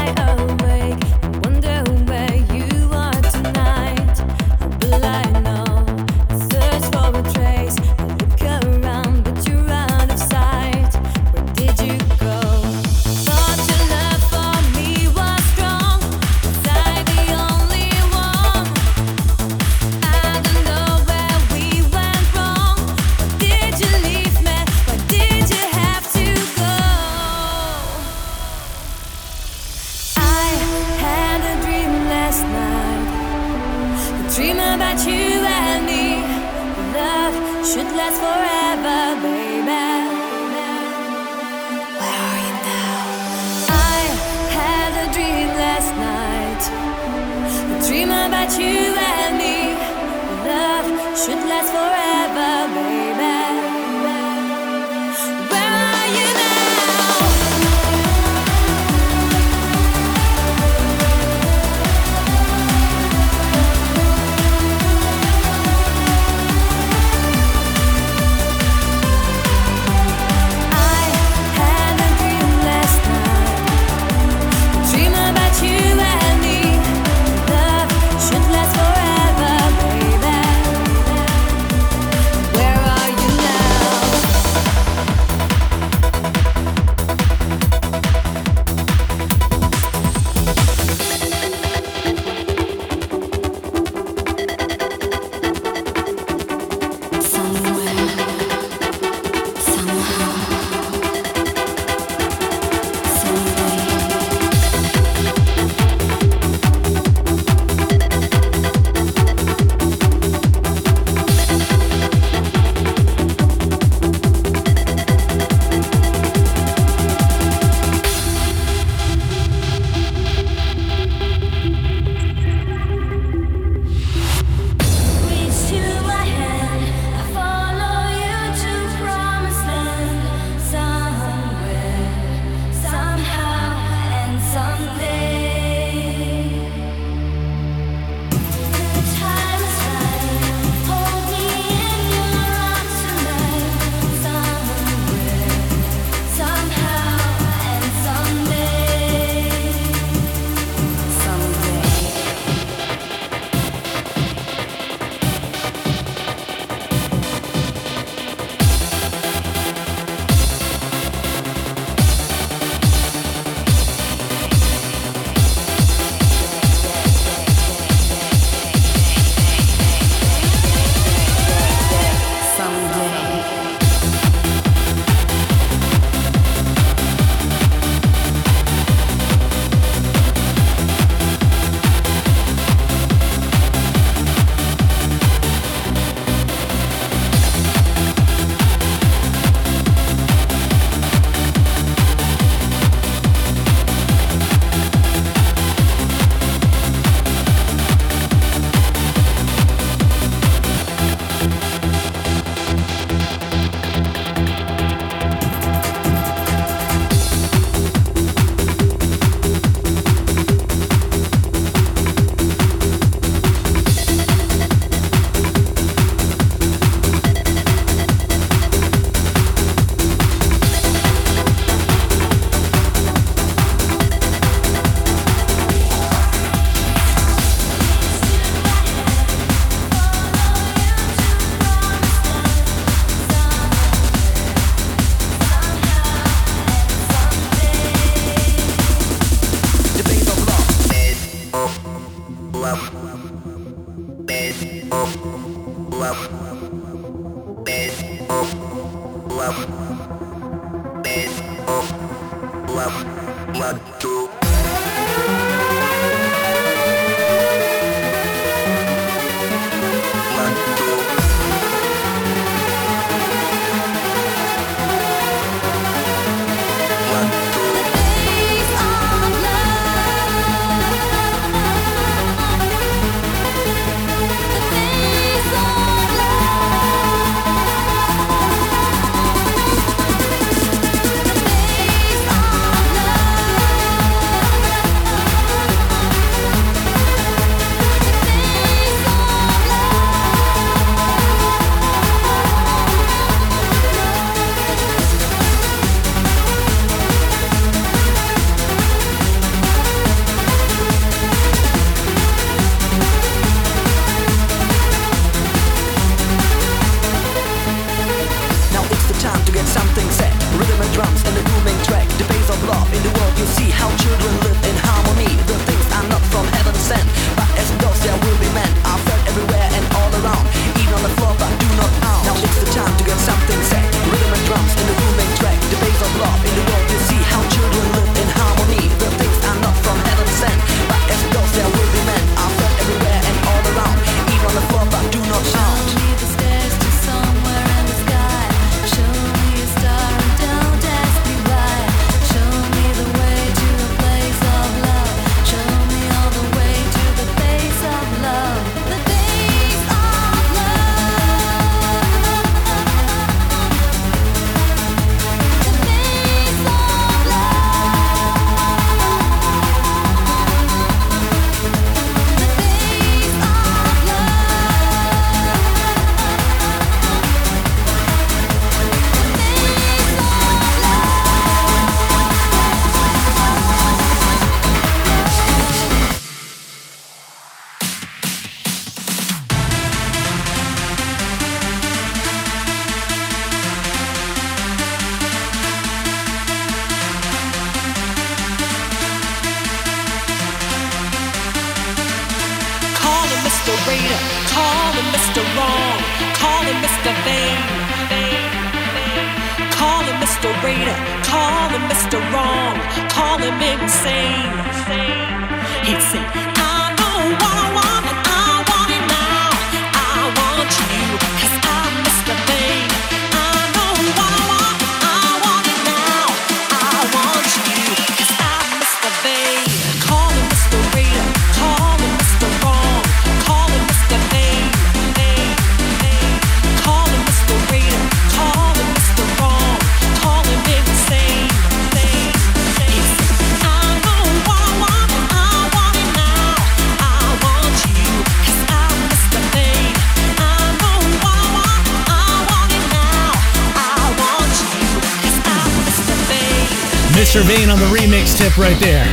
right 448.58 448.78
there. 448.80 449.04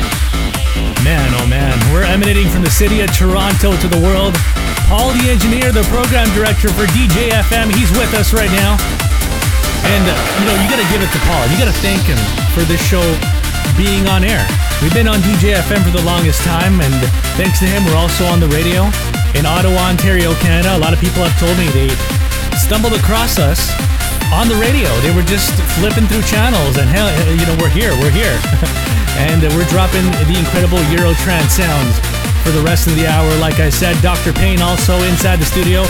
Man, 1.04 1.28
oh 1.36 1.48
man, 1.52 1.76
we're 1.92 2.08
emanating 2.08 2.48
from 2.48 2.64
the 2.64 2.72
city 2.72 3.04
of 3.04 3.12
Toronto 3.12 3.76
to 3.76 3.88
the 3.92 4.00
world. 4.00 4.32
Paul, 4.88 5.12
the 5.20 5.28
engineer, 5.28 5.76
the 5.76 5.84
program 5.92 6.32
director 6.32 6.72
for 6.72 6.88
DJ 6.96 7.28
FM, 7.44 7.68
he's 7.76 7.92
with 7.92 8.08
us 8.16 8.32
right 8.32 8.52
now. 8.56 8.80
And, 9.84 10.04
uh, 10.08 10.16
you 10.40 10.46
know, 10.48 10.56
you 10.64 10.68
gotta 10.72 10.88
give 10.88 11.04
it 11.04 11.12
to 11.12 11.20
Paul. 11.28 11.44
You 11.52 11.60
gotta 11.60 11.76
thank 11.84 12.08
him 12.08 12.20
for 12.56 12.64
this 12.72 12.80
show 12.88 13.04
being 13.76 14.08
on 14.08 14.24
air. 14.24 14.48
We've 14.80 14.96
been 14.96 15.12
on 15.12 15.20
DJ 15.28 15.60
FM 15.60 15.84
for 15.84 15.92
the 15.92 16.04
longest 16.08 16.40
time, 16.48 16.80
and 16.80 16.96
thanks 17.36 17.60
to 17.60 17.68
him, 17.68 17.84
we're 17.84 18.00
also 18.00 18.24
on 18.32 18.40
the 18.40 18.48
radio 18.48 18.88
in 19.36 19.44
Ottawa, 19.44 19.92
Ontario, 19.92 20.32
Canada. 20.40 20.72
A 20.78 20.80
lot 20.80 20.96
of 20.96 21.04
people 21.04 21.20
have 21.20 21.36
told 21.36 21.60
me 21.60 21.68
they 21.76 21.92
stumbled 22.56 22.96
across 22.96 23.40
us 23.44 23.68
on 24.32 24.48
the 24.48 24.56
radio. 24.56 24.88
They 25.04 25.12
were 25.12 25.28
just 25.28 25.52
flipping 25.76 26.08
through 26.08 26.24
channels, 26.24 26.80
and 26.80 26.88
hell, 26.88 27.12
you 27.28 27.44
know, 27.44 27.60
we're 27.60 27.74
here, 27.74 27.92
we're 28.00 28.14
here. 28.14 28.40
and 29.18 29.44
uh, 29.44 29.50
we're 29.54 29.68
dropping 29.70 30.04
the 30.26 30.36
incredible 30.38 30.82
Euro 30.94 31.14
trance 31.22 31.54
sounds 31.60 31.98
for 32.44 32.52
the 32.52 32.62
rest 32.62 32.88
of 32.88 32.96
the 32.96 33.08
hour. 33.08 33.28
Like 33.38 33.60
I 33.60 33.70
said, 33.70 33.96
Dr. 34.02 34.34
Payne 34.34 34.62
also 34.62 34.98
inside 35.04 35.38
the 35.38 35.46
studio. 35.46 35.86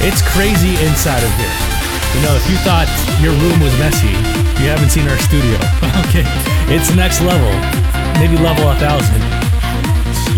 It's 0.00 0.22
crazy 0.34 0.78
inside 0.86 1.22
of 1.22 1.32
here. 1.36 1.56
You 2.14 2.20
know, 2.24 2.34
if 2.38 2.44
you 2.48 2.56
thought 2.64 2.88
your 3.20 3.34
room 3.42 3.60
was 3.60 3.74
messy, 3.78 4.14
you 4.62 4.70
haven't 4.70 4.90
seen 4.90 5.08
our 5.08 5.18
studio. 5.18 5.58
okay, 6.08 6.24
it's 6.72 6.94
next 6.94 7.20
level, 7.20 7.50
maybe 8.18 8.40
level 8.40 8.70
a 8.70 8.76
thousand. 8.76 9.20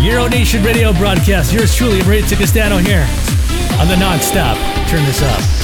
Euro 0.01 0.27
Nation 0.27 0.63
radio 0.63 0.91
broadcast. 0.93 1.53
Yours 1.53 1.73
truly, 1.75 2.01
Maria 2.03 2.23
Castano 2.23 2.77
here 2.77 3.07
on 3.79 3.87
the 3.87 3.97
non-stop. 3.97 4.57
Turn 4.89 5.05
this 5.05 5.21
up. 5.21 5.60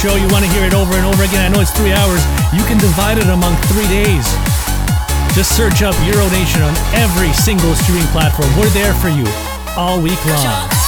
Show, 0.00 0.16
you 0.16 0.26
want 0.28 0.42
to 0.42 0.50
hear 0.50 0.64
it 0.64 0.72
over 0.72 0.94
and 0.94 1.04
over 1.04 1.24
again. 1.24 1.44
I 1.44 1.48
know 1.54 1.60
it's 1.60 1.76
three 1.76 1.92
hours. 1.92 2.24
You 2.56 2.64
can 2.64 2.78
divide 2.78 3.18
it 3.18 3.28
among 3.28 3.54
three 3.68 3.86
days. 3.88 4.24
Just 5.36 5.54
search 5.54 5.82
up 5.82 5.94
Euro 6.08 6.26
Nation 6.30 6.62
on 6.62 6.74
every 6.96 7.32
single 7.34 7.74
streaming 7.74 8.08
platform. 8.08 8.48
We're 8.56 8.70
there 8.70 8.94
for 8.94 9.10
you 9.10 9.26
all 9.76 10.00
week 10.00 10.24
long. 10.24 10.79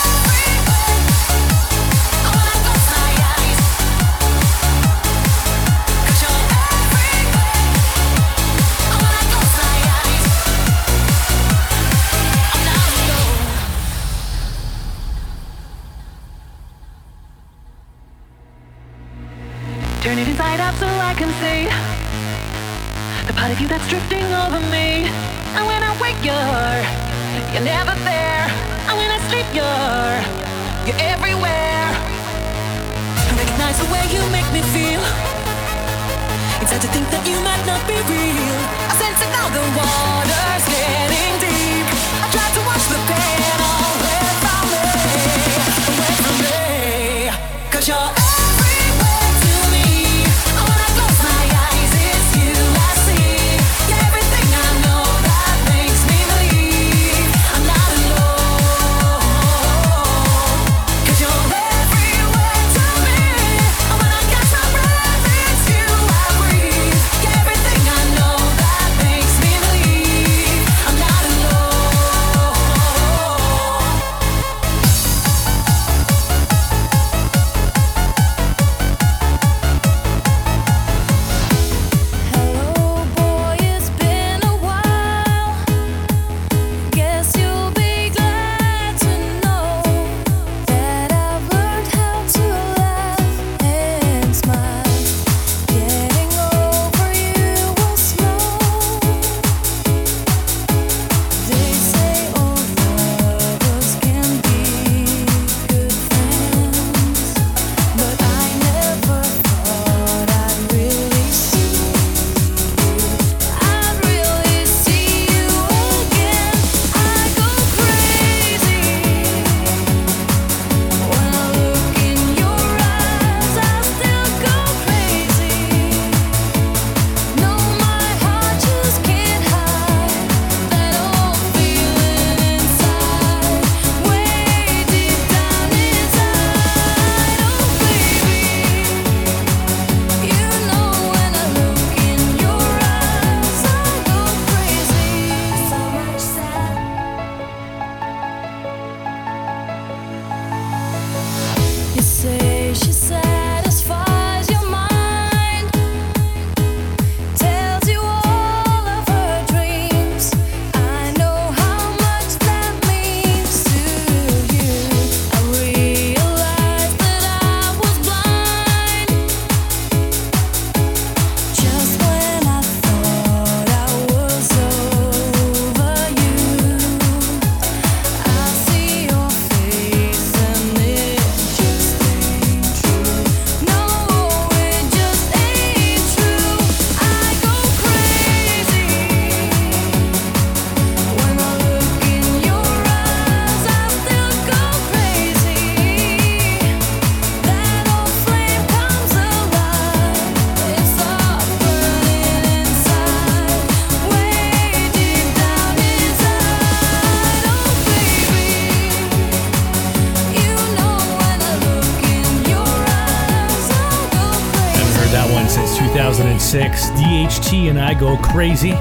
2006. 216.73 216.91
DHT 217.01 217.71
and 217.71 217.79
I 217.79 217.95
go 217.95 218.17
crazy. 218.19 218.73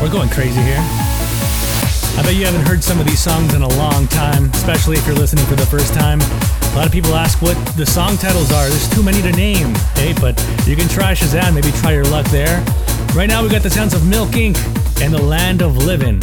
We're 0.00 0.12
going 0.12 0.28
crazy 0.28 0.60
here. 0.60 0.80
I 2.14 2.22
bet 2.22 2.34
you 2.34 2.44
haven't 2.44 2.66
heard 2.66 2.82
some 2.82 3.00
of 3.00 3.06
these 3.06 3.20
songs 3.20 3.54
in 3.54 3.62
a 3.62 3.68
long 3.68 4.06
time, 4.08 4.50
especially 4.50 4.96
if 4.96 5.06
you're 5.06 5.16
listening 5.16 5.44
for 5.46 5.54
the 5.54 5.66
first 5.66 5.94
time. 5.94 6.20
A 6.20 6.76
lot 6.76 6.86
of 6.86 6.92
people 6.92 7.14
ask 7.14 7.40
what 7.40 7.56
the 7.76 7.86
song 7.86 8.16
titles 8.16 8.52
are. 8.52 8.68
There's 8.68 8.88
too 8.90 9.02
many 9.02 9.22
to 9.22 9.32
name, 9.32 9.74
hey, 9.94 10.14
but 10.20 10.38
you 10.66 10.76
can 10.76 10.88
try 10.88 11.12
Shazam, 11.12 11.54
maybe 11.54 11.70
try 11.78 11.92
your 11.92 12.04
luck 12.04 12.26
there. 12.26 12.62
Right 13.14 13.28
now, 13.28 13.42
we 13.42 13.48
got 13.48 13.62
the 13.62 13.70
sounds 13.70 13.94
of 13.94 14.06
Milk 14.06 14.30
Inc. 14.30 14.56
and 15.02 15.12
The 15.12 15.22
Land 15.22 15.62
of 15.62 15.76
Living. 15.76 16.20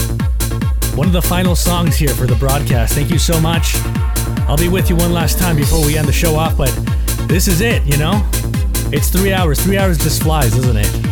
One 0.96 1.08
of 1.08 1.14
the 1.14 1.22
final 1.22 1.56
songs 1.56 1.96
here 1.96 2.14
for 2.14 2.28
the 2.28 2.36
broadcast. 2.36 2.94
Thank 2.94 3.10
you 3.10 3.20
so 3.20 3.40
much. 3.40 3.76
I'll 4.48 4.58
be 4.58 4.70
with 4.70 4.90
you 4.90 4.96
one 4.96 5.14
last 5.14 5.40
time 5.40 5.56
before 5.56 5.86
we 5.86 5.98
end 5.98 6.08
the 6.08 6.14
show 6.14 6.36
off, 6.36 6.58
but 6.58 6.72
this 7.28 7.48
is 7.48 7.62
it, 7.62 7.84
you 7.86 7.98
know? 7.98 8.28
It's 8.92 9.10
three 9.10 9.34
hours. 9.34 9.60
Three 9.62 9.78
hours 9.78 9.98
just 9.98 10.24
flies, 10.24 10.56
doesn't 10.56 10.78
it? 10.78 11.10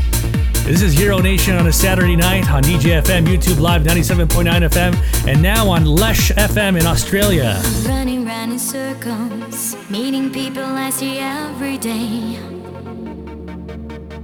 This 0.67 0.81
is 0.81 0.99
Euro 0.99 1.19
Nation 1.19 1.55
on 1.55 1.67
a 1.67 1.71
Saturday 1.71 2.17
night 2.17 2.51
on 2.51 2.61
DJFM, 2.61 3.25
YouTube 3.25 3.59
Live 3.59 3.83
97.9 3.83 4.67
FM, 4.69 5.27
and 5.27 5.41
now 5.41 5.69
on 5.69 5.85
Lesh 5.85 6.31
FM 6.31 6.77
in 6.77 6.85
Australia. 6.85 7.61
Running 7.85 8.25
round 8.25 8.51
in 8.51 8.59
circles, 8.59 9.77
meeting 9.89 10.29
people 10.29 10.63
I 10.63 10.89
see 10.89 11.19
every 11.19 11.77
day. 11.77 12.37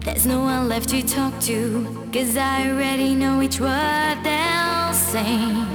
There's 0.03 0.25
no 0.25 0.41
one 0.41 0.67
left 0.67 0.89
to 0.89 1.01
talk 1.01 1.39
to, 1.43 2.09
cause 2.11 2.35
I 2.35 2.69
already 2.69 3.15
know 3.15 3.41
each 3.41 3.61
word 3.61 4.17
they'll 4.23 4.93
say. 4.93 5.72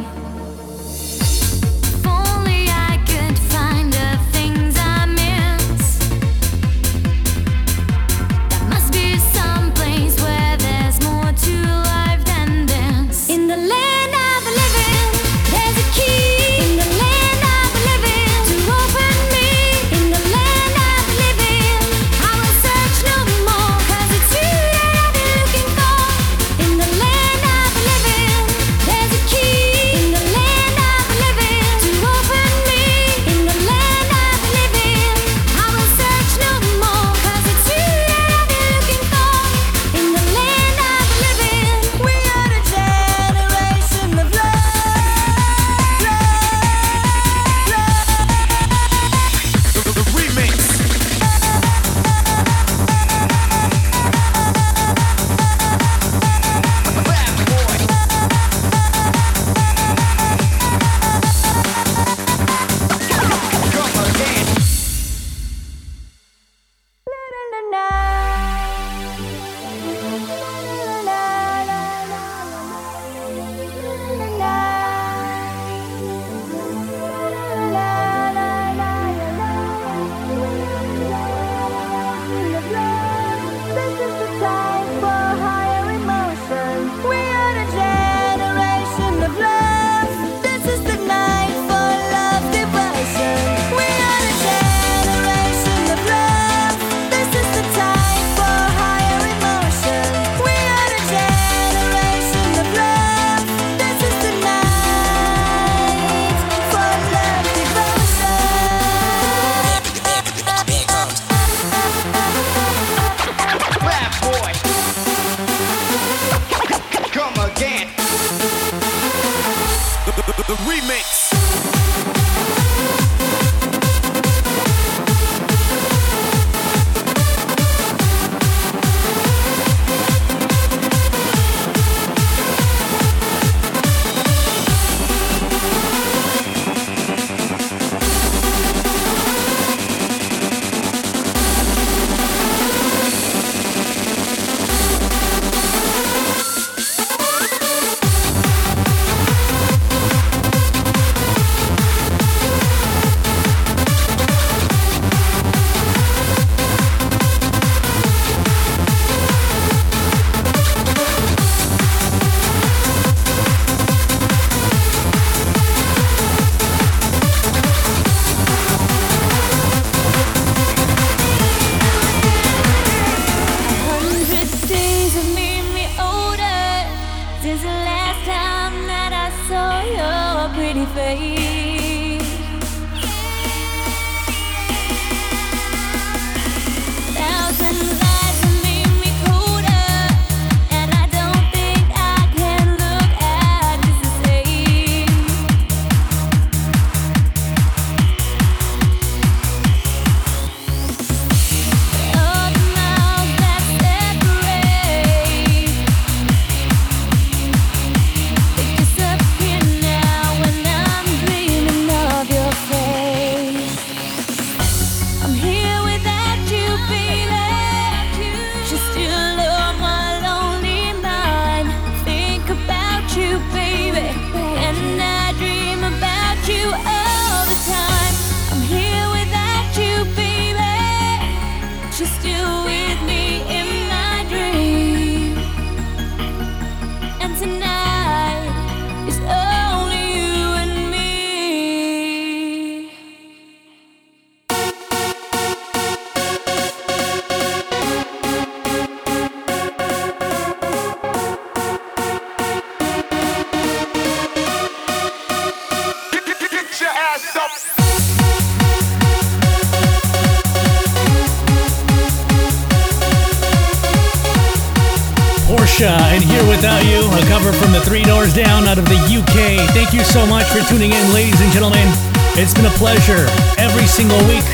Pleasure 272.88 273.28
every 273.58 273.84
single 273.84 274.16
week. 274.24 274.48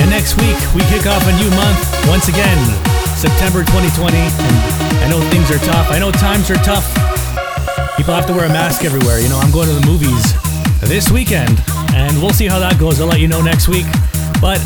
And 0.00 0.08
next 0.08 0.40
week, 0.40 0.56
we 0.72 0.80
kick 0.88 1.04
off 1.04 1.20
a 1.28 1.34
new 1.36 1.50
month 1.52 2.08
once 2.08 2.28
again, 2.28 2.56
September 3.12 3.60
2020. 3.60 4.16
And 4.16 5.04
I 5.04 5.08
know 5.10 5.20
things 5.28 5.50
are 5.50 5.60
tough. 5.60 5.90
I 5.90 5.98
know 5.98 6.10
times 6.10 6.50
are 6.50 6.56
tough. 6.64 6.88
People 7.98 8.14
have 8.14 8.26
to 8.28 8.32
wear 8.32 8.46
a 8.46 8.48
mask 8.48 8.86
everywhere. 8.86 9.20
You 9.20 9.28
know, 9.28 9.38
I'm 9.38 9.52
going 9.52 9.68
to 9.68 9.74
the 9.74 9.84
movies 9.84 10.24
this 10.88 11.10
weekend, 11.10 11.60
and 11.92 12.16
we'll 12.22 12.32
see 12.32 12.46
how 12.46 12.58
that 12.58 12.80
goes. 12.80 13.02
I'll 13.02 13.06
let 13.06 13.20
you 13.20 13.28
know 13.28 13.42
next 13.42 13.68
week. 13.68 13.84
But 14.40 14.64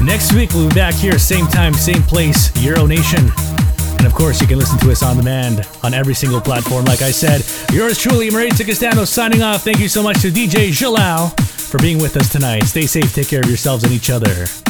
next 0.00 0.32
week, 0.32 0.48
we'll 0.54 0.70
be 0.70 0.74
back 0.74 0.94
here, 0.94 1.18
same 1.18 1.46
time, 1.48 1.74
same 1.74 2.02
place, 2.04 2.48
Euro 2.64 2.86
Nation. 2.86 3.30
And 3.98 4.06
of 4.06 4.14
course, 4.14 4.40
you 4.40 4.46
can 4.46 4.58
listen 4.58 4.78
to 4.78 4.90
us 4.90 5.02
on 5.02 5.18
demand 5.18 5.68
on 5.82 5.92
every 5.92 6.14
single 6.14 6.40
platform. 6.40 6.86
Like 6.86 7.02
I 7.02 7.10
said, 7.10 7.44
yours 7.70 7.98
truly, 7.98 8.30
Marie 8.30 8.48
Ticastano, 8.48 9.06
signing 9.06 9.42
off. 9.42 9.62
Thank 9.62 9.78
you 9.78 9.88
so 9.88 10.02
much 10.02 10.22
to 10.22 10.30
DJ 10.30 10.72
Jalal 10.72 11.34
for 11.66 11.78
being 11.78 11.98
with 11.98 12.16
us 12.16 12.28
tonight. 12.28 12.64
Stay 12.64 12.86
safe, 12.86 13.14
take 13.14 13.28
care 13.28 13.40
of 13.40 13.48
yourselves 13.48 13.84
and 13.84 13.92
each 13.92 14.10
other. 14.10 14.65